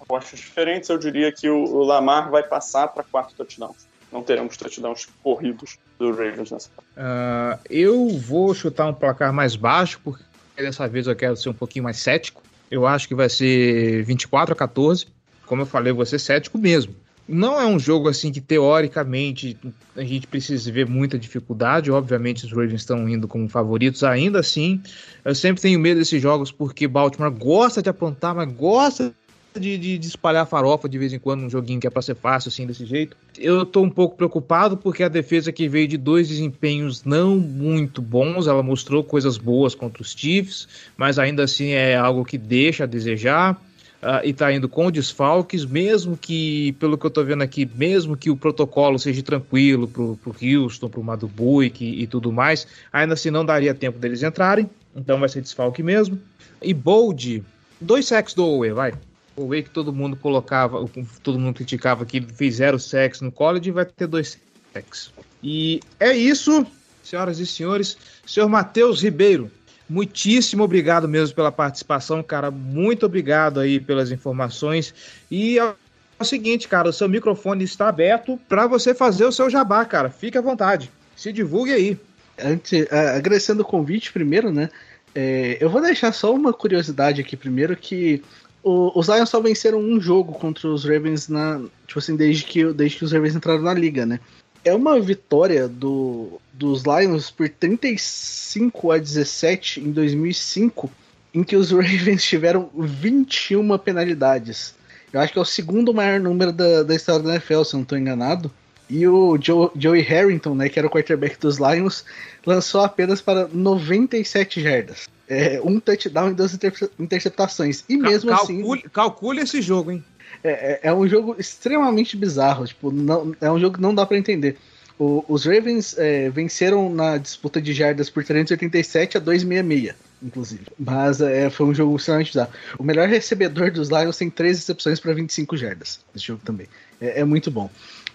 apostas 0.00 0.40
diferentes, 0.40 0.88
eu 0.88 0.98
diria 0.98 1.32
que 1.32 1.48
o, 1.48 1.64
o 1.64 1.82
Lamar 1.82 2.30
vai 2.30 2.42
passar 2.42 2.88
para 2.88 3.02
quatro 3.02 3.34
touchdowns. 3.34 3.86
Não 4.12 4.22
teremos 4.22 4.56
touchdowns 4.56 5.08
corridos 5.22 5.78
do 5.98 6.10
Ravens 6.10 6.50
nessa 6.50 6.70
uh, 6.70 7.58
Eu 7.68 8.10
vou 8.10 8.54
chutar 8.54 8.86
um 8.86 8.94
placar 8.94 9.32
mais 9.32 9.56
baixo, 9.56 10.00
porque 10.04 10.22
dessa 10.56 10.86
vez 10.86 11.06
eu 11.06 11.16
quero 11.16 11.36
ser 11.36 11.48
um 11.48 11.54
pouquinho 11.54 11.84
mais 11.84 11.98
cético. 11.98 12.42
Eu 12.70 12.86
acho 12.86 13.08
que 13.08 13.14
vai 13.14 13.28
ser 13.28 14.04
24 14.04 14.52
a 14.52 14.56
14. 14.56 15.06
Como 15.46 15.62
eu 15.62 15.66
falei, 15.66 15.90
eu 15.90 15.96
vou 15.96 16.06
ser 16.06 16.18
cético 16.18 16.58
mesmo. 16.58 16.94
Não 17.26 17.58
é 17.60 17.66
um 17.66 17.78
jogo 17.78 18.08
assim 18.08 18.30
que 18.30 18.40
teoricamente 18.40 19.56
a 19.96 20.04
gente 20.04 20.26
precisa 20.26 20.70
ver 20.70 20.86
muita 20.86 21.18
dificuldade. 21.18 21.90
Obviamente 21.90 22.44
os 22.44 22.52
Ravens 22.52 22.82
estão 22.82 23.08
indo 23.08 23.26
como 23.26 23.48
favoritos. 23.48 24.04
Ainda 24.04 24.40
assim, 24.40 24.82
eu 25.24 25.34
sempre 25.34 25.62
tenho 25.62 25.80
medo 25.80 25.98
desses 25.98 26.20
jogos 26.20 26.52
porque 26.52 26.86
Baltimore 26.86 27.30
gosta 27.30 27.80
de 27.80 27.88
apontar, 27.88 28.34
mas 28.34 28.52
gosta 28.52 29.14
de, 29.58 29.78
de, 29.78 29.98
de, 29.98 30.06
espalhar 30.08 30.46
farofa 30.46 30.88
de 30.88 30.98
vez 30.98 31.12
em 31.12 31.18
quando 31.18 31.42
num 31.42 31.50
joguinho 31.50 31.80
que 31.80 31.86
é 31.86 31.90
para 31.90 32.02
ser 32.02 32.16
fácil 32.16 32.48
assim 32.48 32.66
desse 32.66 32.84
jeito. 32.84 33.16
Eu 33.38 33.64
tô 33.64 33.82
um 33.82 33.90
pouco 33.90 34.16
preocupado 34.16 34.76
porque 34.76 35.02
a 35.02 35.08
defesa 35.08 35.52
que 35.52 35.68
veio 35.68 35.88
de 35.88 35.96
dois 35.96 36.28
desempenhos 36.28 37.04
não 37.04 37.36
muito 37.36 38.02
bons, 38.02 38.46
ela 38.46 38.62
mostrou 38.62 39.02
coisas 39.02 39.38
boas 39.38 39.74
contra 39.74 40.02
os 40.02 40.12
Chiefs, 40.12 40.68
mas 40.96 41.18
ainda 41.18 41.44
assim 41.44 41.70
é 41.70 41.96
algo 41.96 42.24
que 42.24 42.36
deixa 42.36 42.84
a 42.84 42.86
desejar 42.86 43.60
uh, 44.04 44.20
e 44.22 44.30
está 44.30 44.52
indo 44.52 44.68
com 44.68 44.90
desfalques, 44.90 45.64
mesmo 45.64 46.16
que, 46.16 46.72
pelo 46.72 46.98
que 46.98 47.06
eu 47.06 47.08
estou 47.08 47.24
vendo 47.24 47.42
aqui, 47.42 47.68
mesmo 47.74 48.16
que 48.16 48.30
o 48.30 48.36
protocolo 48.36 48.98
seja 48.98 49.22
tranquilo 49.22 49.88
para 49.88 50.02
o 50.02 50.36
Houston, 50.42 50.88
para 50.88 51.00
o 51.00 51.04
Madubuik 51.04 51.82
e, 51.82 52.02
e 52.02 52.06
tudo 52.06 52.30
mais, 52.30 52.66
ainda 52.92 53.14
assim 53.14 53.30
não 53.30 53.44
daria 53.44 53.74
tempo 53.74 53.98
deles 53.98 54.22
entrarem, 54.22 54.68
então 54.94 55.18
vai 55.18 55.28
ser 55.28 55.40
desfalque 55.40 55.82
mesmo. 55.82 56.20
E 56.62 56.74
Bold, 56.74 57.42
dois 57.80 58.06
sacks 58.06 58.34
do 58.34 58.44
Owe, 58.44 58.72
vai. 58.72 58.92
O 59.36 59.44
Owe 59.44 59.62
que 59.62 59.70
todo 59.70 59.92
mundo 59.92 60.16
colocava, 60.16 60.84
todo 61.22 61.38
mundo 61.38 61.54
criticava 61.54 62.04
que 62.04 62.20
fez 62.20 62.56
zero 62.56 62.78
sacks 62.78 63.20
no 63.20 63.32
college, 63.32 63.70
vai 63.70 63.86
ter 63.86 64.06
dois 64.06 64.38
sacks. 64.72 65.10
E 65.42 65.80
é 65.98 66.12
isso, 66.12 66.66
senhoras 67.02 67.38
e 67.38 67.46
senhores. 67.46 67.96
Senhor 68.26 68.48
Matheus 68.48 69.02
Ribeiro, 69.02 69.50
Muitíssimo 69.88 70.64
obrigado 70.64 71.06
mesmo 71.06 71.34
pela 71.34 71.52
participação, 71.52 72.22
cara. 72.22 72.50
Muito 72.50 73.04
obrigado 73.06 73.60
aí 73.60 73.78
pelas 73.78 74.10
informações. 74.10 74.94
E 75.30 75.58
é 75.58 75.74
o 76.18 76.24
seguinte, 76.24 76.68
cara, 76.68 76.88
o 76.88 76.92
seu 76.92 77.08
microfone 77.08 77.64
está 77.64 77.88
aberto 77.88 78.38
para 78.48 78.66
você 78.66 78.94
fazer 78.94 79.24
o 79.26 79.32
seu 79.32 79.50
jabá, 79.50 79.84
cara. 79.84 80.08
Fique 80.10 80.38
à 80.38 80.40
vontade. 80.40 80.90
Se 81.16 81.32
divulgue 81.32 81.72
aí. 81.72 81.98
Antes, 82.42 82.72
uh, 82.72 83.16
agradecendo 83.16 83.62
o 83.62 83.64
convite 83.64 84.12
primeiro, 84.12 84.50
né? 84.50 84.68
É, 85.14 85.58
eu 85.60 85.70
vou 85.70 85.80
deixar 85.80 86.12
só 86.12 86.34
uma 86.34 86.52
curiosidade 86.52 87.20
aqui 87.20 87.36
primeiro 87.36 87.76
que 87.76 88.20
o, 88.64 88.98
os 88.98 89.08
Lions 89.08 89.28
só 89.28 89.40
venceram 89.40 89.78
um 89.78 90.00
jogo 90.00 90.32
contra 90.32 90.66
os 90.66 90.84
Ravens 90.84 91.28
na, 91.28 91.60
tipo 91.86 91.98
assim, 91.98 92.16
desde 92.16 92.44
que, 92.44 92.64
desde 92.72 92.98
que 92.98 93.04
os 93.04 93.12
Ravens 93.12 93.36
entraram 93.36 93.62
na 93.62 93.74
liga, 93.74 94.04
né? 94.04 94.18
É 94.64 94.74
uma 94.74 94.98
vitória 95.00 95.68
do, 95.68 96.40
dos 96.52 96.82
Lions 96.84 97.30
por 97.30 97.48
35 97.48 98.90
a 98.90 98.98
17 98.98 99.80
em 99.80 99.92
2005, 99.92 100.90
em 101.34 101.42
que 101.42 101.56
os 101.56 101.70
Ravens 101.72 102.24
tiveram 102.24 102.70
21 102.74 103.76
penalidades. 103.78 104.74
Eu 105.12 105.20
acho 105.20 105.32
que 105.32 105.38
é 105.38 105.42
o 105.42 105.44
segundo 105.44 105.94
maior 105.94 106.18
número 106.18 106.52
da, 106.52 106.82
da 106.82 106.94
história 106.94 107.22
da 107.22 107.32
NFL, 107.34 107.62
se 107.62 107.74
eu 107.74 107.78
não 107.78 107.82
estou 107.82 107.98
enganado. 107.98 108.50
E 108.88 109.06
o 109.06 109.38
Joe, 109.40 109.70
Joey 109.76 110.02
Harrington, 110.02 110.54
né, 110.54 110.68
que 110.68 110.78
era 110.78 110.86
o 110.86 110.90
quarterback 110.90 111.38
dos 111.38 111.58
Lions, 111.58 112.04
lançou 112.44 112.82
apenas 112.82 113.20
para 113.20 113.48
97 113.48 114.60
jardas. 114.60 115.08
É, 115.26 115.60
um 115.64 115.80
touchdown 115.80 116.30
e 116.30 116.34
duas 116.34 116.58
interceptações. 116.98 117.84
E 117.88 117.96
mesmo 117.96 118.28
Cal 118.30 118.42
assim. 118.42 118.58
Calcule, 118.58 118.82
calcule 118.92 119.40
esse 119.40 119.62
jogo, 119.62 119.90
hein? 119.90 120.04
É, 120.42 120.50
é, 120.50 120.80
é, 120.84 120.94
um 120.94 121.06
jogo 121.06 121.36
extremamente 121.38 122.16
bizarro. 122.16 122.66
Tipo, 122.66 122.90
não, 122.90 123.34
é 123.40 123.50
um 123.50 123.58
jogo 123.58 123.76
que 123.76 123.82
não 123.82 123.94
dá 123.94 124.04
para 124.04 124.18
entender. 124.18 124.56
O, 124.98 125.24
os 125.28 125.44
Ravens 125.44 125.96
é, 125.98 126.30
venceram 126.30 126.88
na 126.88 127.18
disputa 127.18 127.60
de 127.60 127.72
jardas 127.72 128.08
por 128.08 128.24
387 128.24 129.16
a 129.16 129.20
266, 129.20 129.94
inclusive. 130.22 130.62
Mas 130.78 131.20
é, 131.20 131.50
foi 131.50 131.66
um 131.66 131.74
jogo 131.74 131.96
extremamente 131.96 132.32
bizarro. 132.32 132.50
O 132.78 132.84
melhor 132.84 133.08
recebedor 133.08 133.70
dos 133.70 133.88
Lions 133.88 134.16
tem 134.16 134.30
três 134.30 134.58
recepções 134.58 135.00
para 135.00 135.12
25 135.12 135.56
jardas. 135.56 136.00
Esse 136.14 136.26
jogo 136.26 136.42
também. 136.44 136.68
É, 137.00 137.20
é 137.20 137.24
muito 137.24 137.50
bom. 137.50 137.68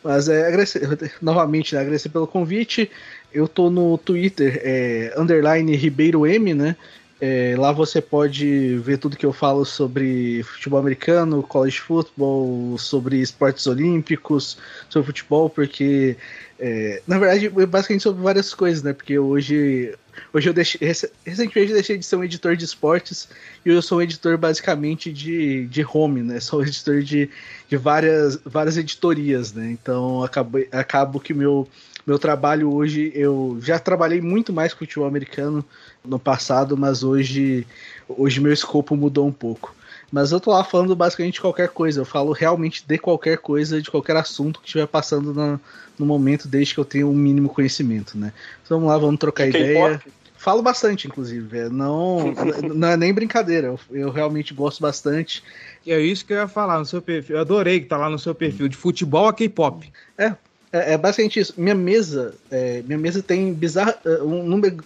Mas 0.04 0.30
é, 0.30 0.48
agradecer, 0.48 0.82
novamente, 1.22 1.76
né, 1.76 1.82
agradecer 1.82 2.10
pelo 2.10 2.26
convite. 2.26 2.90
Eu 3.34 3.48
tô 3.48 3.70
no 3.70 3.98
Twitter, 3.98 4.62
é, 4.64 5.14
underline 5.18 5.76
Ribeiro 5.76 6.26
M, 6.26 6.54
né? 6.54 6.76
É, 7.22 7.54
lá 7.58 7.74
você 7.74 8.02
pode 8.02 8.78
ver 8.78 8.98
tudo 8.98 9.18
que 9.18 9.26
eu 9.26 9.34
falo 9.34 9.66
sobre 9.66 10.42
futebol 10.44 10.80
americano, 10.80 11.44
college 11.44 11.80
football, 11.82 12.78
sobre 12.78 13.18
esportes 13.18 13.68
olímpicos, 13.68 14.58
sobre 14.90 15.08
futebol, 15.08 15.50
porque 15.50 16.16
é, 16.58 17.02
na 17.06 17.20
verdade 17.20 17.48
é 17.48 17.66
basicamente 17.66 18.04
sobre 18.04 18.24
várias 18.24 18.54
coisas, 18.54 18.82
né? 18.84 18.94
Porque 18.94 19.20
hoje, 19.20 19.94
hoje 20.34 20.50
eu 20.50 20.54
deixei, 20.54 20.80
recentemente 21.26 21.72
eu 21.72 21.76
deixei 21.76 21.98
de 21.98 22.06
ser 22.06 22.16
um 22.16 22.24
editor 22.24 22.56
de 22.56 22.64
esportes 22.64 23.28
e 23.66 23.70
eu 23.70 23.82
sou 23.82 23.98
um 23.98 24.02
editor 24.02 24.38
basicamente 24.38 25.12
de, 25.12 25.68
de 25.68 25.86
home, 25.86 26.22
né? 26.24 26.40
Sou 26.50 26.62
editor 26.62 27.02
de, 27.02 27.30
de 27.68 27.76
várias, 27.76 28.40
várias 28.46 28.78
editorias, 28.78 29.52
né? 29.52 29.70
Então 29.72 30.24
acabo, 30.24 30.60
acabo 30.72 31.20
que 31.20 31.34
meu 31.34 31.68
meu 32.10 32.18
trabalho 32.18 32.74
hoje, 32.74 33.12
eu 33.14 33.60
já 33.62 33.78
trabalhei 33.78 34.20
muito 34.20 34.52
mais 34.52 34.74
com 34.74 34.80
futebol 34.80 35.08
americano 35.08 35.64
no 36.04 36.18
passado, 36.18 36.76
mas 36.76 37.04
hoje, 37.04 37.68
hoje 38.08 38.42
meu 38.42 38.52
escopo 38.52 38.96
mudou 38.96 39.28
um 39.28 39.32
pouco. 39.32 39.76
Mas 40.12 40.32
eu 40.32 40.40
tô 40.40 40.50
lá 40.50 40.64
falando 40.64 40.96
basicamente 40.96 41.36
de 41.36 41.42
qualquer 41.42 41.70
coisa. 41.70 42.02
Eu 42.02 42.06
falo 42.06 42.32
realmente 42.32 42.84
de 42.86 42.98
qualquer 42.98 43.38
coisa, 43.38 43.80
de 43.80 43.92
qualquer 43.92 44.16
assunto 44.16 44.60
que 44.60 44.66
estiver 44.66 44.88
passando 44.88 45.36
no, 45.36 45.62
no 46.00 46.06
momento, 46.06 46.48
desde 46.48 46.74
que 46.74 46.80
eu 46.80 46.86
tenha 46.86 47.06
um 47.06 47.14
mínimo 47.14 47.48
conhecimento, 47.48 48.18
né? 48.18 48.34
Então 48.66 48.80
vamos 48.80 48.92
lá, 48.92 48.98
vamos 48.98 49.20
trocar 49.20 49.48
ideia. 49.48 50.02
Falo 50.36 50.64
bastante, 50.64 51.06
inclusive. 51.06 51.60
É, 51.60 51.70
não, 51.70 52.34
não 52.74 52.88
é 52.88 52.98
nem 52.98 53.14
brincadeira. 53.14 53.68
Eu, 53.68 53.80
eu, 53.92 54.10
realmente 54.10 54.52
gosto 54.52 54.82
bastante. 54.82 55.44
É 55.86 56.00
isso 56.00 56.26
que 56.26 56.34
eu 56.34 56.38
ia 56.38 56.48
falar 56.48 56.80
no 56.80 56.86
seu 56.86 57.04
perfil. 57.04 57.36
Eu 57.36 57.42
adorei 57.42 57.82
que 57.82 57.86
tá 57.86 57.98
lá 57.98 58.10
no 58.10 58.18
seu 58.18 58.34
perfil, 58.34 58.68
de 58.68 58.76
futebol 58.76 59.28
a 59.28 59.34
K-pop. 59.34 59.92
É, 60.18 60.34
É, 60.72 60.94
é, 60.94 60.98
basicamente 60.98 61.40
isso. 61.40 61.54
Minha 61.58 61.76
mesa, 61.76 62.36
é, 62.52 62.84
minha 62.84 62.98
mesa 62.98 63.24
tem 63.24 63.54
bizarro, 63.54 63.94
é, 64.06 64.22
um 64.22 64.44
número 64.44 64.84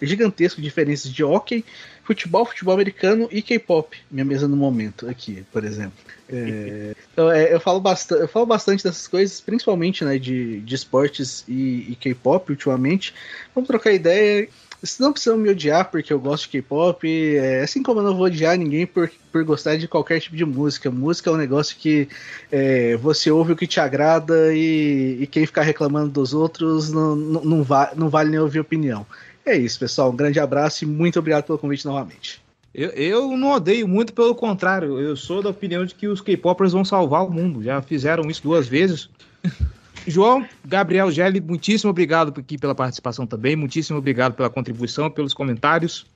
gigantesco 0.00 0.60
de 0.60 0.66
diferenças 0.68 1.12
de 1.12 1.24
hockey, 1.24 1.64
futebol, 2.04 2.44
futebol 2.44 2.74
americano 2.74 3.28
e 3.30 3.42
K-pop. 3.42 3.96
Minha 4.10 4.24
mesa 4.24 4.46
no 4.46 4.56
momento 4.56 5.08
aqui, 5.08 5.44
por 5.52 5.64
exemplo. 5.64 5.98
É, 6.28 6.94
então, 7.12 7.30
é, 7.30 7.52
eu, 7.52 7.60
falo 7.60 7.80
bastante, 7.80 8.20
eu 8.20 8.28
falo 8.28 8.46
bastante 8.46 8.84
dessas 8.84 9.08
coisas, 9.08 9.40
principalmente 9.40 10.04
né, 10.04 10.18
de, 10.18 10.60
de 10.60 10.74
esportes 10.74 11.44
e, 11.48 11.90
e 11.90 11.96
K-pop 11.96 12.50
ultimamente. 12.50 13.12
Vamos 13.54 13.66
trocar 13.66 13.92
ideia 13.92 14.48
vocês 14.84 14.98
não 14.98 15.12
precisam 15.12 15.38
me 15.38 15.48
odiar 15.48 15.90
porque 15.90 16.12
eu 16.12 16.20
gosto 16.20 16.44
de 16.44 16.50
K-pop, 16.50 17.08
é, 17.08 17.62
assim 17.62 17.82
como 17.82 18.00
eu 18.00 18.04
não 18.04 18.14
vou 18.14 18.26
odiar 18.26 18.56
ninguém 18.58 18.86
por, 18.86 19.10
por 19.32 19.42
gostar 19.42 19.76
de 19.76 19.88
qualquer 19.88 20.20
tipo 20.20 20.36
de 20.36 20.44
música. 20.44 20.90
Música 20.90 21.30
é 21.30 21.32
um 21.32 21.38
negócio 21.38 21.76
que 21.78 22.06
é, 22.52 22.96
você 22.96 23.30
ouve 23.30 23.52
o 23.52 23.56
que 23.56 23.66
te 23.66 23.80
agrada 23.80 24.54
e, 24.54 25.18
e 25.20 25.26
quem 25.26 25.46
ficar 25.46 25.62
reclamando 25.62 26.10
dos 26.10 26.34
outros 26.34 26.90
não, 26.90 27.16
não, 27.16 27.44
não, 27.44 27.62
va 27.62 27.92
não 27.96 28.08
vale 28.10 28.30
nem 28.30 28.38
ouvir 28.38 28.60
opinião. 28.60 29.06
É 29.46 29.56
isso, 29.56 29.78
pessoal. 29.78 30.10
Um 30.10 30.16
grande 30.16 30.38
abraço 30.38 30.84
e 30.84 30.86
muito 30.86 31.18
obrigado 31.18 31.44
pelo 31.44 31.58
convite 31.58 31.86
novamente. 31.86 32.42
Eu, 32.74 32.90
eu 32.90 33.36
não 33.36 33.52
odeio 33.52 33.86
muito, 33.88 34.12
pelo 34.12 34.34
contrário. 34.34 34.98
Eu 34.98 35.16
sou 35.16 35.42
da 35.42 35.50
opinião 35.50 35.86
de 35.86 35.94
que 35.94 36.08
os 36.08 36.20
K-popers 36.20 36.72
vão 36.72 36.84
salvar 36.84 37.24
o 37.24 37.30
mundo. 37.30 37.62
Já 37.62 37.80
fizeram 37.80 38.28
isso 38.28 38.42
duas 38.42 38.66
vezes. 38.66 39.08
João 40.06 40.46
Gabriel 40.64 41.10
Gelli, 41.10 41.40
muitíssimo 41.40 41.90
obrigado 41.90 42.38
aqui 42.38 42.58
pela 42.58 42.74
participação 42.74 43.26
também, 43.26 43.56
muitíssimo 43.56 43.98
obrigado 43.98 44.34
pela 44.34 44.50
contribuição, 44.50 45.10
pelos 45.10 45.32
comentários. 45.32 46.06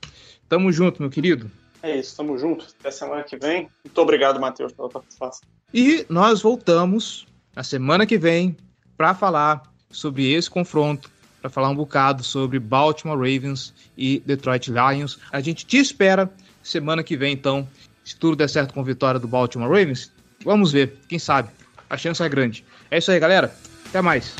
Tamo 0.47 0.71
junto, 0.71 1.01
meu 1.01 1.09
querido. 1.11 1.49
É 1.81 1.97
isso, 1.97 2.15
tamo 2.17 2.37
junto. 2.37 2.65
Até 2.79 2.91
semana 2.91 3.23
que 3.23 3.37
vem. 3.37 3.69
Muito 3.83 4.01
obrigado, 4.01 4.39
Matheus, 4.39 4.73
pela 4.73 4.89
participação. 4.89 5.41
E 5.73 6.05
nós 6.09 6.41
voltamos 6.41 7.27
na 7.55 7.63
semana 7.63 8.05
que 8.05 8.17
vem 8.17 8.57
para 8.97 9.13
falar 9.13 9.63
sobre 9.89 10.31
esse 10.31 10.49
confronto, 10.49 11.09
para 11.41 11.49
falar 11.49 11.69
um 11.69 11.75
bocado 11.75 12.23
sobre 12.23 12.59
Baltimore 12.59 13.17
Ravens 13.17 13.73
e 13.97 14.21
Detroit 14.25 14.69
Lions. 14.69 15.19
A 15.31 15.39
gente 15.39 15.65
te 15.65 15.77
espera 15.77 16.29
semana 16.61 17.03
que 17.03 17.15
vem, 17.15 17.33
então, 17.33 17.67
se 18.03 18.15
tudo 18.15 18.35
der 18.35 18.49
certo 18.49 18.73
com 18.73 18.81
a 18.81 18.83
vitória 18.83 19.19
do 19.19 19.27
Baltimore 19.27 19.69
Ravens. 19.69 20.11
Vamos 20.43 20.71
ver, 20.71 20.97
quem 21.07 21.19
sabe. 21.19 21.49
A 21.89 21.97
chance 21.97 22.21
é 22.21 22.29
grande. 22.29 22.65
É 22.91 22.97
isso 22.97 23.11
aí, 23.11 23.19
galera. 23.19 23.53
Até 23.89 24.01
mais. 24.03 24.35